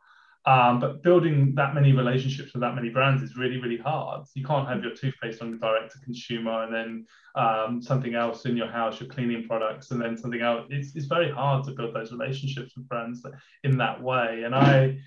Um, 0.48 0.80
but 0.80 1.02
building 1.02 1.56
that 1.56 1.74
many 1.74 1.91
relationships 1.91 2.54
with 2.54 2.62
that 2.62 2.76
many 2.76 2.89
brands 2.89 3.24
is 3.24 3.36
really, 3.36 3.60
really 3.60 3.78
hard. 3.78 4.26
You 4.36 4.46
can't 4.46 4.68
have 4.70 4.84
your 4.84 4.93
toothpaste 4.93 5.41
on 5.41 5.58
direct 5.58 5.93
to 5.93 6.00
consumer 6.00 6.64
and 6.64 6.74
then 6.74 7.06
um, 7.34 7.82
something 7.82 8.14
else 8.14 8.46
in 8.46 8.56
your 8.56 8.68
house, 8.68 9.00
your 9.00 9.10
cleaning 9.10 9.48
products, 9.48 9.89
and 9.89 10.00
then 10.00 10.16
something 10.16 10.41
else. 10.41 10.68
It's, 10.70 10.96
it's 10.96 11.08
very 11.08 11.32
hard 11.32 11.66
to 11.66 11.72
build 11.72 11.96
those 11.96 12.12
relationships 12.12 12.74
with 12.78 12.88
brands 12.88 13.26
in 13.64 13.76
that 13.80 14.00
way. 14.00 14.43
And 14.46 14.54
I, 14.54 15.00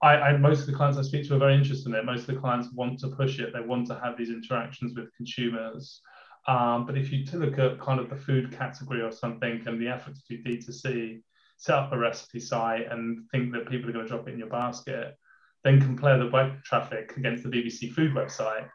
I, 0.00 0.16
I, 0.16 0.36
most 0.38 0.60
of 0.60 0.66
the 0.66 0.72
clients 0.72 0.96
I 0.96 1.02
speak 1.02 1.28
to 1.28 1.34
are 1.34 1.38
very 1.38 1.54
interested 1.54 1.88
in 1.88 1.94
it. 1.94 2.04
Most 2.06 2.20
of 2.20 2.34
the 2.34 2.40
clients 2.40 2.72
want 2.72 2.98
to 3.00 3.08
push 3.08 3.38
it. 3.38 3.52
They 3.52 3.60
want 3.60 3.86
to 3.88 4.00
have 4.02 4.16
these 4.16 4.30
interactions 4.30 4.94
with 4.96 5.14
consumers. 5.14 6.00
Um, 6.48 6.86
but 6.86 6.96
if 6.96 7.12
you 7.12 7.24
look 7.34 7.58
at 7.58 7.80
kind 7.80 8.00
of 8.00 8.08
the 8.08 8.16
food 8.16 8.56
category 8.56 9.02
or 9.02 9.12
something 9.12 9.62
and 9.66 9.80
the 9.80 9.88
effort 9.88 10.14
to 10.14 10.36
do 10.36 10.42
D2C, 10.42 11.20
set 11.56 11.74
up 11.74 11.92
a 11.92 11.98
recipe 11.98 12.40
site 12.40 12.90
and 12.90 13.24
think 13.30 13.52
that 13.52 13.68
people 13.68 13.90
are 13.90 13.92
going 13.92 14.04
to 14.04 14.10
drop 14.10 14.28
it 14.28 14.32
in 14.32 14.38
your 14.38 14.48
basket, 14.48 15.16
then 15.64 15.80
compare 15.80 16.18
the 16.18 16.28
web 16.28 16.62
traffic 16.62 17.14
against 17.16 17.42
the 17.42 17.48
BBC 17.48 17.92
food 17.92 18.12
website, 18.12 18.68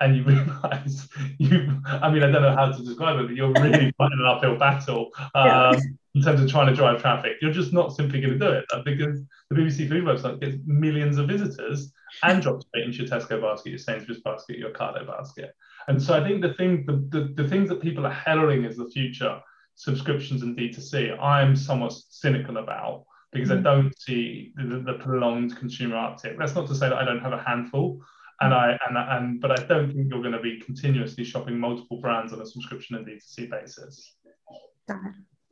and 0.00 0.16
you 0.16 0.24
realize 0.24 1.08
you, 1.38 1.80
I 1.86 2.10
mean, 2.10 2.22
I 2.22 2.30
don't 2.30 2.42
know 2.42 2.54
how 2.54 2.70
to 2.70 2.82
describe 2.84 3.18
it, 3.20 3.26
but 3.28 3.36
you're 3.36 3.52
really 3.52 3.92
fighting 3.98 4.18
an 4.18 4.26
uphill 4.26 4.58
battle 4.58 5.10
um, 5.34 5.46
yeah. 5.46 5.72
in 6.14 6.22
terms 6.22 6.40
of 6.40 6.50
trying 6.50 6.66
to 6.66 6.74
drive 6.74 7.00
traffic. 7.00 7.36
You're 7.40 7.52
just 7.52 7.72
not 7.72 7.94
simply 7.94 8.20
going 8.20 8.38
to 8.38 8.38
do 8.38 8.50
it 8.50 8.64
because 8.84 9.20
the 9.50 9.56
BBC 9.56 9.88
food 9.88 10.04
website 10.04 10.40
gets 10.40 10.56
millions 10.66 11.18
of 11.18 11.28
visitors 11.28 11.92
and 12.22 12.42
drops 12.42 12.66
it 12.74 12.84
into 12.84 12.98
your 12.98 13.08
Tesco 13.08 13.40
basket, 13.40 13.70
your 13.70 13.78
Sainsbury's 13.78 14.20
basket, 14.22 14.58
your 14.58 14.70
Ocado 14.70 15.06
basket. 15.06 15.54
And 15.88 16.02
so 16.02 16.14
I 16.14 16.26
think 16.26 16.42
the 16.42 16.54
thing, 16.54 16.84
the, 16.86 17.08
the, 17.10 17.42
the 17.42 17.48
things 17.48 17.68
that 17.68 17.80
people 17.80 18.06
are 18.06 18.12
heralding 18.12 18.64
as 18.64 18.76
the 18.76 18.88
future, 18.90 19.40
subscriptions 19.76 20.42
and 20.42 20.56
D2C, 20.56 21.20
I'm 21.20 21.56
somewhat 21.56 21.92
cynical 21.92 22.58
about 22.58 23.04
because. 23.32 23.50
I 23.50 23.56
don't 23.56 23.92
see 23.98 24.52
the, 24.56 24.80
the, 24.80 24.94
prolonged 24.94 25.56
consumer 25.56 25.96
uptick. 25.96 26.38
That's 26.38 26.54
not 26.54 26.68
to 26.68 26.74
say 26.74 26.88
that 26.88 26.96
I 26.96 27.04
don't 27.04 27.20
have 27.20 27.32
a 27.32 27.42
handful, 27.42 28.00
and 28.40 28.54
I 28.54 28.78
and 28.88 28.96
and 28.96 29.40
but 29.40 29.50
I 29.58 29.64
don't 29.64 29.92
think 29.92 30.08
you're 30.08 30.22
going 30.22 30.32
to 30.32 30.40
be 30.40 30.60
continuously 30.60 31.24
shopping 31.24 31.58
multiple 31.58 32.00
brands 32.00 32.32
on 32.32 32.40
a 32.40 32.46
subscription 32.46 32.96
and 32.96 33.06
D2C 33.06 33.50
basis. 33.50 34.14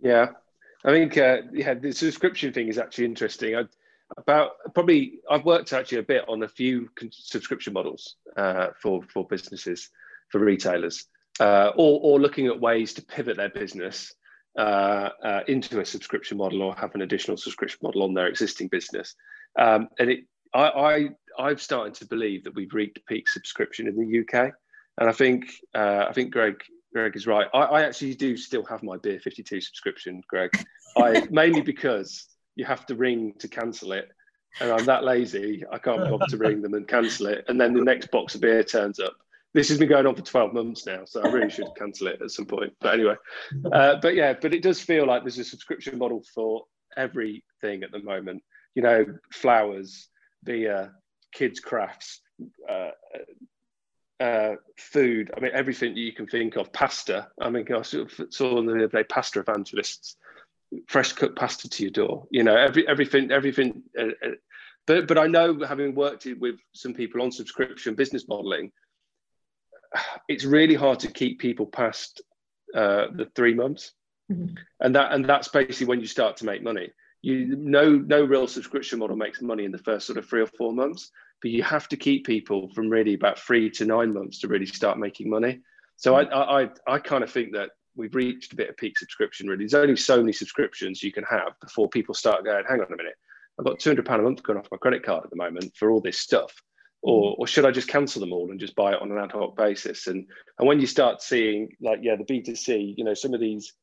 Yeah, 0.00 0.28
I 0.84 0.90
think 0.90 1.16
uh, 1.18 1.38
yeah, 1.52 1.74
the 1.74 1.92
subscription 1.92 2.52
thing 2.52 2.68
is 2.68 2.78
actually 2.78 3.06
interesting. 3.06 3.56
I, 3.56 3.64
about 4.16 4.52
probably 4.74 5.20
I've 5.30 5.44
worked 5.44 5.72
actually 5.72 5.98
a 5.98 6.02
bit 6.02 6.24
on 6.28 6.42
a 6.42 6.48
few 6.48 6.88
subscription 7.10 7.72
models 7.72 8.16
uh, 8.36 8.68
for 8.80 9.02
for 9.02 9.26
businesses 9.26 9.90
for 10.28 10.38
retailers, 10.38 11.06
uh, 11.40 11.72
or, 11.76 12.00
or 12.02 12.20
looking 12.20 12.46
at 12.46 12.60
ways 12.60 12.94
to 12.94 13.02
pivot 13.02 13.36
their 13.36 13.48
business 13.48 14.14
uh, 14.58 15.10
uh, 15.24 15.40
into 15.48 15.80
a 15.80 15.84
subscription 15.84 16.36
model 16.36 16.62
or 16.62 16.74
have 16.74 16.94
an 16.94 17.02
additional 17.02 17.36
subscription 17.36 17.78
model 17.82 18.02
on 18.02 18.14
their 18.14 18.26
existing 18.26 18.68
business. 18.68 19.14
Um, 19.58 19.88
and 19.98 20.10
it, 20.10 20.20
I, 20.54 20.68
I, 20.68 21.08
I've 21.38 21.62
started 21.62 21.94
to 21.94 22.06
believe 22.06 22.44
that 22.44 22.54
we've 22.54 22.74
reached 22.74 23.00
peak 23.06 23.28
subscription 23.28 23.88
in 23.88 23.96
the 23.96 24.20
UK. 24.20 24.52
And 24.98 25.08
I 25.08 25.12
think, 25.12 25.46
uh, 25.74 26.06
I 26.08 26.12
think 26.12 26.32
Greg, 26.32 26.62
Greg 26.92 27.16
is 27.16 27.26
right. 27.26 27.46
I, 27.54 27.60
I 27.60 27.82
actually 27.82 28.14
do 28.14 28.36
still 28.36 28.64
have 28.64 28.82
my 28.82 28.98
Beer 28.98 29.18
52 29.18 29.60
subscription, 29.60 30.22
Greg. 30.28 30.50
I 30.98 31.26
mainly 31.30 31.62
because 31.62 32.26
you 32.56 32.66
have 32.66 32.84
to 32.86 32.94
ring 32.94 33.32
to 33.38 33.48
cancel 33.48 33.92
it 33.92 34.10
and 34.60 34.70
I'm 34.70 34.84
that 34.84 35.04
lazy, 35.04 35.64
I 35.70 35.78
can't 35.78 36.10
bother 36.10 36.26
to 36.26 36.36
ring 36.36 36.60
them 36.60 36.74
and 36.74 36.86
cancel 36.86 37.26
it. 37.26 37.44
And 37.48 37.60
then 37.60 37.72
the 37.72 37.82
next 37.82 38.10
box 38.10 38.34
of 38.34 38.42
beer 38.42 38.62
turns 38.62 39.00
up 39.00 39.16
this 39.54 39.68
has 39.68 39.78
been 39.78 39.88
going 39.88 40.06
on 40.06 40.14
for 40.14 40.22
12 40.22 40.54
months 40.54 40.86
now, 40.86 41.04
so 41.04 41.22
I 41.22 41.28
really 41.28 41.50
should 41.50 41.68
cancel 41.76 42.08
it 42.08 42.22
at 42.22 42.30
some 42.30 42.46
point. 42.46 42.72
But 42.80 42.94
anyway, 42.94 43.16
uh, 43.70 43.96
but 44.00 44.14
yeah, 44.14 44.34
but 44.40 44.54
it 44.54 44.62
does 44.62 44.80
feel 44.80 45.06
like 45.06 45.22
there's 45.22 45.38
a 45.38 45.44
subscription 45.44 45.98
model 45.98 46.22
for 46.34 46.64
everything 46.96 47.82
at 47.82 47.92
the 47.92 48.02
moment. 48.02 48.42
You 48.74 48.82
know, 48.82 49.06
flowers, 49.30 50.08
beer, 50.44 50.94
kids' 51.32 51.60
crafts, 51.60 52.20
uh, 52.68 52.90
uh, 54.20 54.54
food. 54.78 55.30
I 55.36 55.40
mean, 55.40 55.50
everything 55.52 55.96
you 55.96 56.12
can 56.12 56.26
think 56.26 56.56
of. 56.56 56.72
Pasta. 56.72 57.28
I 57.40 57.50
mean, 57.50 57.66
I 57.74 57.82
saw 57.82 58.58
on 58.58 58.66
the 58.66 58.72
other 58.72 58.88
day 58.88 59.04
pasta 59.04 59.40
evangelists, 59.40 60.16
fresh 60.86 61.12
cooked 61.12 61.36
pasta 61.36 61.68
to 61.68 61.82
your 61.82 61.92
door. 61.92 62.26
You 62.30 62.44
know, 62.44 62.56
every 62.56 62.88
everything, 62.88 63.30
everything. 63.30 63.82
Uh, 63.98 64.12
uh, 64.24 64.30
but 64.86 65.06
but 65.06 65.18
I 65.18 65.26
know, 65.26 65.62
having 65.62 65.94
worked 65.94 66.26
with 66.40 66.56
some 66.72 66.94
people 66.94 67.20
on 67.20 67.30
subscription 67.30 67.94
business 67.94 68.26
modeling 68.28 68.72
it's 70.28 70.44
really 70.44 70.74
hard 70.74 71.00
to 71.00 71.10
keep 71.10 71.38
people 71.38 71.66
past 71.66 72.22
uh, 72.74 73.06
the 73.14 73.28
three 73.34 73.54
months, 73.54 73.92
mm-hmm. 74.30 74.54
and 74.80 74.94
that 74.94 75.12
and 75.12 75.24
that's 75.24 75.48
basically 75.48 75.86
when 75.86 76.00
you 76.00 76.06
start 76.06 76.36
to 76.38 76.46
make 76.46 76.62
money. 76.62 76.90
You 77.22 77.54
no 77.56 77.90
no 77.90 78.24
real 78.24 78.48
subscription 78.48 78.98
model 78.98 79.16
makes 79.16 79.42
money 79.42 79.64
in 79.64 79.72
the 79.72 79.78
first 79.78 80.06
sort 80.06 80.18
of 80.18 80.26
three 80.26 80.40
or 80.40 80.46
four 80.46 80.72
months, 80.72 81.10
but 81.40 81.50
you 81.50 81.62
have 81.62 81.88
to 81.88 81.96
keep 81.96 82.26
people 82.26 82.68
from 82.74 82.88
really 82.88 83.14
about 83.14 83.38
three 83.38 83.70
to 83.70 83.84
nine 83.84 84.12
months 84.12 84.40
to 84.40 84.48
really 84.48 84.66
start 84.66 84.98
making 84.98 85.30
money. 85.30 85.60
So 85.96 86.14
mm-hmm. 86.14 86.34
I 86.34 86.62
I 86.62 86.94
I 86.94 86.98
kind 86.98 87.22
of 87.22 87.30
think 87.30 87.52
that 87.52 87.70
we've 87.94 88.14
reached 88.14 88.52
a 88.52 88.56
bit 88.56 88.70
of 88.70 88.76
peak 88.76 88.98
subscription. 88.98 89.46
Really, 89.46 89.64
there's 89.64 89.74
only 89.74 89.96
so 89.96 90.18
many 90.18 90.32
subscriptions 90.32 91.02
you 91.02 91.12
can 91.12 91.24
have 91.24 91.52
before 91.60 91.88
people 91.88 92.14
start 92.14 92.44
going. 92.44 92.64
Hang 92.68 92.80
on 92.80 92.92
a 92.92 92.96
minute, 92.96 93.16
I've 93.58 93.66
got 93.66 93.78
two 93.78 93.90
hundred 93.90 94.06
pound 94.06 94.20
a 94.20 94.24
month 94.24 94.42
going 94.42 94.58
off 94.58 94.68
my 94.70 94.78
credit 94.78 95.04
card 95.04 95.24
at 95.24 95.30
the 95.30 95.36
moment 95.36 95.76
for 95.76 95.90
all 95.90 96.00
this 96.00 96.18
stuff 96.18 96.52
or, 97.02 97.34
or 97.38 97.46
should 97.46 97.66
I 97.66 97.72
just 97.72 97.88
cancel 97.88 98.20
them 98.20 98.32
all 98.32 98.50
and 98.50 98.60
just 98.60 98.76
buy 98.76 98.92
it 98.92 99.02
on 99.02 99.10
an 99.10 99.18
ad 99.18 99.32
hoc 99.32 99.56
basis? 99.56 100.06
And 100.06 100.26
and 100.58 100.68
when 100.68 100.80
you 100.80 100.86
start 100.86 101.22
seeing 101.22 101.70
like 101.80 101.98
yeah 102.02 102.16
the 102.16 102.24
B 102.24 102.40
two 102.40 102.56
C, 102.56 102.94
you 102.96 103.04
know 103.04 103.14
some 103.14 103.34
of 103.34 103.40
these 103.40 103.74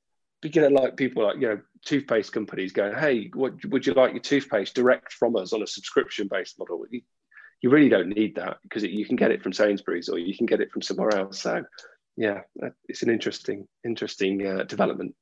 beginner 0.42 0.70
like 0.70 0.96
people 0.96 1.24
like 1.24 1.36
you 1.36 1.50
know 1.50 1.60
toothpaste 1.86 2.32
companies 2.32 2.72
going, 2.72 2.98
hey, 2.98 3.30
what 3.34 3.54
would 3.66 3.86
you 3.86 3.94
like 3.94 4.14
your 4.14 4.22
toothpaste 4.22 4.74
direct 4.74 5.14
from 5.14 5.36
us 5.36 5.54
on 5.54 5.62
a 5.62 5.68
subscription 5.68 6.28
based 6.30 6.58
model? 6.58 6.84
You, 6.90 7.02
you 7.62 7.70
really 7.70 7.90
don't 7.90 8.10
need 8.10 8.36
that 8.36 8.58
because 8.64 8.84
you 8.84 9.06
can 9.06 9.18
get 9.18 9.32
it 9.32 9.44
from 9.44 9.54
Sainsbury's 9.54 10.10
or 10.10 10.18
you 10.18 10.36
can 10.36 10.46
get 10.46 10.62
it 10.62 10.72
from 10.72 10.82
somewhere 10.82 11.14
else. 11.16 11.42
So 11.42 11.64
yeah, 12.16 12.42
it's 12.88 13.04
an 13.04 13.10
interesting 13.10 13.68
interesting 13.86 14.46
uh, 14.46 14.64
development. 14.64 15.14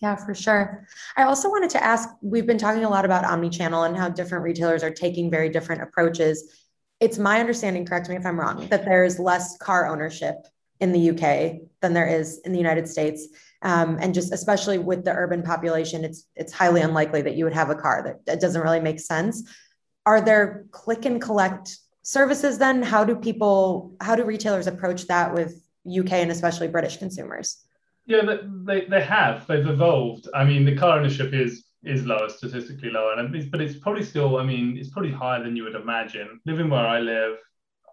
Yeah, 0.00 0.16
for 0.16 0.34
sure. 0.34 0.84
I 1.16 1.22
also 1.22 1.48
wanted 1.48 1.70
to 1.70 1.82
ask 1.82 2.08
we've 2.22 2.46
been 2.46 2.58
talking 2.58 2.84
a 2.84 2.90
lot 2.90 3.04
about 3.04 3.24
omni-channel 3.24 3.84
and 3.84 3.96
how 3.96 4.08
different 4.08 4.42
retailers 4.42 4.82
are 4.82 4.90
taking 4.90 5.30
very 5.30 5.48
different 5.48 5.80
approaches 5.80 6.61
it's 7.02 7.18
my 7.18 7.40
understanding, 7.40 7.84
correct 7.84 8.08
me 8.08 8.14
if 8.14 8.24
I'm 8.24 8.38
wrong, 8.38 8.68
that 8.68 8.84
there's 8.84 9.18
less 9.18 9.58
car 9.58 9.88
ownership 9.88 10.36
in 10.78 10.92
the 10.92 11.10
UK 11.10 11.60
than 11.80 11.92
there 11.94 12.06
is 12.06 12.38
in 12.44 12.52
the 12.52 12.58
United 12.58 12.88
States. 12.88 13.26
Um, 13.62 13.98
and 14.00 14.14
just 14.14 14.32
especially 14.32 14.78
with 14.78 15.04
the 15.04 15.12
urban 15.12 15.42
population, 15.42 16.04
it's 16.04 16.26
it's 16.36 16.52
highly 16.52 16.80
unlikely 16.80 17.22
that 17.22 17.34
you 17.34 17.44
would 17.44 17.54
have 17.54 17.70
a 17.70 17.74
car. 17.74 18.02
That, 18.04 18.24
that 18.26 18.40
doesn't 18.40 18.62
really 18.62 18.80
make 18.80 19.00
sense. 19.00 19.42
Are 20.06 20.20
there 20.20 20.64
click 20.70 21.04
and 21.04 21.20
collect 21.20 21.76
services 22.02 22.58
then? 22.58 22.82
How 22.82 23.04
do 23.04 23.16
people, 23.16 23.96
how 24.00 24.14
do 24.14 24.22
retailers 24.24 24.68
approach 24.68 25.08
that 25.08 25.34
with 25.34 25.60
UK 25.86 26.12
and 26.12 26.30
especially 26.30 26.68
British 26.68 26.98
consumers? 26.98 27.64
Yeah, 28.06 28.36
they, 28.64 28.84
they 28.86 29.02
have. 29.02 29.46
They've 29.48 29.66
evolved. 29.66 30.28
I 30.34 30.44
mean, 30.44 30.64
the 30.64 30.76
car 30.76 30.98
ownership 30.98 31.32
is 31.34 31.64
is 31.84 32.06
lower, 32.06 32.28
statistically 32.28 32.90
lower, 32.90 33.14
and 33.14 33.34
it's, 33.34 33.46
but 33.46 33.60
it's 33.60 33.76
probably 33.76 34.04
still. 34.04 34.36
I 34.36 34.44
mean, 34.44 34.76
it's 34.76 34.90
probably 34.90 35.10
higher 35.10 35.42
than 35.42 35.56
you 35.56 35.64
would 35.64 35.74
imagine. 35.74 36.40
Living 36.46 36.70
where 36.70 36.86
I 36.86 37.00
live, 37.00 37.38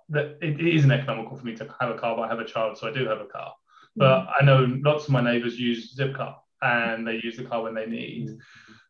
that 0.09 0.37
it, 0.41 0.59
it 0.59 0.75
isn't 0.75 0.91
economical 0.91 1.37
for 1.37 1.45
me 1.45 1.55
to 1.55 1.75
have 1.79 1.89
a 1.89 1.97
car, 1.97 2.15
but 2.15 2.23
I 2.23 2.27
have 2.27 2.39
a 2.39 2.45
child, 2.45 2.77
so 2.77 2.87
I 2.87 2.91
do 2.91 3.07
have 3.07 3.19
a 3.19 3.25
car. 3.25 3.53
But 3.95 4.25
mm. 4.25 4.31
I 4.39 4.45
know 4.45 4.77
lots 4.81 5.05
of 5.05 5.11
my 5.11 5.21
neighbours 5.21 5.59
use 5.59 5.95
Zipcar, 5.95 6.35
and 6.61 7.07
they 7.07 7.19
use 7.23 7.37
the 7.37 7.45
car 7.45 7.63
when 7.63 7.73
they 7.73 7.85
need. 7.85 8.37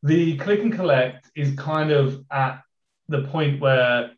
The 0.03 0.37
click 0.37 0.61
and 0.61 0.73
collect 0.73 1.29
is 1.35 1.55
kind 1.55 1.91
of 1.91 2.23
at 2.31 2.61
the 3.07 3.23
point 3.23 3.59
where 3.61 4.11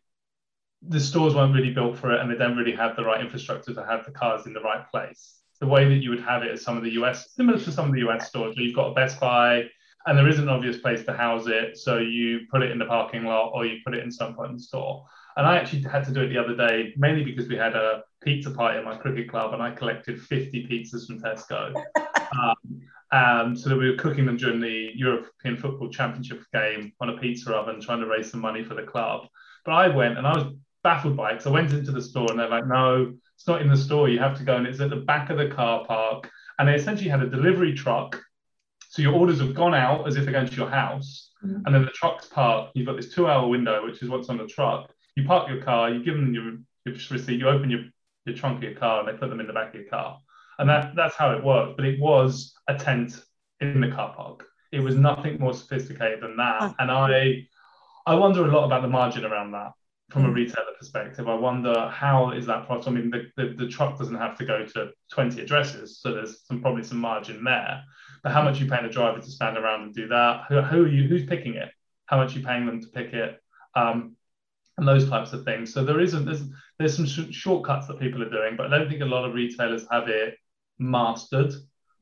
the 0.88 1.00
stores 1.00 1.34
weren't 1.34 1.54
really 1.54 1.72
built 1.72 1.96
for 1.96 2.12
it, 2.12 2.20
and 2.20 2.30
they 2.30 2.36
don't 2.36 2.56
really 2.56 2.74
have 2.74 2.96
the 2.96 3.04
right 3.04 3.20
infrastructure 3.20 3.72
to 3.74 3.84
have 3.84 4.04
the 4.04 4.12
cars 4.12 4.46
in 4.46 4.52
the 4.52 4.60
right 4.60 4.88
place. 4.90 5.38
The 5.60 5.66
way 5.68 5.88
that 5.88 6.02
you 6.02 6.10
would 6.10 6.24
have 6.24 6.42
it 6.42 6.50
at 6.50 6.58
some 6.58 6.76
of 6.76 6.82
the 6.82 6.90
US, 7.02 7.32
similar 7.34 7.58
to 7.58 7.70
some 7.70 7.86
of 7.86 7.92
the 7.92 8.08
US 8.08 8.28
stores, 8.28 8.56
where 8.56 8.64
you've 8.64 8.74
got 8.74 8.90
a 8.90 8.94
Best 8.94 9.20
Buy, 9.20 9.64
and 10.06 10.18
there 10.18 10.28
isn't 10.28 10.44
an 10.44 10.48
obvious 10.48 10.78
place 10.78 11.04
to 11.04 11.12
house 11.12 11.46
it. 11.46 11.76
So 11.76 11.98
you 11.98 12.40
put 12.50 12.62
it 12.62 12.70
in 12.70 12.78
the 12.78 12.86
parking 12.86 13.24
lot 13.24 13.52
or 13.54 13.66
you 13.66 13.78
put 13.84 13.94
it 13.94 14.02
in 14.02 14.10
some 14.10 14.34
point 14.34 14.50
in 14.50 14.56
the 14.56 14.62
store. 14.62 15.04
And 15.36 15.46
I 15.46 15.56
actually 15.56 15.82
had 15.82 16.04
to 16.04 16.12
do 16.12 16.22
it 16.22 16.28
the 16.28 16.38
other 16.38 16.56
day, 16.56 16.92
mainly 16.96 17.24
because 17.24 17.48
we 17.48 17.56
had 17.56 17.74
a 17.74 18.02
pizza 18.22 18.50
party 18.50 18.78
at 18.78 18.84
my 18.84 18.96
cricket 18.96 19.30
club 19.30 19.54
and 19.54 19.62
I 19.62 19.70
collected 19.70 20.20
50 20.20 20.66
pizzas 20.66 21.06
from 21.06 21.20
Tesco. 21.20 21.74
um, 22.40 22.82
Um, 23.12 23.54
so 23.54 23.68
that 23.68 23.76
we 23.76 23.90
were 23.90 23.96
cooking 23.96 24.24
them 24.24 24.38
during 24.38 24.58
the 24.58 24.90
European 24.94 25.58
Football 25.58 25.90
Championship 25.90 26.42
game 26.50 26.94
on 26.98 27.10
a 27.10 27.18
pizza 27.18 27.52
oven, 27.52 27.78
trying 27.78 28.00
to 28.00 28.06
raise 28.06 28.30
some 28.30 28.40
money 28.40 28.64
for 28.64 28.74
the 28.74 28.84
club. 28.84 29.26
But 29.66 29.72
I 29.72 29.88
went 29.88 30.16
and 30.16 30.26
I 30.26 30.32
was 30.32 30.54
baffled 30.82 31.14
by 31.14 31.30
it 31.30 31.32
because 31.34 31.46
I 31.46 31.50
went 31.50 31.72
into 31.74 31.92
the 31.92 32.00
store 32.00 32.30
and 32.30 32.40
they're 32.40 32.48
like, 32.48 32.66
no, 32.66 33.12
it's 33.36 33.46
not 33.46 33.60
in 33.60 33.68
the 33.68 33.76
store. 33.76 34.08
You 34.08 34.18
have 34.18 34.38
to 34.38 34.44
go 34.44 34.56
and 34.56 34.66
it's 34.66 34.80
at 34.80 34.88
the 34.88 34.96
back 34.96 35.28
of 35.28 35.36
the 35.36 35.48
car 35.48 35.84
park. 35.84 36.30
And 36.58 36.66
they 36.66 36.74
essentially 36.74 37.10
had 37.10 37.22
a 37.22 37.28
delivery 37.28 37.74
truck. 37.74 38.18
So 38.92 39.00
your 39.00 39.14
orders 39.14 39.40
have 39.40 39.54
gone 39.54 39.74
out 39.74 40.06
as 40.06 40.16
if 40.16 40.24
they're 40.24 40.34
going 40.34 40.46
to 40.46 40.54
your 40.54 40.68
house. 40.68 41.30
Mm-hmm. 41.42 41.62
And 41.64 41.74
then 41.74 41.82
the 41.86 41.92
truck's 41.92 42.26
parked. 42.26 42.72
You've 42.76 42.86
got 42.86 42.96
this 42.96 43.14
two 43.14 43.26
hour 43.26 43.48
window, 43.48 43.82
which 43.86 44.02
is 44.02 44.10
what's 44.10 44.28
on 44.28 44.36
the 44.36 44.46
truck. 44.46 44.92
You 45.16 45.24
park 45.24 45.48
your 45.48 45.62
car, 45.62 45.88
you 45.88 46.04
give 46.04 46.14
them 46.14 46.34
your, 46.34 46.58
your 46.84 46.94
receipt, 47.10 47.40
you 47.40 47.48
open 47.48 47.70
your, 47.70 47.84
your 48.26 48.36
trunk 48.36 48.58
of 48.58 48.64
your 48.64 48.74
car, 48.74 49.00
and 49.00 49.08
they 49.08 49.18
put 49.18 49.30
them 49.30 49.40
in 49.40 49.46
the 49.46 49.54
back 49.54 49.70
of 49.70 49.80
your 49.80 49.88
car. 49.88 50.18
And 50.58 50.68
that, 50.68 50.94
that's 50.94 51.16
how 51.16 51.34
it 51.34 51.42
worked. 51.42 51.78
But 51.78 51.86
it 51.86 51.98
was 51.98 52.52
a 52.68 52.74
tent 52.74 53.18
in 53.62 53.80
the 53.80 53.88
car 53.88 54.12
park. 54.14 54.44
It 54.72 54.80
was 54.80 54.94
nothing 54.94 55.38
more 55.38 55.54
sophisticated 55.54 56.20
than 56.20 56.36
that. 56.36 56.74
And 56.78 56.90
I 56.90 57.46
I 58.06 58.14
wonder 58.14 58.44
a 58.44 58.52
lot 58.52 58.64
about 58.64 58.82
the 58.82 58.88
margin 58.88 59.24
around 59.24 59.52
that 59.52 59.72
from 60.10 60.24
a 60.24 60.28
mm. 60.28 60.34
retailer 60.34 60.72
perspective. 60.78 61.28
I 61.28 61.34
wonder 61.34 61.88
how 61.88 62.32
is 62.32 62.46
that 62.46 62.66
process? 62.66 62.88
I 62.88 62.90
mean, 62.90 63.10
the, 63.10 63.30
the, 63.36 63.54
the, 63.54 63.68
truck 63.68 63.98
doesn't 63.98 64.16
have 64.16 64.36
to 64.38 64.44
go 64.44 64.66
to 64.66 64.90
20 65.12 65.40
addresses, 65.40 66.00
so 66.00 66.12
there's 66.12 66.44
some 66.44 66.60
probably 66.60 66.82
some 66.82 66.98
margin 66.98 67.42
there. 67.44 67.84
But 68.22 68.32
how 68.32 68.42
much 68.42 68.60
are 68.60 68.64
you 68.64 68.70
paying 68.70 68.84
a 68.84 68.90
driver 68.90 69.20
to 69.20 69.30
stand 69.30 69.56
around 69.56 69.82
and 69.82 69.94
do 69.94 70.08
that? 70.08 70.44
Who, 70.48 70.60
who 70.60 70.84
are 70.84 70.88
you? 70.88 71.08
Who's 71.08 71.26
picking 71.26 71.54
it? 71.54 71.70
How 72.06 72.18
much 72.18 72.34
are 72.34 72.38
you 72.38 72.44
paying 72.44 72.66
them 72.66 72.80
to 72.80 72.88
pick 72.88 73.12
it? 73.12 73.40
Um, 73.74 74.16
and 74.78 74.88
those 74.88 75.08
types 75.08 75.32
of 75.32 75.44
things. 75.44 75.72
So 75.72 75.84
there 75.84 76.00
isn't 76.00 76.24
there's 76.24 76.42
there's 76.78 76.96
some 76.96 77.06
sh- 77.06 77.32
shortcuts 77.34 77.86
that 77.88 78.00
people 78.00 78.22
are 78.22 78.30
doing, 78.30 78.56
but 78.56 78.72
I 78.72 78.78
don't 78.78 78.88
think 78.88 79.02
a 79.02 79.06
lot 79.06 79.24
of 79.24 79.34
retailers 79.34 79.86
have 79.90 80.08
it 80.08 80.36
mastered. 80.78 81.52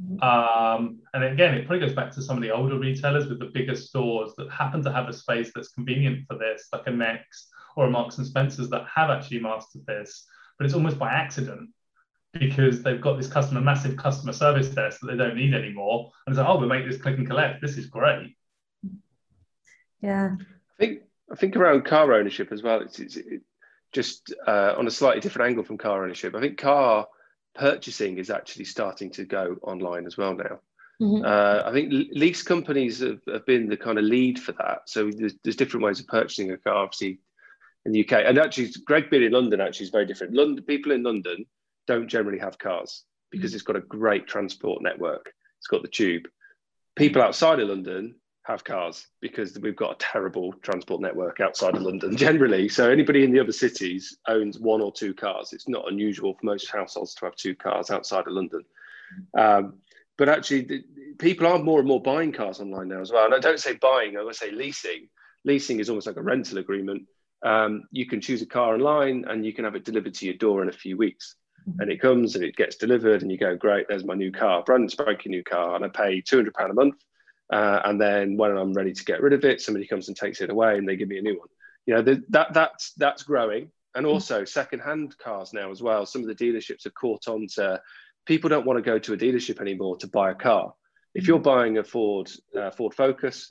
Mm-hmm. 0.03 0.23
Um, 0.23 1.01
and 1.13 1.25
again, 1.25 1.55
it 1.55 1.67
probably 1.67 1.87
goes 1.87 1.95
back 1.95 2.11
to 2.13 2.23
some 2.23 2.37
of 2.37 2.43
the 2.43 2.51
older 2.51 2.79
retailers 2.79 3.27
with 3.27 3.39
the 3.39 3.51
bigger 3.53 3.75
stores 3.75 4.33
that 4.37 4.51
happen 4.51 4.83
to 4.85 4.93
have 4.93 5.09
a 5.09 5.13
space 5.13 5.51
that's 5.55 5.69
convenient 5.69 6.27
for 6.27 6.39
this, 6.39 6.69
like 6.73 6.87
a 6.87 6.91
Next 6.91 7.49
or 7.77 7.87
a 7.87 7.91
Marks 7.91 8.19
and 8.19 8.27
Spencers 8.27 8.71
that 8.71 8.87
have 8.95 9.11
actually 9.11 9.41
mastered 9.41 9.85
this, 9.87 10.27
but 10.59 10.65
it's 10.65 10.75
almost 10.75 10.99
by 10.99 11.13
accident 11.13 11.71
because 12.33 12.83
they've 12.83 13.01
got 13.01 13.17
this 13.17 13.27
customer 13.27 13.61
massive 13.61 13.97
customer 13.97 14.33
service 14.33 14.69
desk 14.69 15.01
that 15.01 15.09
they 15.09 15.17
don't 15.17 15.37
need 15.37 15.55
anymore, 15.55 16.11
and 16.27 16.33
it's 16.33 16.39
like, 16.39 16.49
oh, 16.49 16.59
we'll 16.59 16.69
make 16.69 16.87
this 16.87 17.01
click 17.01 17.19
and 17.19 17.27
collect. 17.27 17.61
This 17.61 17.77
is 17.77 17.87
great. 17.87 18.37
Yeah, 20.01 20.37
I 20.39 20.79
think 20.79 21.03
I 21.31 21.35
think 21.35 21.57
around 21.57 21.85
car 21.85 22.13
ownership 22.13 22.53
as 22.53 22.63
well. 22.63 22.81
It's, 22.81 22.99
it's 22.99 23.17
it, 23.17 23.43
just 23.93 24.33
uh, 24.47 24.75
on 24.79 24.87
a 24.87 24.91
slightly 24.91 25.21
different 25.21 25.49
angle 25.49 25.65
from 25.65 25.79
car 25.79 26.05
ownership. 26.05 26.35
I 26.35 26.41
think 26.41 26.59
car 26.59 27.07
purchasing 27.55 28.19
is 28.19 28.31
actually 28.31 28.65
starting 28.65 29.11
to 29.13 29.25
go 29.25 29.57
online 29.63 30.07
as 30.07 30.17
well 30.17 30.35
now. 30.35 30.61
Mm-hmm. 31.01 31.25
Uh, 31.25 31.69
I 31.69 31.73
think 31.73 31.93
lease 32.13 32.43
companies 32.43 33.01
have, 33.01 33.21
have, 33.27 33.47
been 33.47 33.69
the 33.69 33.77
kind 33.77 33.99
of 33.99 34.05
lead 34.05 34.39
for 34.39 34.53
that. 34.53 34.83
So 34.85 35.11
there's, 35.11 35.35
there's, 35.43 35.57
different 35.57 35.85
ways 35.85 35.99
of 35.99 36.07
purchasing 36.07 36.51
a 36.53 36.59
car, 36.59 36.75
obviously, 36.75 37.21
in 37.87 37.93
the 37.93 38.05
UK. 38.05 38.25
And 38.27 38.39
actually, 38.39 38.71
Greg 38.85 39.09
being 39.09 39.23
in 39.23 39.33
London 39.33 39.63
actually 39.63 39.87
is 39.87 39.91
very 39.91 40.05
different. 40.05 40.35
London 40.35 40.63
people 40.63 40.93
in 40.93 41.03
London 41.03 41.47
don't 41.91 42.07
generally 42.07 42.39
have 42.39 42.57
cars 42.57 43.03
because 43.33 43.51
mm-hmm. 43.51 43.57
it's 43.57 43.65
got 43.65 43.75
a 43.75 43.81
great 43.81 44.29
transport 44.29 44.81
network. 44.81 45.33
It's 45.59 45.67
got 45.67 45.83
the 45.83 45.89
tube. 45.89 46.29
People 46.95 47.21
outside 47.21 47.59
of 47.59 47.69
London 47.69 48.15
have 48.45 48.63
cars 48.63 49.09
because 49.21 49.59
we've 49.59 49.75
got 49.75 49.95
a 49.95 49.99
terrible 49.99 50.53
transport 50.63 51.01
network 51.01 51.41
outside 51.41 51.75
of 51.75 51.83
London 51.83 52.17
generally. 52.27 52.69
So 52.69 52.89
anybody 52.89 53.25
in 53.25 53.33
the 53.33 53.41
other 53.41 53.53
cities 53.53 54.17
owns 54.29 54.57
one 54.61 54.81
or 54.81 54.93
two 54.93 55.13
cars. 55.13 55.53
It's 55.53 55.69
not 55.69 55.91
unusual 55.91 56.35
for 56.35 56.47
most 56.47 56.71
households 56.71 57.13
to 57.17 57.25
have 57.25 57.35
two 57.35 57.57
cars 57.57 57.91
outside 57.91 58.29
of 58.29 58.35
London. 58.35 58.63
Um, 59.37 59.81
but 60.17 60.29
actually, 60.29 60.63
the, 60.63 60.85
people 61.19 61.49
are 61.49 61.59
more 61.59 61.81
and 61.81 61.89
more 61.89 62.01
buying 62.01 62.31
cars 62.31 62.61
online 62.61 62.89
now 62.89 63.01
as 63.01 63.11
well. 63.11 63.25
And 63.25 63.35
I 63.35 63.41
don't 63.41 63.59
say 63.59 63.75
buying; 63.75 64.17
I 64.17 64.23
would 64.23 64.37
say 64.37 64.53
leasing. 64.53 65.09
Leasing 65.45 65.81
is 65.81 65.89
almost 65.89 66.07
like 66.07 66.19
a 66.19 66.23
rental 66.23 66.59
agreement. 66.59 67.09
Um, 67.43 67.85
you 67.91 68.07
can 68.07 68.21
choose 68.21 68.43
a 68.43 68.47
car 68.47 68.75
online, 68.75 69.25
and 69.27 69.45
you 69.45 69.53
can 69.53 69.65
have 69.65 69.75
it 69.75 69.85
delivered 69.85 70.15
to 70.15 70.27
your 70.27 70.35
door 70.35 70.63
in 70.63 70.69
a 70.69 70.73
few 70.85 70.97
weeks. 70.97 71.35
And 71.79 71.91
it 71.91 72.01
comes 72.01 72.35
and 72.35 72.45
it 72.45 72.57
gets 72.57 72.77
delivered, 72.77 73.23
and 73.23 73.31
you 73.31 73.39
go, 73.39 73.57
"Great, 73.57 73.87
there's 73.89 74.05
my 74.05 74.15
new 74.15 74.33
car, 74.33 74.63
brand 74.63 74.91
spanking 74.91 75.33
new 75.33 75.45
car," 75.45 75.77
and 75.77 75.85
I 75.85 75.89
pay 75.89 76.21
two 76.21 76.37
hundred 76.37 76.55
pound 76.55 76.71
a 76.71 76.75
month 76.75 76.97
uh, 77.51 77.81
and 77.85 78.01
then 78.01 78.37
when 78.37 78.57
I'm 78.57 78.73
ready 78.73 78.93
to 78.93 79.05
get 79.05 79.21
rid 79.21 79.33
of 79.33 79.45
it, 79.45 79.61
somebody 79.61 79.87
comes 79.87 80.09
and 80.09 80.17
takes 80.17 80.41
it 80.41 80.51
away, 80.51 80.79
and 80.79 80.89
they 80.89 80.97
give 80.97 81.09
me 81.09 81.19
a 81.19 81.23
new 81.23 81.39
one. 81.39 81.49
You 81.85 81.95
know, 81.95 82.03
the, 82.03 82.23
that 82.29 82.55
that's 82.55 82.93
that's 82.93 83.25
growing, 83.25 83.71
and 83.95 84.07
mm. 84.07 84.11
also 84.11 84.45
second-hand 84.45 85.19
cars 85.19 85.53
now 85.53 85.71
as 85.71 85.83
well. 85.83 86.07
Some 86.07 86.23
of 86.23 86.29
the 86.29 86.35
dealerships 86.35 86.85
have 86.85 86.95
caught 86.95 87.27
on 87.27 87.49
to 87.55 87.81
people 88.25 88.49
don't 88.49 88.67
want 88.67 88.79
to 88.79 88.89
go 88.89 88.99
to 89.01 89.15
a 89.15 89.17
dealership 89.17 89.61
anymore 89.61 89.97
to 89.99 90.07
buy 90.07 90.31
a 90.31 90.35
car. 90.35 90.75
If 91.15 91.27
you're 91.27 91.41
mm. 91.41 91.45
buying 91.45 91.79
a 91.79 91.85
Ford 91.85 92.31
uh, 92.57 92.71
Ford 92.71 92.95
Focus, 92.95 93.51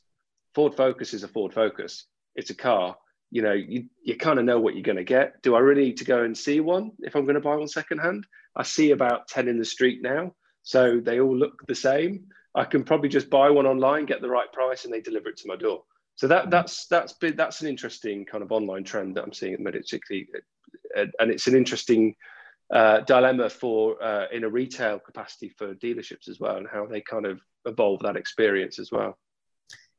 Ford 0.55 0.75
Focus 0.75 1.13
is 1.13 1.23
a 1.23 1.27
Ford 1.27 1.53
Focus. 1.53 2.05
It's 2.35 2.51
a 2.51 2.55
car. 2.55 2.95
You 3.31 3.41
know, 3.41 3.53
you, 3.53 3.85
you 4.03 4.15
kind 4.17 4.39
of 4.39 4.45
know 4.45 4.59
what 4.59 4.75
you're 4.75 4.83
going 4.83 4.97
to 4.97 5.03
get. 5.03 5.41
Do 5.43 5.55
I 5.55 5.59
really 5.59 5.85
need 5.85 5.97
to 5.97 6.05
go 6.05 6.23
and 6.23 6.37
see 6.37 6.59
one 6.59 6.91
if 6.99 7.15
I'm 7.15 7.25
going 7.25 7.35
to 7.35 7.41
buy 7.41 7.55
one 7.55 7.67
secondhand? 7.67 8.25
I 8.55 8.63
see 8.63 8.91
about 8.91 9.27
10 9.27 9.47
in 9.47 9.59
the 9.59 9.65
street 9.65 10.01
now. 10.01 10.33
So 10.63 10.99
they 10.99 11.19
all 11.19 11.35
look 11.35 11.65
the 11.67 11.75
same. 11.75 12.25
I 12.55 12.65
can 12.65 12.83
probably 12.83 13.09
just 13.09 13.29
buy 13.29 13.49
one 13.49 13.65
online, 13.65 14.05
get 14.05 14.21
the 14.21 14.29
right 14.29 14.51
price, 14.51 14.85
and 14.85 14.93
they 14.93 15.01
deliver 15.01 15.29
it 15.29 15.37
to 15.37 15.47
my 15.47 15.55
door. 15.55 15.83
So 16.15 16.27
that 16.27 16.47
mm. 16.47 16.51
that's 16.51 16.87
that's 16.87 17.13
been, 17.13 17.35
that's 17.35 17.61
an 17.61 17.67
interesting 17.67 18.25
kind 18.25 18.43
of 18.43 18.51
online 18.51 18.83
trend 18.83 19.15
that 19.15 19.23
I'm 19.23 19.33
seeing 19.33 19.53
at 19.53 19.59
the 19.59 19.63
minute, 19.63 19.83
particularly, 19.83 20.27
uh, 20.97 21.05
and 21.19 21.31
it's 21.31 21.47
an 21.47 21.55
interesting 21.55 22.15
uh, 22.73 22.99
dilemma 23.01 23.49
for 23.49 24.03
uh, 24.03 24.25
in 24.31 24.43
a 24.43 24.49
retail 24.49 24.99
capacity 24.99 25.49
for 25.57 25.75
dealerships 25.75 26.27
as 26.27 26.39
well, 26.39 26.57
and 26.57 26.67
how 26.67 26.85
they 26.85 27.01
kind 27.01 27.25
of 27.25 27.39
evolve 27.65 28.01
that 28.01 28.17
experience 28.17 28.79
as 28.79 28.91
well. 28.91 29.17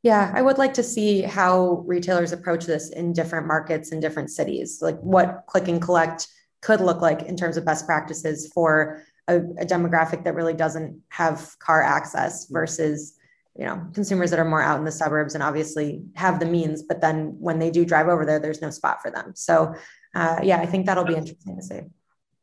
Yeah, 0.03 0.33
I 0.35 0.41
would 0.41 0.57
like 0.57 0.75
to 0.75 0.83
see 0.83 1.23
how 1.23 1.85
retailers 1.87 2.33
approach 2.33 2.65
this 2.65 2.91
in 2.91 3.13
different 3.13 3.47
markets 3.47 3.93
and 3.93 4.01
different 4.01 4.31
cities, 4.31 4.79
like 4.81 4.99
what 5.01 5.45
click 5.47 5.69
and 5.69 5.81
collect 5.81 6.27
could 6.63 6.81
look 6.81 7.01
like 7.01 7.23
in 7.23 7.37
terms 7.37 7.57
of 7.57 7.65
best 7.65 7.87
practices 7.87 8.51
for 8.55 9.03
a, 9.29 9.37
a 9.37 9.67
demographic 9.67 10.25
that 10.25 10.35
really 10.35 10.55
doesn't 10.55 11.01
have 11.09 11.55
car 11.59 11.83
access 11.83 12.47
versus 12.47 13.17
you 13.59 13.65
know 13.65 13.87
consumers 13.93 14.31
that 14.31 14.39
are 14.39 14.45
more 14.45 14.63
out 14.63 14.79
in 14.79 14.85
the 14.85 14.93
suburbs 14.93 15.35
and 15.35 15.43
obviously 15.43 16.03
have 16.15 16.39
the 16.39 16.47
means 16.47 16.83
but 16.83 17.01
then 17.01 17.37
when 17.39 17.59
they 17.59 17.71
do 17.71 17.85
drive 17.85 18.09
over 18.09 18.25
there 18.25 18.39
there's 18.39 18.63
no 18.63 18.71
spot 18.71 19.03
for 19.03 19.11
them. 19.11 19.33
So 19.35 19.75
uh, 20.15 20.41
yeah 20.43 20.61
i 20.61 20.67
think 20.67 20.87
that'll 20.87 21.05
be 21.05 21.15
interesting 21.15 21.57
to 21.57 21.63
see. 21.63 21.81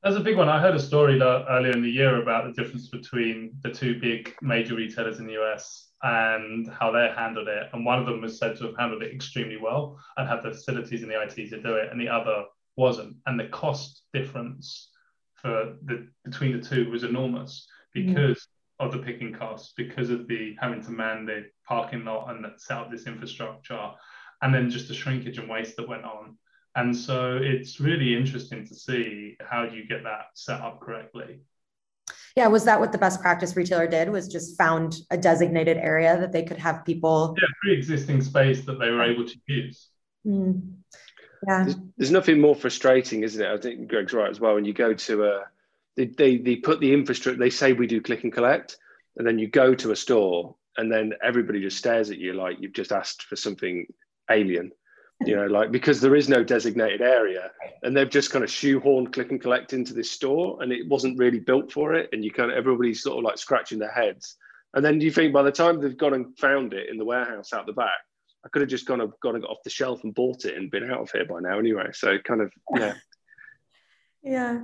That's 0.04 0.16
a 0.16 0.22
big 0.22 0.38
one. 0.38 0.48
I 0.48 0.62
heard 0.62 0.76
a 0.76 0.80
story 0.80 1.20
earlier 1.20 1.72
in 1.72 1.82
the 1.82 1.90
year 1.90 2.22
about 2.22 2.46
the 2.46 2.62
difference 2.62 2.88
between 2.88 3.58
the 3.64 3.72
two 3.72 4.00
big 4.00 4.36
major 4.42 4.76
retailers 4.76 5.20
in 5.20 5.26
the 5.26 5.42
US 5.44 5.87
and 6.04 6.68
how 6.68 6.92
they 6.92 7.12
handled 7.16 7.48
it. 7.48 7.70
And 7.74 7.86
one 7.86 8.00
of 8.00 8.06
them 8.06 8.22
was 8.22 8.38
said 8.38 8.58
to 8.58 8.66
have 8.66 8.78
handled 8.78 9.04
it 9.04 9.14
extremely 9.14 9.58
well 9.58 10.00
and 10.16 10.28
had 10.28 10.44
the 10.44 10.52
facilities 10.52 11.02
and 11.02 11.12
the 11.12 11.22
IT 11.22 11.36
to 11.36 11.62
do 11.62 11.76
it, 11.76 11.92
and 11.92 12.00
the 12.00 12.10
other 12.10 12.46
wasn't. 12.76 13.16
And 13.26 13.40
the 13.40 13.48
cost 13.48 14.04
difference 14.14 14.92
for 15.36 15.76
the 15.86 16.08
between 16.24 16.60
the 16.60 16.66
two 16.66 16.90
was 16.90 17.04
enormous 17.04 17.68
because 17.94 18.38
mm. 18.38 18.86
of 18.86 18.92
the 18.92 19.00
picking 19.00 19.34
costs, 19.34 19.74
because 19.76 20.10
of 20.10 20.28
the 20.28 20.56
having 20.60 20.84
to 20.84 20.92
man 20.92 21.26
the 21.26 21.46
parking 21.68 22.06
lot 22.06 22.30
and 22.30 22.46
set 22.58 22.78
up 22.78 22.92
this 22.92 23.08
infrastructure, 23.08 23.92
and 24.42 24.54
then 24.54 24.70
just 24.70 24.88
the 24.88 24.94
shrinkage 24.94 25.38
and 25.38 25.50
waste 25.50 25.76
that 25.78 25.88
went 25.88 26.06
on. 26.06 26.38
And 26.76 26.96
so 26.96 27.40
it's 27.42 27.80
really 27.80 28.16
interesting 28.16 28.66
to 28.68 28.76
see 28.76 29.36
how 29.42 29.64
you 29.64 29.88
get 29.88 30.04
that 30.04 30.28
set 30.36 30.62
up 30.62 30.80
correctly. 30.80 31.40
Yeah, 32.38 32.48
was 32.48 32.66
that 32.66 32.80
what 32.80 32.92
the 32.92 32.98
best 32.98 33.20
practice 33.20 33.56
retailer 33.56 33.88
did? 33.88 34.10
Was 34.10 34.28
just 34.28 34.58
found 34.58 34.96
a 35.10 35.18
designated 35.18 35.78
area 35.78 36.18
that 36.20 36.32
they 36.32 36.44
could 36.44 36.58
have 36.58 36.86
people? 36.86 37.36
Yeah, 37.38 37.48
pre-existing 37.62 38.22
space 38.22 38.64
that 38.66 38.80
they 38.80 38.90
were 38.92 39.04
able 39.04 39.26
to 39.26 39.36
use. 39.48 39.90
Mm 40.26 40.78
yeah 41.46 41.64
there's, 41.64 41.76
there's, 41.98 42.12
nothing 42.12 42.40
more 42.40 42.56
frustrating 42.56 43.24
isn't 43.24 43.44
it 43.44 43.52
i 43.52 43.58
think 43.58 43.88
greg's 43.88 44.14
right 44.14 44.30
as 44.30 44.40
well 44.40 44.56
when 44.56 44.66
you 44.66 44.74
go 44.74 44.94
to 44.94 45.26
a 45.26 45.42
they, 45.96 46.06
they, 46.06 46.38
they 46.38 46.56
put 46.56 46.80
the 46.80 46.94
infrastructure 46.94 47.40
they 47.40 47.50
say 47.50 47.74
we 47.74 47.88
do 47.88 48.02
click 48.02 48.24
and 48.24 48.34
collect 48.34 48.78
and 49.18 49.28
then 49.28 49.40
you 49.40 49.48
go 49.48 49.74
to 49.74 49.92
a 49.92 49.96
store 49.96 50.56
and 50.78 50.92
then 50.92 51.14
everybody 51.24 51.62
just 51.62 51.78
stares 51.78 52.10
at 52.10 52.18
you 52.18 52.34
like 52.34 52.58
you've 52.60 52.74
just 52.74 52.92
asked 52.92 53.24
for 53.24 53.36
something 53.36 53.86
alien 54.30 54.72
you 55.26 55.36
know 55.36 55.48
like 55.48 55.72
because 55.72 56.00
there 56.00 56.16
is 56.16 56.30
no 56.30 56.44
designated 56.44 57.02
area 57.02 57.50
and 57.84 57.98
they've 57.98 58.10
just 58.10 58.32
kind 58.32 58.44
of 58.44 58.50
shoehorned 58.50 59.12
click 59.12 59.32
and 59.32 59.42
collect 59.42 59.74
into 59.74 59.94
this 59.94 60.12
store 60.12 60.62
and 60.62 60.72
it 60.72 60.88
wasn't 60.88 61.18
really 61.18 61.40
built 61.40 61.72
for 61.72 61.96
it 61.96 62.08
and 62.14 62.24
you 62.24 62.32
kind 62.32 62.52
of 62.52 62.58
everybody's 62.58 63.02
sort 63.02 63.18
of 63.18 63.24
like 63.24 63.38
scratching 63.38 63.80
their 63.80 63.92
heads 63.92 64.38
and 64.76 64.86
then 64.86 65.02
you 65.02 65.10
think 65.10 65.34
by 65.34 65.42
the 65.42 65.52
time 65.52 65.82
they've 65.82 65.98
gone 65.98 66.14
and 66.14 66.38
found 66.38 66.74
it 66.74 66.90
in 66.90 66.98
the 66.98 67.06
warehouse 67.06 67.52
out 67.52 67.66
the 67.66 67.74
back 67.74 67.98
I 68.48 68.50
could 68.50 68.62
have 68.62 68.70
just 68.70 68.86
gone, 68.86 69.00
gone 69.22 69.36
and 69.36 69.44
got 69.44 69.52
off 69.52 69.64
the 69.66 69.70
shelf 69.70 70.06
and 70.06 70.16
bought 70.16 70.46
it 70.46 70.56
and 70.56 70.72
been 70.72 70.90
out 70.90 71.02
of 71.02 71.12
here 71.12 71.26
by 71.26 71.42
now 71.42 71.60
anyway. 71.60 71.90
So 71.92 72.18
kind 72.20 72.40
of, 72.40 72.52
yeah. 72.78 72.94
yeah. 74.24 74.62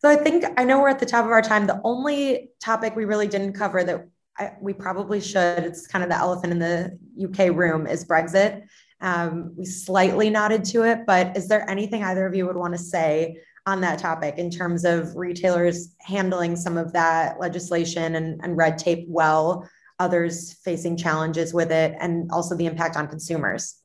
So 0.00 0.08
I 0.08 0.16
think 0.16 0.44
I 0.56 0.64
know 0.64 0.80
we're 0.80 0.88
at 0.88 0.98
the 0.98 1.06
top 1.06 1.26
of 1.26 1.30
our 1.30 1.42
time. 1.42 1.66
The 1.66 1.80
only 1.84 2.50
topic 2.60 2.96
we 2.96 3.04
really 3.04 3.28
didn't 3.28 3.52
cover 3.52 3.84
that 3.84 4.08
I, 4.36 4.52
we 4.60 4.72
probably 4.72 5.20
should, 5.20 5.58
it's 5.58 5.86
kind 5.86 6.02
of 6.02 6.10
the 6.10 6.16
elephant 6.16 6.52
in 6.52 6.58
the 6.58 6.98
UK 7.22 7.54
room, 7.56 7.86
is 7.86 8.04
Brexit. 8.04 8.64
Um, 9.00 9.54
we 9.56 9.64
slightly 9.64 10.30
nodded 10.30 10.64
to 10.66 10.84
it, 10.84 11.06
but 11.06 11.36
is 11.36 11.48
there 11.48 11.68
anything 11.70 12.04
either 12.04 12.26
of 12.26 12.34
you 12.34 12.46
would 12.46 12.56
want 12.56 12.74
to 12.74 12.78
say 12.78 13.38
on 13.66 13.80
that 13.82 13.98
topic 13.98 14.38
in 14.38 14.50
terms 14.50 14.84
of 14.84 15.14
retailers 15.16 15.94
handling 16.00 16.56
some 16.56 16.76
of 16.76 16.92
that 16.92 17.38
legislation 17.38 18.16
and, 18.16 18.40
and 18.42 18.56
red 18.56 18.78
tape 18.78 19.06
well 19.08 19.68
others 19.98 20.54
facing 20.64 20.96
challenges 20.96 21.52
with 21.52 21.70
it, 21.70 21.94
and 22.00 22.30
also 22.32 22.56
the 22.56 22.66
impact 22.66 22.96
on 22.96 23.06
consumers? 23.06 23.76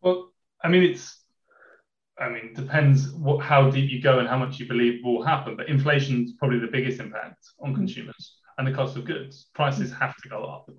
Well, 0.00 0.32
I 0.62 0.68
mean, 0.68 0.84
it's 0.84 1.18
I 2.18 2.28
mean, 2.28 2.52
depends 2.54 3.10
what 3.12 3.42
how 3.42 3.70
deep 3.70 3.90
you 3.90 4.00
go 4.00 4.18
and 4.18 4.28
how 4.28 4.38
much 4.38 4.60
you 4.60 4.68
believe 4.68 5.00
will 5.02 5.22
happen. 5.22 5.56
But 5.56 5.68
inflation 5.68 6.24
is 6.24 6.32
probably 6.34 6.58
the 6.58 6.68
biggest 6.68 7.00
impact 7.00 7.38
on 7.60 7.74
consumers 7.74 8.36
and 8.58 8.66
the 8.66 8.72
cost 8.72 8.96
of 8.96 9.04
goods. 9.04 9.46
Prices 9.54 9.92
have 9.92 10.16
to 10.22 10.28
go 10.28 10.44
up, 10.44 10.70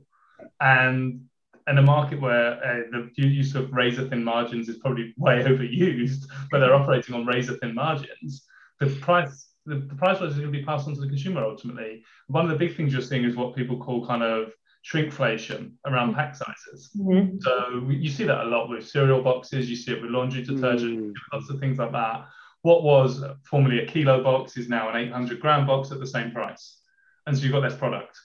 and 0.59 1.25
in 1.71 1.77
a 1.77 1.81
market 1.81 2.21
where 2.21 2.63
uh, 2.63 2.99
the 3.17 3.27
use 3.27 3.55
of 3.55 3.71
razor 3.71 4.07
thin 4.07 4.23
margins 4.23 4.69
is 4.69 4.77
probably 4.77 5.13
way 5.17 5.43
overused, 5.43 6.25
where 6.49 6.61
they're 6.61 6.75
operating 6.75 7.15
on 7.15 7.25
razor 7.25 7.57
thin 7.57 7.73
margins, 7.73 8.45
the 8.79 8.87
price 8.87 9.47
the, 9.65 9.75
the 9.75 9.95
price 9.95 10.19
rise 10.19 10.31
is 10.31 10.39
going 10.39 10.51
to 10.51 10.57
be 10.57 10.65
passed 10.65 10.87
on 10.87 10.95
to 10.95 11.01
the 11.01 11.07
consumer 11.07 11.43
ultimately. 11.43 12.03
One 12.27 12.45
of 12.45 12.51
the 12.51 12.57
big 12.57 12.75
things 12.75 12.93
you're 12.93 13.01
seeing 13.01 13.23
is 13.23 13.35
what 13.35 13.55
people 13.55 13.77
call 13.77 14.05
kind 14.05 14.23
of 14.23 14.51
shrinkflation 14.83 15.73
around 15.85 16.15
pack 16.15 16.35
sizes. 16.35 16.89
Mm-hmm. 16.97 17.37
So 17.41 17.87
you 17.89 18.09
see 18.09 18.23
that 18.23 18.45
a 18.45 18.49
lot 18.49 18.69
with 18.69 18.87
cereal 18.87 19.21
boxes, 19.21 19.69
you 19.69 19.75
see 19.75 19.91
it 19.91 20.01
with 20.01 20.09
laundry 20.09 20.43
detergent, 20.43 20.99
mm. 20.99 21.13
lots 21.31 21.49
of 21.49 21.59
things 21.59 21.77
like 21.77 21.91
that. 21.91 22.25
What 22.63 22.83
was 22.83 23.23
formerly 23.43 23.79
a 23.79 23.85
kilo 23.85 24.23
box 24.23 24.57
is 24.57 24.67
now 24.67 24.89
an 24.89 24.95
800 24.95 25.39
gram 25.39 25.67
box 25.67 25.91
at 25.91 25.99
the 25.99 26.07
same 26.07 26.31
price. 26.31 26.79
And 27.27 27.37
so 27.37 27.43
you've 27.43 27.51
got 27.51 27.61
less 27.61 27.75
product. 27.75 28.19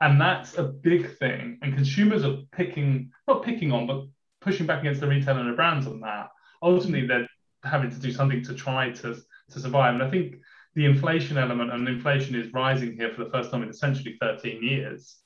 And 0.00 0.20
that's 0.20 0.58
a 0.58 0.62
big 0.62 1.18
thing. 1.18 1.58
And 1.62 1.74
consumers 1.74 2.24
are 2.24 2.36
picking, 2.52 3.10
not 3.26 3.42
picking 3.42 3.72
on, 3.72 3.86
but 3.86 4.04
pushing 4.40 4.66
back 4.66 4.80
against 4.80 5.00
the 5.00 5.08
retailer 5.08 5.40
and 5.40 5.50
the 5.50 5.56
brands 5.56 5.86
on 5.86 6.00
that. 6.00 6.28
Ultimately, 6.62 7.06
they're 7.06 7.28
having 7.64 7.90
to 7.90 7.98
do 7.98 8.12
something 8.12 8.42
to 8.44 8.54
try 8.54 8.90
to, 8.90 9.16
to 9.50 9.60
survive. 9.60 9.94
And 9.94 10.02
I 10.02 10.10
think 10.10 10.36
the 10.74 10.84
inflation 10.84 11.38
element, 11.38 11.72
and 11.72 11.88
inflation 11.88 12.34
is 12.34 12.52
rising 12.52 12.94
here 12.94 13.10
for 13.10 13.24
the 13.24 13.30
first 13.30 13.50
time 13.50 13.62
in 13.62 13.70
essentially 13.70 14.16
13 14.20 14.62
years. 14.62 15.16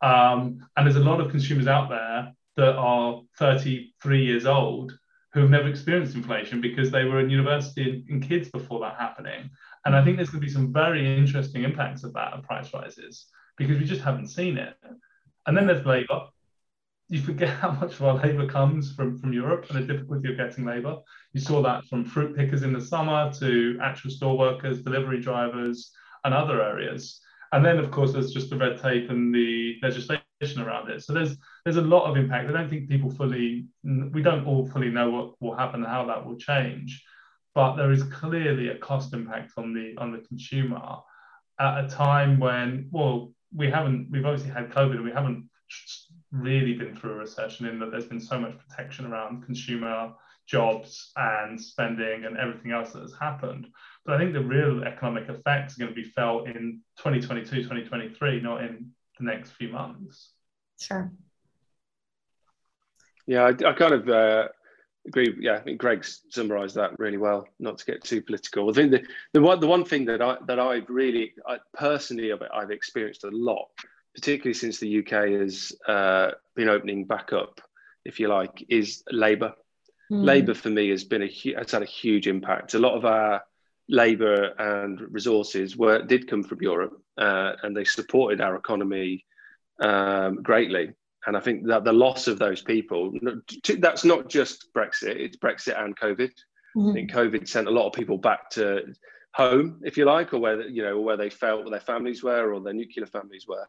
Um, 0.00 0.66
and 0.76 0.86
there's 0.86 0.96
a 0.96 1.00
lot 1.00 1.20
of 1.20 1.30
consumers 1.30 1.66
out 1.66 1.90
there 1.90 2.32
that 2.56 2.76
are 2.76 3.20
33 3.38 4.24
years 4.24 4.46
old 4.46 4.98
who 5.34 5.40
have 5.40 5.50
never 5.50 5.68
experienced 5.68 6.14
inflation 6.14 6.60
because 6.60 6.90
they 6.90 7.04
were 7.04 7.20
in 7.20 7.28
university 7.28 8.04
and, 8.08 8.22
kids 8.22 8.48
before 8.48 8.80
that 8.80 8.96
happening. 8.98 9.50
And 9.84 9.94
I 9.96 10.02
think 10.02 10.16
there's 10.16 10.30
going 10.30 10.40
to 10.40 10.46
be 10.46 10.52
some 10.52 10.72
very 10.72 11.18
interesting 11.18 11.64
impacts 11.64 12.04
of 12.04 12.12
that 12.14 12.32
of 12.32 12.44
price 12.44 12.72
rises 12.72 13.26
because 13.56 13.78
we 13.78 13.84
just 13.84 14.02
haven't 14.02 14.28
seen 14.28 14.58
it. 14.58 14.74
And 15.46 15.56
then 15.56 15.66
there's 15.66 15.84
labour. 15.86 16.26
You 17.08 17.20
forget 17.22 17.48
how 17.60 17.72
much 17.72 17.94
of 17.94 18.02
our 18.02 18.16
labour 18.16 18.46
comes 18.46 18.92
from, 18.94 19.18
from 19.18 19.32
Europe 19.32 19.66
and 19.70 19.78
the 19.78 19.92
difficulty 19.92 20.30
of 20.30 20.36
getting 20.36 20.64
labour. 20.64 20.96
You 21.32 21.40
saw 21.40 21.62
that 21.62 21.84
from 21.84 22.04
fruit 22.04 22.36
pickers 22.36 22.62
in 22.62 22.72
the 22.72 22.80
summer 22.80 23.32
to 23.40 23.78
actual 23.82 24.10
store 24.10 24.38
workers, 24.38 24.82
delivery 24.82 25.20
drivers, 25.20 25.92
and 26.24 26.34
other 26.34 26.62
areas. 26.62 27.20
And 27.52 27.64
then, 27.64 27.78
of 27.78 27.90
course, 27.90 28.12
there's 28.12 28.32
just 28.32 28.50
the 28.50 28.56
red 28.56 28.80
tape 28.80 29.10
and 29.10 29.32
the 29.32 29.76
legislation 29.82 30.22
around 30.58 30.90
it. 30.90 31.02
So 31.02 31.12
there's 31.12 31.36
there's 31.64 31.76
a 31.76 31.82
lot 31.82 32.10
of 32.10 32.16
impact. 32.16 32.48
I 32.48 32.52
don't 32.52 32.68
think 32.68 32.88
people 32.88 33.10
fully, 33.10 33.66
we 33.84 34.22
don't 34.22 34.44
all 34.46 34.66
fully 34.66 34.90
know 34.90 35.10
what 35.10 35.34
will 35.40 35.56
happen 35.56 35.82
and 35.82 35.86
how 35.86 36.04
that 36.06 36.26
will 36.26 36.36
change, 36.36 37.02
but 37.54 37.76
there 37.76 37.92
is 37.92 38.02
clearly 38.04 38.68
a 38.68 38.78
cost 38.78 39.14
impact 39.14 39.52
on 39.56 39.72
the 39.72 39.94
on 39.98 40.12
the 40.12 40.18
consumer 40.18 40.82
at 41.60 41.84
a 41.84 41.88
time 41.88 42.38
when, 42.38 42.88
well, 42.90 43.32
we 43.54 43.70
haven't, 43.70 44.08
we've 44.10 44.24
obviously 44.24 44.52
had 44.52 44.70
COVID 44.70 44.96
and 44.96 45.04
we 45.04 45.12
haven't 45.12 45.48
really 46.32 46.74
been 46.74 46.94
through 46.94 47.12
a 47.12 47.16
recession 47.16 47.66
in 47.66 47.78
that 47.78 47.90
there's 47.90 48.06
been 48.06 48.20
so 48.20 48.38
much 48.38 48.54
protection 48.58 49.06
around 49.06 49.44
consumer 49.44 50.12
jobs 50.46 51.12
and 51.16 51.60
spending 51.60 52.24
and 52.24 52.36
everything 52.36 52.72
else 52.72 52.92
that 52.92 53.02
has 53.02 53.14
happened. 53.18 53.66
But 54.04 54.14
I 54.14 54.18
think 54.18 54.32
the 54.32 54.44
real 54.44 54.84
economic 54.84 55.28
effects 55.28 55.76
are 55.76 55.80
going 55.80 55.94
to 55.94 56.02
be 56.02 56.10
felt 56.10 56.46
in 56.46 56.82
2022, 56.98 57.62
2023, 57.62 58.40
not 58.40 58.62
in 58.62 58.90
the 59.18 59.24
next 59.24 59.50
few 59.52 59.68
months. 59.68 60.32
Sure. 60.80 61.10
Yeah, 63.26 63.44
I, 63.44 63.68
I 63.68 63.72
kind 63.72 63.94
of 63.94 64.08
uh, 64.08 64.48
agree. 65.06 65.34
Yeah, 65.40 65.54
I 65.54 65.60
think 65.60 65.78
Greg's 65.78 66.22
summarised 66.30 66.74
that 66.76 66.98
really 66.98 67.16
well. 67.16 67.46
Not 67.58 67.78
to 67.78 67.84
get 67.84 68.04
too 68.04 68.22
political. 68.22 68.70
I 68.70 68.72
think 68.72 68.90
the, 68.90 69.02
the 69.32 69.40
one 69.40 69.60
the 69.60 69.66
one 69.66 69.84
thing 69.84 70.04
that 70.06 70.22
I 70.22 70.36
that 70.46 70.58
I've 70.58 70.88
really 70.88 71.32
I, 71.46 71.58
personally 71.74 72.32
I've 72.32 72.70
experienced 72.70 73.24
a 73.24 73.30
lot, 73.30 73.68
particularly 74.14 74.54
since 74.54 74.78
the 74.78 75.00
UK 75.00 75.40
has 75.40 75.72
uh, 75.86 76.32
been 76.54 76.68
opening 76.68 77.04
back 77.04 77.32
up, 77.32 77.60
if 78.04 78.20
you 78.20 78.28
like, 78.28 78.64
is 78.68 79.02
labour. 79.10 79.54
Mm. 80.10 80.24
Labour 80.24 80.54
for 80.54 80.70
me 80.70 80.90
has 80.90 81.04
been 81.04 81.22
a 81.22 81.54
has 81.56 81.70
had 81.70 81.82
a 81.82 81.86
huge 81.86 82.26
impact. 82.26 82.74
A 82.74 82.78
lot 82.78 82.96
of 82.96 83.04
our 83.04 83.42
labour 83.88 84.54
and 84.58 85.00
resources 85.12 85.76
were 85.76 86.02
did 86.02 86.28
come 86.28 86.42
from 86.42 86.60
Europe, 86.60 87.00
uh, 87.18 87.52
and 87.62 87.76
they 87.76 87.84
supported 87.84 88.40
our 88.40 88.56
economy 88.56 89.24
um, 89.80 90.42
greatly. 90.42 90.92
And 91.26 91.36
I 91.36 91.40
think 91.40 91.66
that 91.68 91.84
the 91.84 91.92
loss 91.92 92.26
of 92.28 92.38
those 92.38 92.62
people, 92.62 93.12
that's 93.78 94.04
not 94.04 94.28
just 94.28 94.72
Brexit, 94.74 95.16
it's 95.16 95.36
Brexit 95.36 95.82
and 95.82 95.96
COVID. 95.96 96.30
Mm-hmm. 96.76 96.90
I 96.90 96.92
think 96.92 97.10
COVID 97.10 97.48
sent 97.48 97.68
a 97.68 97.70
lot 97.70 97.86
of 97.86 97.92
people 97.92 98.18
back 98.18 98.50
to 98.50 98.94
home, 99.34 99.80
if 99.84 99.96
you 99.96 100.04
like, 100.04 100.34
or 100.34 100.38
where 100.38 100.68
you 100.68 100.82
know 100.82 101.00
where 101.00 101.16
they 101.16 101.30
felt 101.30 101.62
where 101.62 101.70
their 101.70 101.80
families 101.80 102.22
were 102.22 102.52
or 102.52 102.60
their 102.60 102.74
nuclear 102.74 103.06
families 103.06 103.46
were. 103.48 103.66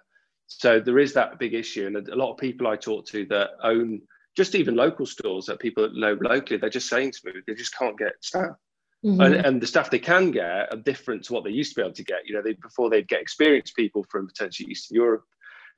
So 0.48 0.80
there 0.80 1.00
is 1.00 1.14
that 1.14 1.40
big 1.40 1.54
issue, 1.54 1.88
and 1.88 2.08
a 2.10 2.16
lot 2.16 2.32
of 2.32 2.38
people 2.38 2.68
I 2.68 2.76
talk 2.76 3.06
to 3.08 3.26
that 3.28 3.52
own 3.64 4.02
just 4.36 4.56
even 4.56 4.76
local 4.76 5.06
stores 5.06 5.46
that 5.46 5.60
people 5.60 5.90
know 5.94 6.18
locally, 6.22 6.58
they're 6.58 6.70
just 6.70 6.90
saying 6.90 7.12
to 7.12 7.20
me 7.26 7.32
they 7.48 7.54
just 7.54 7.76
can't 7.78 7.98
get 7.98 8.14
staff. 8.22 8.56
Mm-hmm. 9.04 9.22
And, 9.22 9.36
and, 9.36 9.62
the 9.62 9.68
stuff 9.68 9.92
they 9.92 10.00
can 10.00 10.32
get 10.32 10.74
are 10.74 10.78
different 10.78 11.24
to 11.26 11.34
what 11.34 11.44
they 11.44 11.52
used 11.52 11.72
to 11.72 11.76
be 11.76 11.82
able 11.84 11.94
to 11.94 12.04
get. 12.04 12.26
You 12.26 12.34
know, 12.34 12.42
they, 12.42 12.54
before 12.54 12.90
they'd 12.90 13.08
get 13.08 13.22
experienced 13.22 13.76
people 13.76 14.04
from 14.10 14.26
potentially 14.26 14.72
Eastern 14.72 14.96
Europe, 14.96 15.24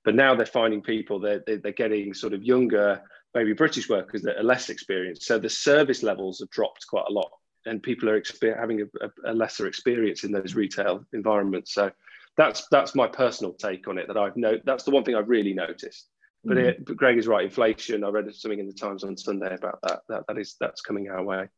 but 0.08 0.16
now 0.16 0.34
they're 0.34 0.46
finding 0.46 0.82
people 0.82 1.20
that 1.20 1.46
they're, 1.46 1.58
they're, 1.58 1.74
getting 1.74 2.14
sort 2.14 2.32
of 2.32 2.42
younger, 2.42 3.02
maybe 3.36 3.52
British 3.52 3.90
workers 3.90 4.22
that 4.22 4.38
are 4.38 4.44
less 4.44 4.70
experienced. 4.70 5.24
So 5.24 5.38
the 5.38 5.50
service 5.50 6.02
levels 6.02 6.40
have 6.40 6.50
dropped 6.50 6.88
quite 6.88 7.04
a 7.10 7.12
lot, 7.12 7.30
and 7.66 7.84
people 7.84 8.08
are 8.10 8.24
having 8.58 8.84
a, 9.02 9.10
a, 9.30 9.34
lesser 9.34 9.68
experience 9.68 10.24
in 10.24 10.32
those 10.32 10.56
retail 10.56 11.04
environments. 11.12 11.74
So 11.74 11.92
that's 12.38 12.70
that's 12.72 12.96
my 12.96 13.06
personal 13.06 13.52
take 13.52 13.86
on 13.90 13.98
it. 13.98 14.08
That 14.08 14.16
I've 14.16 14.38
no, 14.38 14.58
that's 14.64 14.86
the 14.86 14.92
one 14.92 15.04
thing 15.04 15.16
I've 15.16 15.28
really 15.28 15.54
noticed. 15.54 16.08
But, 16.46 16.56
mm-hmm. 16.56 16.68
it, 16.68 16.86
but 16.86 16.96
Greg 16.96 17.18
is 17.18 17.28
right. 17.28 17.44
Inflation. 17.44 18.06
I 18.06 18.08
read 18.08 18.34
something 18.34 18.60
in 18.60 18.68
the 18.68 18.74
Times 18.74 19.04
on 19.04 19.18
Sunday 19.18 19.54
about 19.54 19.80
that. 19.84 20.04
That 20.08 20.24
that 20.30 20.38
is 20.38 20.56
that's 20.58 20.80
coming 20.80 21.10
our 21.10 21.22
way. 21.22 21.50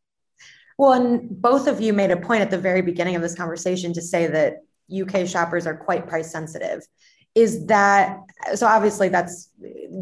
Well, 0.79 0.93
and 0.93 1.39
both 1.39 1.67
of 1.67 1.81
you 1.81 1.93
made 1.93 2.09
a 2.09 2.17
point 2.17 2.41
at 2.41 2.49
the 2.49 2.57
very 2.57 2.81
beginning 2.81 3.15
of 3.15 3.21
this 3.21 3.35
conversation 3.35 3.93
to 3.93 4.01
say 4.01 4.25
that 4.25 4.63
UK 4.91 5.27
shoppers 5.27 5.67
are 5.67 5.77
quite 5.77 6.07
price 6.07 6.31
sensitive. 6.31 6.81
Is 7.39 7.65
that 7.67 8.19
so? 8.53 8.67
Obviously, 8.67 9.07
that's 9.07 9.49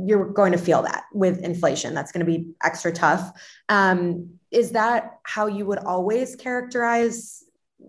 you're 0.05 0.25
going 0.25 0.51
to 0.53 0.57
feel 0.57 0.81
that 0.81 1.03
with 1.13 1.39
inflation. 1.43 1.93
That's 1.93 2.11
going 2.11 2.25
to 2.25 2.31
be 2.31 2.47
extra 2.63 2.91
tough. 2.91 3.31
Um, 3.69 4.29
is 4.49 4.71
that 4.71 5.19
how 5.23 5.45
you 5.45 5.65
would 5.67 5.79
always 5.79 6.35
characterize 6.35 7.43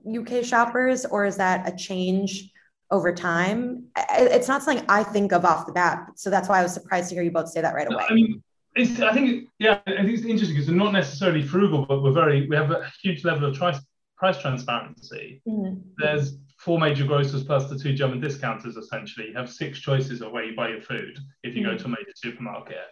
UK 0.07 0.45
shoppers, 0.45 1.07
or 1.07 1.25
is 1.25 1.39
that 1.39 1.67
a 1.67 1.75
change 1.75 2.53
over 2.91 3.11
time? 3.15 3.85
It's 4.13 4.49
not 4.49 4.63
something 4.63 4.85
I 4.87 5.03
think 5.03 5.33
of 5.33 5.47
off 5.47 5.67
the 5.67 5.73
bat. 5.73 6.09
So 6.17 6.29
that's 6.29 6.47
why 6.49 6.61
I 6.61 6.63
was 6.63 6.75
surprised 6.75 7.09
to 7.09 7.15
hear 7.15 7.25
you 7.25 7.31
both 7.31 7.49
say 7.49 7.63
that 7.63 7.75
right 7.75 7.91
away. 7.91 8.05
I 8.07 8.13
mean, 8.13 8.43
it's, 8.75 9.01
I 9.01 9.15
think, 9.15 9.49
yeah, 9.59 9.81
I 9.87 10.03
think 10.03 10.11
it's 10.11 10.25
interesting 10.25 10.57
because 10.57 10.69
we're 10.69 10.77
not 10.77 10.93
necessarily 10.93 11.43
frugal, 11.43 11.87
but 11.87 12.03
we're 12.03 12.13
very, 12.13 12.47
we 12.49 12.57
have 12.57 12.71
a 12.71 12.91
huge 13.03 13.25
level 13.25 13.49
of 13.49 13.57
price, 13.57 13.81
price 14.19 14.39
transparency. 14.41 15.41
Mm-hmm. 15.49 15.81
There's 15.97 16.37
four 16.69 16.79
major 16.79 17.07
grocers 17.07 17.43
plus 17.45 17.67
the 17.71 17.79
two 17.79 17.95
German 17.95 18.21
discounters 18.21 18.77
essentially. 18.77 19.29
You 19.29 19.35
have 19.39 19.51
six 19.51 19.79
choices 19.79 20.21
of 20.21 20.33
where 20.33 20.45
you 20.45 20.55
buy 20.55 20.69
your 20.69 20.83
food 20.83 21.19
if 21.43 21.57
you 21.57 21.65
go 21.65 21.71
hmm. 21.71 21.79
to 21.79 21.85
a 21.87 21.89
major 21.89 22.13
supermarket. 22.15 22.89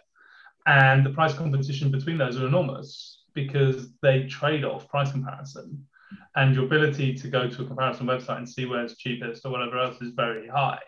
And 0.65 1.05
the 1.05 1.11
price 1.11 1.35
competition 1.35 1.91
between 1.91 2.17
those 2.17 2.41
are 2.41 2.47
enormous 2.47 3.21
because 3.35 3.89
they 4.01 4.23
trade 4.23 4.65
off 4.65 4.89
price 4.89 5.11
comparison. 5.11 5.85
And 6.35 6.55
your 6.55 6.65
ability 6.65 7.13
to 7.19 7.27
go 7.27 7.47
to 7.47 7.61
a 7.61 7.67
comparison 7.67 8.07
website 8.07 8.37
and 8.37 8.49
see 8.49 8.65
where 8.65 8.83
it's 8.83 8.97
cheapest 8.97 9.45
or 9.45 9.51
whatever 9.51 9.77
else 9.77 10.01
is 10.01 10.11
very 10.15 10.47
high. 10.47 10.81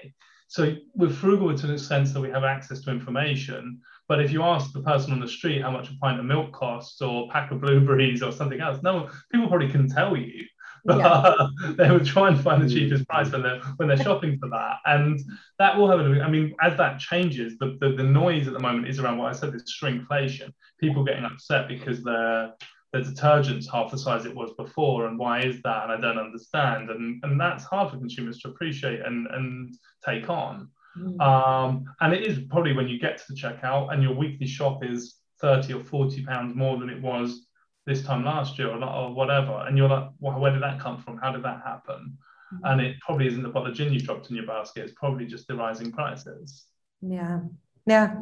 So 0.47 0.73
we're 0.95 1.11
frugal 1.11 1.55
to 1.55 1.67
the 1.67 1.77
sense 1.77 2.11
that 2.13 2.21
we 2.21 2.31
have 2.31 2.43
access 2.43 2.81
to 2.81 2.89
information, 2.89 3.81
but 4.07 4.19
if 4.19 4.31
you 4.31 4.41
ask 4.41 4.73
the 4.73 4.81
person 4.81 5.13
on 5.13 5.19
the 5.19 5.27
street 5.27 5.61
how 5.61 5.69
much 5.69 5.91
a 5.91 5.97
pint 6.01 6.19
of 6.19 6.25
milk 6.25 6.53
costs 6.53 6.99
or 7.03 7.25
a 7.25 7.31
pack 7.31 7.51
of 7.51 7.61
blueberries 7.61 8.23
or 8.23 8.31
something 8.31 8.59
else, 8.59 8.81
no 8.81 9.11
people 9.31 9.47
probably 9.47 9.69
can 9.69 9.87
tell 9.87 10.17
you. 10.17 10.43
But 10.85 10.99
yeah. 10.99 11.47
they 11.77 11.91
would 11.91 12.05
try 12.05 12.29
and 12.29 12.39
find 12.39 12.61
the 12.61 12.69
cheapest 12.69 13.07
price 13.07 13.31
when 13.31 13.43
they're 13.43 13.59
when 13.77 13.87
they're 13.87 13.97
shopping 13.97 14.37
for 14.39 14.49
that. 14.49 14.77
And 14.85 15.19
that 15.57 15.77
will 15.77 15.89
have 15.89 15.99
I 15.99 16.29
mean, 16.29 16.55
as 16.61 16.77
that 16.77 16.99
changes, 16.99 17.57
the, 17.59 17.77
the, 17.79 17.91
the 17.91 18.03
noise 18.03 18.47
at 18.47 18.53
the 18.53 18.59
moment 18.59 18.87
is 18.87 18.99
around 18.99 19.17
what 19.17 19.29
I 19.29 19.37
said, 19.37 19.53
this 19.53 19.77
shrinkflation. 19.81 20.51
People 20.79 21.03
getting 21.03 21.25
upset 21.25 21.67
because 21.67 22.03
their 22.03 22.53
their 22.91 23.03
detergent's 23.03 23.69
half 23.69 23.91
the 23.91 23.97
size 23.97 24.25
it 24.25 24.35
was 24.35 24.51
before, 24.57 25.07
and 25.07 25.19
why 25.19 25.41
is 25.41 25.61
that? 25.63 25.83
And 25.83 25.91
I 25.91 26.01
don't 26.01 26.23
understand. 26.23 26.89
And 26.89 27.23
and 27.23 27.39
that's 27.39 27.63
hard 27.63 27.91
for 27.91 27.97
consumers 27.97 28.39
to 28.39 28.49
appreciate 28.49 29.01
and 29.01 29.27
and 29.27 29.75
take 30.05 30.29
on. 30.29 30.69
Mm. 30.97 31.21
Um, 31.21 31.85
and 32.01 32.13
it 32.13 32.23
is 32.23 32.39
probably 32.49 32.73
when 32.73 32.87
you 32.87 32.99
get 32.99 33.17
to 33.17 33.23
the 33.29 33.35
checkout 33.35 33.93
and 33.93 34.01
your 34.01 34.15
weekly 34.15 34.47
shop 34.47 34.83
is 34.83 35.15
30 35.41 35.73
or 35.73 35.83
40 35.83 36.25
pounds 36.25 36.55
more 36.55 36.77
than 36.77 36.89
it 36.89 37.01
was 37.01 37.47
this 37.89 38.03
time 38.03 38.23
last 38.23 38.57
year 38.57 38.69
or, 38.69 38.81
or 38.83 39.13
whatever. 39.13 39.65
And 39.67 39.77
you're 39.77 39.89
like, 39.89 40.09
well, 40.19 40.39
where 40.39 40.53
did 40.53 40.61
that 40.61 40.79
come 40.79 41.01
from? 41.01 41.17
How 41.17 41.31
did 41.31 41.43
that 41.43 41.61
happen? 41.65 42.17
Mm. 42.53 42.71
And 42.71 42.81
it 42.81 42.99
probably 43.01 43.27
isn't 43.27 43.41
the 43.41 43.49
bottle 43.49 43.71
of 43.71 43.75
gin 43.75 43.91
you 43.91 43.99
dropped 43.99 44.29
in 44.29 44.35
your 44.35 44.45
basket. 44.45 44.83
It's 44.83 44.93
probably 44.93 45.25
just 45.25 45.47
the 45.47 45.55
rising 45.55 45.91
prices. 45.91 46.65
Yeah. 47.01 47.39
Yeah. 47.85 48.21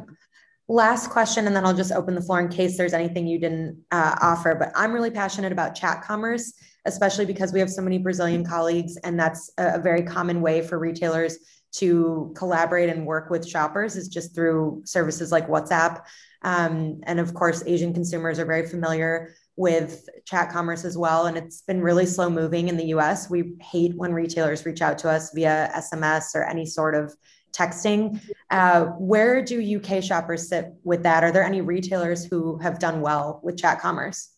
Last 0.70 1.10
question, 1.10 1.46
and 1.46 1.56
then 1.56 1.64
I'll 1.64 1.76
just 1.76 1.92
open 1.92 2.14
the 2.14 2.20
floor 2.20 2.40
in 2.40 2.48
case 2.48 2.76
there's 2.76 2.92
anything 2.92 3.26
you 3.26 3.38
didn't 3.38 3.84
uh, 3.90 4.16
offer. 4.20 4.54
But 4.54 4.72
I'm 4.74 4.92
really 4.92 5.10
passionate 5.10 5.52
about 5.52 5.74
chat 5.74 6.02
commerce, 6.02 6.52
especially 6.84 7.24
because 7.24 7.54
we 7.54 7.60
have 7.60 7.70
so 7.70 7.80
many 7.80 7.96
Brazilian 7.98 8.44
colleagues, 8.44 8.98
and 8.98 9.18
that's 9.18 9.50
a, 9.56 9.76
a 9.76 9.78
very 9.78 10.02
common 10.02 10.42
way 10.42 10.60
for 10.60 10.78
retailers 10.78 11.38
to 11.70 12.34
collaborate 12.36 12.90
and 12.90 13.06
work 13.06 13.30
with 13.30 13.48
shoppers 13.48 13.96
is 13.96 14.08
just 14.08 14.34
through 14.34 14.82
services 14.84 15.32
like 15.32 15.48
WhatsApp. 15.48 16.02
Um, 16.42 17.00
and 17.04 17.18
of 17.18 17.34
course, 17.34 17.62
Asian 17.66 17.92
consumers 17.94 18.38
are 18.38 18.46
very 18.46 18.66
familiar 18.66 19.34
with 19.58 20.08
chat 20.24 20.50
commerce 20.50 20.84
as 20.84 20.96
well. 20.96 21.26
And 21.26 21.36
it's 21.36 21.62
been 21.62 21.82
really 21.82 22.06
slow 22.06 22.30
moving 22.30 22.68
in 22.68 22.76
the 22.76 22.86
US. 22.86 23.28
We 23.28 23.56
hate 23.60 23.94
when 23.96 24.14
retailers 24.14 24.64
reach 24.64 24.80
out 24.80 24.96
to 24.98 25.10
us 25.10 25.32
via 25.34 25.70
SMS 25.76 26.34
or 26.34 26.44
any 26.44 26.64
sort 26.64 26.94
of 26.94 27.14
texting. 27.52 28.20
Uh, 28.50 28.84
where 28.98 29.44
do 29.44 29.76
UK 29.78 30.02
shoppers 30.02 30.48
sit 30.48 30.72
with 30.84 31.02
that? 31.02 31.24
Are 31.24 31.32
there 31.32 31.42
any 31.42 31.60
retailers 31.60 32.24
who 32.24 32.58
have 32.58 32.78
done 32.78 33.00
well 33.00 33.40
with 33.42 33.58
chat 33.58 33.80
commerce? 33.80 34.30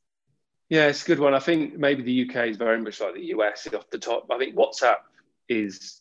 Yeah, 0.70 0.86
it's 0.86 1.02
a 1.02 1.06
good 1.06 1.18
one. 1.18 1.34
I 1.34 1.40
think 1.40 1.76
maybe 1.76 2.02
the 2.02 2.28
UK 2.28 2.48
is 2.48 2.56
very 2.56 2.80
much 2.80 3.00
like 3.00 3.14
the 3.14 3.26
US 3.36 3.68
off 3.74 3.90
the 3.90 3.98
top. 3.98 4.26
I 4.30 4.38
think 4.38 4.56
WhatsApp 4.56 4.98
is 5.48 5.99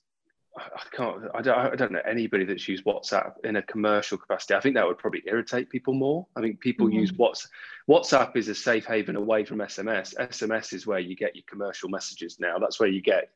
I 0.60 0.96
can't. 0.96 1.24
I 1.34 1.42
don't, 1.42 1.58
I 1.58 1.76
don't 1.76 1.92
know 1.92 2.02
anybody 2.06 2.46
that's 2.46 2.68
used 2.68 2.86
WhatsApp 2.86 3.34
in 3.44 3.56
a 3.56 3.62
commercial 3.62 4.18
capacity. 4.18 4.56
I 4.56 4.60
think 4.60 4.76
that 4.76 4.86
would 4.86 4.98
probably 4.98 5.24
irritate 5.26 5.70
people 5.70 5.94
more. 5.94 6.28
I 6.36 6.42
think 6.42 6.60
people 6.60 6.88
mm-hmm. 6.88 7.00
use 7.00 7.12
WhatsApp. 7.12 7.48
WhatsApp 7.90 8.36
is 8.36 8.48
a 8.48 8.56
safe 8.56 8.86
haven 8.86 9.16
away 9.16 9.46
from 9.46 9.60
SMS. 9.60 10.16
SMS 10.16 10.74
is 10.74 10.86
where 10.86 11.00
you 11.00 11.16
get 11.16 11.36
your 11.36 11.46
commercial 11.48 11.90
messages 11.90 12.40
now. 12.40 12.60
That's 12.60 12.80
where 12.80 12.90
you 12.90 13.02
get 13.02 13.30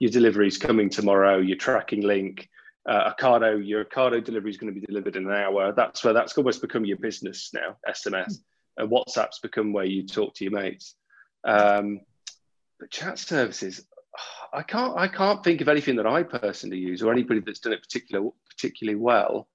your 0.00 0.10
deliveries 0.10 0.58
coming 0.58 0.90
tomorrow. 0.90 1.38
Your 1.38 1.56
tracking 1.56 2.02
link. 2.02 2.48
Uh, 2.88 3.12
Ocado, 3.12 3.64
your 3.64 3.84
Ocado 3.84 4.24
delivery 4.24 4.50
is 4.50 4.56
going 4.56 4.72
to 4.72 4.80
be 4.80 4.86
delivered 4.86 5.14
in 5.14 5.26
an 5.26 5.32
hour. 5.32 5.72
That's 5.72 6.02
where 6.02 6.14
that's 6.14 6.36
almost 6.38 6.62
become 6.62 6.84
your 6.84 6.96
business 6.96 7.50
now. 7.52 7.76
SMS 7.88 8.38
and 8.76 8.90
WhatsApp's 8.90 9.38
become 9.38 9.72
where 9.72 9.84
you 9.84 10.06
talk 10.06 10.34
to 10.34 10.44
your 10.44 10.52
mates. 10.52 10.94
Um, 11.44 12.00
but 12.78 12.90
chat 12.90 13.18
services, 13.18 13.84
I 14.52 14.62
can't 14.62 14.96
I 14.96 15.08
can't 15.08 15.42
think 15.44 15.60
of 15.60 15.68
anything 15.68 15.96
that 15.96 16.06
I 16.06 16.22
personally 16.22 16.78
use 16.78 17.02
or 17.02 17.12
anybody 17.12 17.40
that's 17.40 17.60
done 17.60 17.72
it 17.72 17.82
particular, 17.82 18.28
particularly 18.48 18.98
well. 18.98 19.48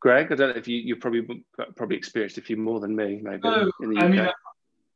Greg, 0.00 0.30
I 0.30 0.34
don't 0.34 0.50
know 0.50 0.56
if 0.56 0.68
you 0.68 0.76
you 0.76 0.96
probably 0.96 1.44
probably 1.76 1.96
experienced 1.96 2.38
a 2.38 2.42
few 2.42 2.56
more 2.56 2.80
than 2.80 2.94
me, 2.94 3.20
maybe 3.22 3.40
no, 3.42 3.70
in 3.80 3.94
the 3.94 3.96
UK. 3.96 4.02
I 4.02 4.08
mean, 4.08 4.28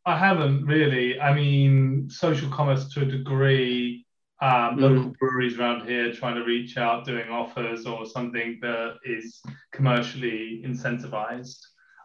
I 0.04 0.18
haven't 0.18 0.66
really. 0.66 1.20
I 1.20 1.32
mean, 1.34 2.08
social 2.10 2.50
commerce 2.50 2.92
to 2.94 3.02
a 3.02 3.06
degree. 3.06 4.04
Um, 4.40 4.76
mm. 4.76 4.80
local 4.80 5.12
breweries 5.18 5.58
around 5.58 5.88
here 5.88 6.12
trying 6.12 6.36
to 6.36 6.44
reach 6.44 6.76
out, 6.76 7.04
doing 7.04 7.28
offers 7.28 7.86
or 7.86 8.06
something 8.06 8.58
that 8.62 8.98
is 9.04 9.42
commercially 9.72 10.62
incentivized. 10.64 11.58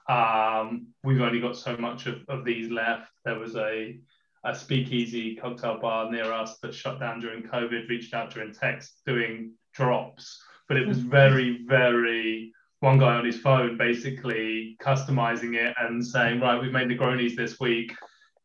Um, 0.10 0.88
we've 1.04 1.22
only 1.22 1.40
got 1.40 1.56
so 1.56 1.78
much 1.78 2.08
of, 2.08 2.24
of 2.30 2.44
these 2.44 2.72
left. 2.72 3.12
There 3.24 3.38
was 3.38 3.56
a 3.56 4.00
a 4.46 4.54
speakeasy 4.54 5.36
cocktail 5.36 5.80
bar 5.80 6.12
near 6.12 6.32
us 6.32 6.58
that 6.60 6.74
shut 6.74 7.00
down 7.00 7.20
during 7.20 7.44
COVID, 7.44 7.88
reached 7.88 8.14
out 8.14 8.34
during 8.34 8.54
text 8.54 9.02
doing 9.06 9.54
drops. 9.74 10.42
But 10.68 10.78
it 10.78 10.88
was 10.88 11.00
mm-hmm. 11.00 11.10
very, 11.10 11.66
very 11.66 12.54
one 12.80 12.98
guy 12.98 13.16
on 13.16 13.26
his 13.26 13.40
phone 13.40 13.78
basically 13.78 14.76
customizing 14.82 15.56
it 15.56 15.74
and 15.80 16.06
saying, 16.06 16.42
right, 16.42 16.62
we've 16.62 16.72
made 16.72 16.90
Negronis 16.90 17.36
this 17.36 17.60
week. 17.60 17.94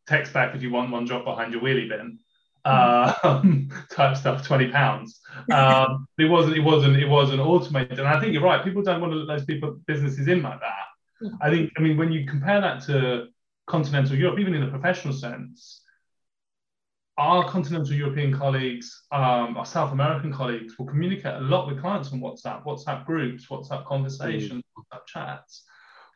Text 0.07 0.33
back 0.33 0.55
if 0.55 0.63
you 0.63 0.71
want 0.71 0.91
one 0.91 1.05
drop 1.05 1.25
behind 1.25 1.53
your 1.53 1.63
wheelie 1.63 1.89
bin. 1.89 2.19
Um, 2.65 3.69
type 3.91 4.17
stuff, 4.17 4.47
twenty 4.47 4.69
pounds. 4.69 5.21
Um, 5.53 6.07
it 6.19 6.27
wasn't. 6.27 6.57
It 6.57 6.61
wasn't. 6.61 6.97
It 6.97 7.09
wasn't 7.09 7.41
automated. 7.41 7.99
And 7.99 8.09
I 8.09 8.21
think 8.21 8.33
you're 8.33 8.43
right. 8.43 8.65
People 8.65 8.83
don't 8.83 9.01
want 9.01 9.13
to 9.13 9.19
let 9.19 9.39
those 9.39 9.45
people 9.45 9.79
businesses 9.87 10.29
in 10.29 10.43
like 10.43 10.61
that. 10.61 11.27
Mm. 11.27 11.39
I 11.43 11.51
think. 11.51 11.73
I 11.77 11.81
mean, 11.81 11.97
when 11.97 12.13
you 12.13 12.27
compare 12.27 12.61
that 12.61 12.83
to 12.87 13.27
continental 13.67 14.17
Europe, 14.17 14.39
even 14.39 14.55
in 14.55 14.63
a 14.63 14.71
professional 14.71 15.13
sense, 15.13 15.83
our 17.19 17.51
continental 17.51 17.93
European 17.93 18.33
colleagues, 18.33 19.07
um, 19.11 19.57
our 19.57 19.67
South 19.67 19.93
American 19.93 20.33
colleagues 20.33 20.79
will 20.79 20.87
communicate 20.87 21.35
a 21.35 21.41
lot 21.41 21.67
with 21.67 21.81
clients 21.81 22.13
on 22.13 22.21
WhatsApp, 22.21 22.65
WhatsApp 22.65 23.05
groups, 23.05 23.47
WhatsApp 23.47 23.85
conversations, 23.87 24.63
mm. 24.63 24.83
WhatsApp 24.83 25.07
chats. 25.07 25.65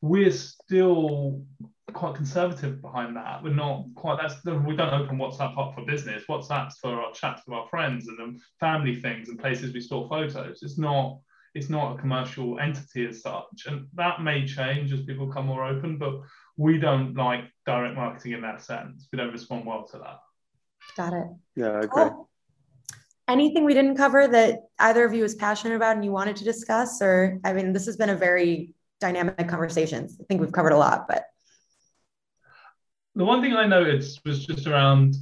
We're 0.00 0.30
still 0.30 1.44
quite 1.92 2.14
conservative 2.14 2.80
behind 2.80 3.16
that. 3.16 3.42
We're 3.42 3.52
not 3.52 3.86
quite. 3.96 4.18
That's 4.20 4.44
we 4.44 4.76
don't 4.76 4.94
open 4.94 5.18
WhatsApp 5.18 5.58
up 5.58 5.74
for 5.74 5.84
business. 5.84 6.22
WhatsApp's 6.28 6.78
for 6.78 7.00
our 7.00 7.12
chats 7.12 7.42
with 7.46 7.56
our 7.56 7.68
friends 7.68 8.06
and 8.06 8.20
um, 8.20 8.38
family 8.60 9.00
things 9.00 9.28
and 9.28 9.38
places 9.38 9.74
we 9.74 9.80
store 9.80 10.08
photos. 10.08 10.62
It's 10.62 10.78
not. 10.78 11.18
It's 11.54 11.68
not 11.68 11.96
a 11.96 12.00
commercial 12.00 12.58
entity 12.60 13.06
as 13.06 13.20
such, 13.20 13.66
and 13.66 13.86
that 13.94 14.22
may 14.22 14.46
change 14.46 14.90
as 14.92 15.02
people 15.02 15.26
become 15.26 15.46
more 15.46 15.64
open. 15.64 15.98
But 15.98 16.20
we 16.56 16.78
don't 16.78 17.14
like 17.14 17.44
direct 17.66 17.94
marketing 17.94 18.32
in 18.32 18.40
that 18.42 18.62
sense. 18.62 19.08
We 19.12 19.18
don't 19.18 19.32
respond 19.32 19.66
well 19.66 19.86
to 19.88 19.98
that. 19.98 20.20
Got 20.96 21.12
it. 21.12 21.26
Yeah, 21.56 21.68
I 21.68 21.78
agree. 21.80 21.88
Cool. 21.88 22.28
Anything 23.28 23.64
we 23.64 23.74
didn't 23.74 23.96
cover 23.96 24.26
that 24.28 24.60
either 24.78 25.04
of 25.04 25.14
you 25.14 25.24
is 25.24 25.34
passionate 25.34 25.76
about 25.76 25.96
and 25.96 26.04
you 26.04 26.12
wanted 26.12 26.36
to 26.36 26.44
discuss? 26.44 27.00
Or, 27.00 27.38
I 27.44 27.52
mean, 27.52 27.72
this 27.72 27.86
has 27.86 27.96
been 27.96 28.10
a 28.10 28.16
very 28.16 28.74
dynamic 29.00 29.48
conversation. 29.48 30.08
I 30.20 30.24
think 30.24 30.40
we've 30.40 30.52
covered 30.52 30.72
a 30.72 30.78
lot, 30.78 31.06
but. 31.08 31.24
The 33.14 33.24
one 33.24 33.42
thing 33.42 33.54
I 33.54 33.66
noticed 33.66 34.20
was 34.24 34.46
just 34.46 34.66
around 34.66 35.14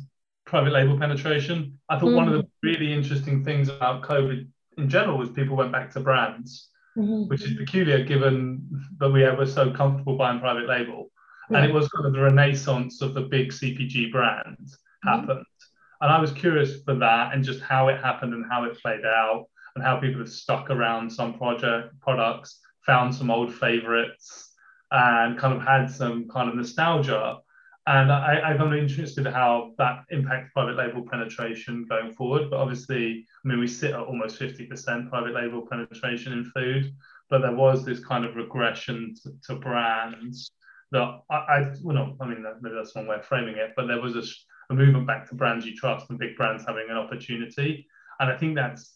private 0.46 0.72
label 0.72 0.98
penetration. 0.98 1.78
I 1.88 1.98
thought 1.98 2.06
mm-hmm. 2.06 2.16
one 2.16 2.28
of 2.28 2.34
the 2.34 2.40
mm-hmm. 2.40 2.66
really 2.66 2.92
interesting 2.92 3.44
things 3.44 3.68
about 3.68 4.02
COVID 4.02 4.46
in 4.78 4.88
general 4.88 5.18
was 5.18 5.30
people 5.30 5.56
went 5.56 5.72
back 5.72 5.90
to 5.92 6.00
brands, 6.00 6.70
mm-hmm. 6.96 7.28
which 7.28 7.42
is 7.42 7.56
peculiar 7.56 8.04
given 8.04 8.66
that 8.98 9.10
we 9.10 9.22
were 9.22 9.46
so 9.46 9.72
comfortable 9.72 10.16
buying 10.16 10.40
private 10.40 10.66
label. 10.66 11.10
And 11.52 11.64
it 11.64 11.74
was 11.74 11.88
kind 11.88 12.06
of 12.06 12.12
the 12.12 12.20
renaissance 12.20 13.02
of 13.02 13.12
the 13.12 13.22
big 13.22 13.50
CPG 13.50 14.12
brands 14.12 14.78
happened. 15.04 15.40
Mm-hmm. 15.40 16.02
And 16.02 16.12
I 16.12 16.20
was 16.20 16.32
curious 16.32 16.82
for 16.82 16.94
that 16.94 17.34
and 17.34 17.44
just 17.44 17.60
how 17.60 17.88
it 17.88 18.00
happened 18.00 18.32
and 18.32 18.44
how 18.50 18.64
it 18.64 18.80
played 18.80 19.04
out 19.04 19.46
and 19.74 19.84
how 19.84 20.00
people 20.00 20.20
have 20.20 20.30
stuck 20.30 20.70
around 20.70 21.10
some 21.10 21.34
project 21.34 21.98
products, 22.00 22.60
found 22.86 23.14
some 23.14 23.30
old 23.30 23.54
favorites, 23.54 24.54
and 24.90 25.38
kind 25.38 25.54
of 25.54 25.62
had 25.62 25.90
some 25.90 26.28
kind 26.28 26.48
of 26.48 26.54
nostalgia. 26.54 27.38
And 27.86 28.12
I, 28.12 28.40
I'm 28.40 28.72
interested 28.72 29.26
how 29.26 29.72
that 29.78 30.04
impacts 30.10 30.52
private 30.52 30.76
label 30.76 31.02
penetration 31.02 31.86
going 31.88 32.12
forward. 32.12 32.50
But 32.50 32.60
obviously, 32.60 33.26
I 33.44 33.48
mean, 33.48 33.58
we 33.58 33.66
sit 33.66 33.92
at 33.92 34.00
almost 34.00 34.38
50% 34.38 35.08
private 35.08 35.34
label 35.34 35.66
penetration 35.66 36.32
in 36.32 36.44
food, 36.44 36.94
but 37.28 37.42
there 37.42 37.54
was 37.54 37.84
this 37.84 38.00
kind 38.00 38.24
of 38.24 38.36
regression 38.36 39.14
to, 39.22 39.32
to 39.46 39.60
brands 39.60 40.50
that 40.92 41.20
I, 41.30 41.34
I 41.34 41.72
well, 41.82 41.94
no, 41.94 42.16
I 42.20 42.26
mean, 42.26 42.44
maybe 42.60 42.74
that's 42.74 42.94
one 42.94 43.06
way 43.06 43.16
of 43.16 43.24
framing 43.24 43.56
it, 43.56 43.72
but 43.76 43.86
there 43.86 44.00
was 44.00 44.16
a 44.16 44.22
a 44.70 44.74
movement 44.74 45.06
back 45.06 45.28
to 45.28 45.34
brands 45.34 45.66
you 45.66 45.74
trust 45.76 46.08
and 46.10 46.18
big 46.18 46.36
brands 46.36 46.64
having 46.66 46.86
an 46.88 46.96
opportunity. 46.96 47.86
And 48.20 48.30
I 48.30 48.36
think 48.36 48.54
that's 48.54 48.94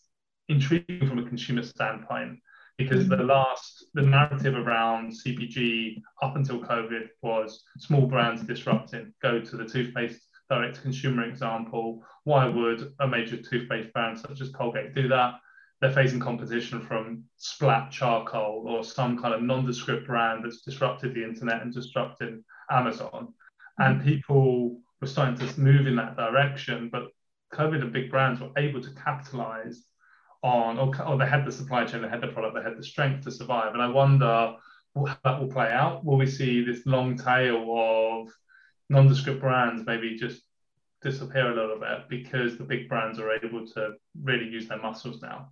intriguing 0.48 1.06
from 1.08 1.18
a 1.18 1.26
consumer 1.26 1.62
standpoint 1.62 2.38
because 2.78 3.08
the 3.08 3.16
mm-hmm. 3.16 3.28
last 3.28 3.86
the 3.94 4.02
narrative 4.02 4.54
around 4.54 5.12
CPG 5.12 6.02
up 6.22 6.36
until 6.36 6.60
COVID 6.60 7.08
was 7.22 7.62
small 7.78 8.06
brands 8.06 8.42
disrupting. 8.42 9.12
Go 9.22 9.40
to 9.40 9.56
the 9.56 9.64
toothpaste 9.64 10.20
direct 10.50 10.82
consumer 10.82 11.24
example. 11.24 12.02
Why 12.24 12.46
would 12.46 12.92
a 13.00 13.06
major 13.06 13.36
toothpaste 13.36 13.92
brand 13.92 14.18
such 14.18 14.40
as 14.40 14.50
Colgate 14.50 14.94
do 14.94 15.08
that? 15.08 15.34
They're 15.80 15.92
facing 15.92 16.20
competition 16.20 16.80
from 16.80 17.24
Splat 17.36 17.90
Charcoal 17.90 18.64
or 18.66 18.84
some 18.84 19.18
kind 19.18 19.34
of 19.34 19.42
nondescript 19.42 20.06
brand 20.06 20.44
that's 20.44 20.62
disrupted 20.62 21.14
the 21.14 21.24
internet 21.24 21.62
and 21.62 21.72
disrupted 21.72 22.42
Amazon. 22.70 23.34
And 23.78 23.98
mm-hmm. 23.98 24.08
people 24.08 24.80
were 25.04 25.10
starting 25.10 25.36
to 25.36 25.60
move 25.60 25.86
in 25.86 25.96
that 25.96 26.16
direction. 26.16 26.88
But 26.90 27.08
COVID 27.52 27.82
and 27.82 27.92
big 27.92 28.10
brands 28.10 28.40
were 28.40 28.50
able 28.56 28.80
to 28.80 28.90
capitalize 28.94 29.84
on, 30.42 30.78
or, 30.78 30.90
or 31.06 31.18
they 31.18 31.26
had 31.26 31.44
the 31.44 31.52
supply 31.52 31.84
chain, 31.84 32.02
they 32.02 32.08
had 32.08 32.22
the 32.22 32.28
product, 32.28 32.54
they 32.56 32.62
had 32.62 32.78
the 32.78 32.84
strength 32.84 33.24
to 33.24 33.30
survive. 33.30 33.74
And 33.74 33.82
I 33.82 33.88
wonder 33.88 34.54
how 34.96 35.18
that 35.24 35.40
will 35.40 35.48
play 35.48 35.70
out. 35.70 36.04
Will 36.04 36.16
we 36.16 36.26
see 36.26 36.64
this 36.64 36.86
long 36.86 37.18
tail 37.18 37.66
of 37.70 38.32
nondescript 38.88 39.40
brands 39.40 39.84
maybe 39.86 40.16
just 40.16 40.42
disappear 41.02 41.52
a 41.52 41.54
little 41.54 41.78
bit 41.78 42.08
because 42.08 42.56
the 42.56 42.64
big 42.64 42.88
brands 42.88 43.18
are 43.18 43.32
able 43.32 43.66
to 43.66 43.92
really 44.22 44.48
use 44.48 44.68
their 44.68 44.80
muscles 44.80 45.20
now? 45.20 45.50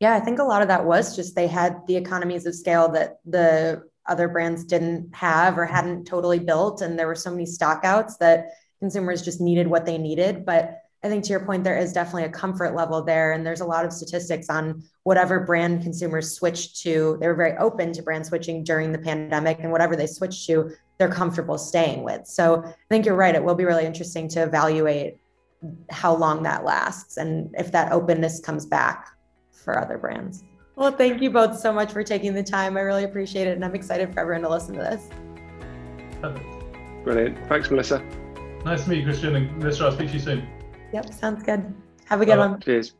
Yeah, 0.00 0.14
I 0.14 0.20
think 0.20 0.38
a 0.38 0.44
lot 0.44 0.62
of 0.62 0.68
that 0.68 0.84
was 0.84 1.16
just 1.16 1.34
they 1.34 1.46
had 1.46 1.86
the 1.86 1.96
economies 1.96 2.44
of 2.44 2.54
scale 2.54 2.90
that 2.92 3.18
the 3.24 3.82
other 4.08 4.28
brands 4.28 4.64
didn't 4.64 5.14
have 5.14 5.58
or 5.58 5.64
hadn't 5.64 6.04
totally 6.06 6.38
built. 6.38 6.82
And 6.82 6.98
there 6.98 7.06
were 7.06 7.14
so 7.14 7.30
many 7.30 7.44
stockouts 7.44 8.18
that 8.18 8.50
consumers 8.80 9.22
just 9.22 9.40
needed 9.40 9.66
what 9.66 9.86
they 9.86 9.98
needed. 9.98 10.44
But 10.44 10.78
I 11.04 11.08
think 11.08 11.24
to 11.24 11.30
your 11.30 11.44
point, 11.44 11.64
there 11.64 11.78
is 11.78 11.92
definitely 11.92 12.24
a 12.24 12.28
comfort 12.28 12.74
level 12.74 13.02
there. 13.02 13.32
And 13.32 13.44
there's 13.44 13.60
a 13.60 13.66
lot 13.66 13.84
of 13.84 13.92
statistics 13.92 14.48
on 14.48 14.84
whatever 15.02 15.40
brand 15.40 15.82
consumers 15.82 16.32
switched 16.32 16.80
to. 16.82 17.16
They 17.20 17.26
were 17.26 17.34
very 17.34 17.56
open 17.58 17.92
to 17.92 18.02
brand 18.02 18.26
switching 18.26 18.62
during 18.62 18.92
the 18.92 18.98
pandemic, 18.98 19.58
and 19.60 19.72
whatever 19.72 19.96
they 19.96 20.06
switched 20.06 20.46
to, 20.46 20.70
they're 20.98 21.08
comfortable 21.08 21.58
staying 21.58 22.04
with. 22.04 22.26
So 22.26 22.62
I 22.64 22.74
think 22.88 23.04
you're 23.04 23.16
right. 23.16 23.34
It 23.34 23.42
will 23.42 23.56
be 23.56 23.64
really 23.64 23.84
interesting 23.84 24.28
to 24.28 24.44
evaluate 24.44 25.18
how 25.90 26.14
long 26.14 26.42
that 26.44 26.64
lasts 26.64 27.16
and 27.16 27.54
if 27.58 27.72
that 27.72 27.92
openness 27.92 28.40
comes 28.40 28.66
back 28.66 29.08
for 29.52 29.78
other 29.78 29.98
brands. 29.98 30.42
Well, 30.76 30.92
thank 30.92 31.20
you 31.20 31.30
both 31.30 31.58
so 31.58 31.72
much 31.72 31.92
for 31.92 32.02
taking 32.02 32.32
the 32.34 32.42
time. 32.42 32.76
I 32.76 32.80
really 32.80 33.04
appreciate 33.04 33.46
it, 33.46 33.56
and 33.56 33.64
I'm 33.64 33.74
excited 33.74 34.12
for 34.12 34.20
everyone 34.20 34.42
to 34.42 34.48
listen 34.48 34.74
to 34.74 34.80
this. 34.80 35.08
Perfect. 36.20 36.46
Brilliant. 37.04 37.46
Thanks, 37.48 37.70
Melissa. 37.70 37.98
Nice 38.64 38.84
to 38.84 38.90
meet 38.90 38.98
you, 38.98 39.04
Christian. 39.04 39.36
And 39.36 39.56
Melissa, 39.58 39.84
I'll 39.84 39.92
speak 39.92 40.08
to 40.08 40.14
you 40.14 40.20
soon. 40.20 40.48
Yep, 40.92 41.12
sounds 41.12 41.42
good. 41.42 41.74
Have 42.06 42.20
a 42.20 42.24
good 42.24 42.36
Bye. 42.36 42.48
one. 42.48 42.60
Cheers. 42.60 42.94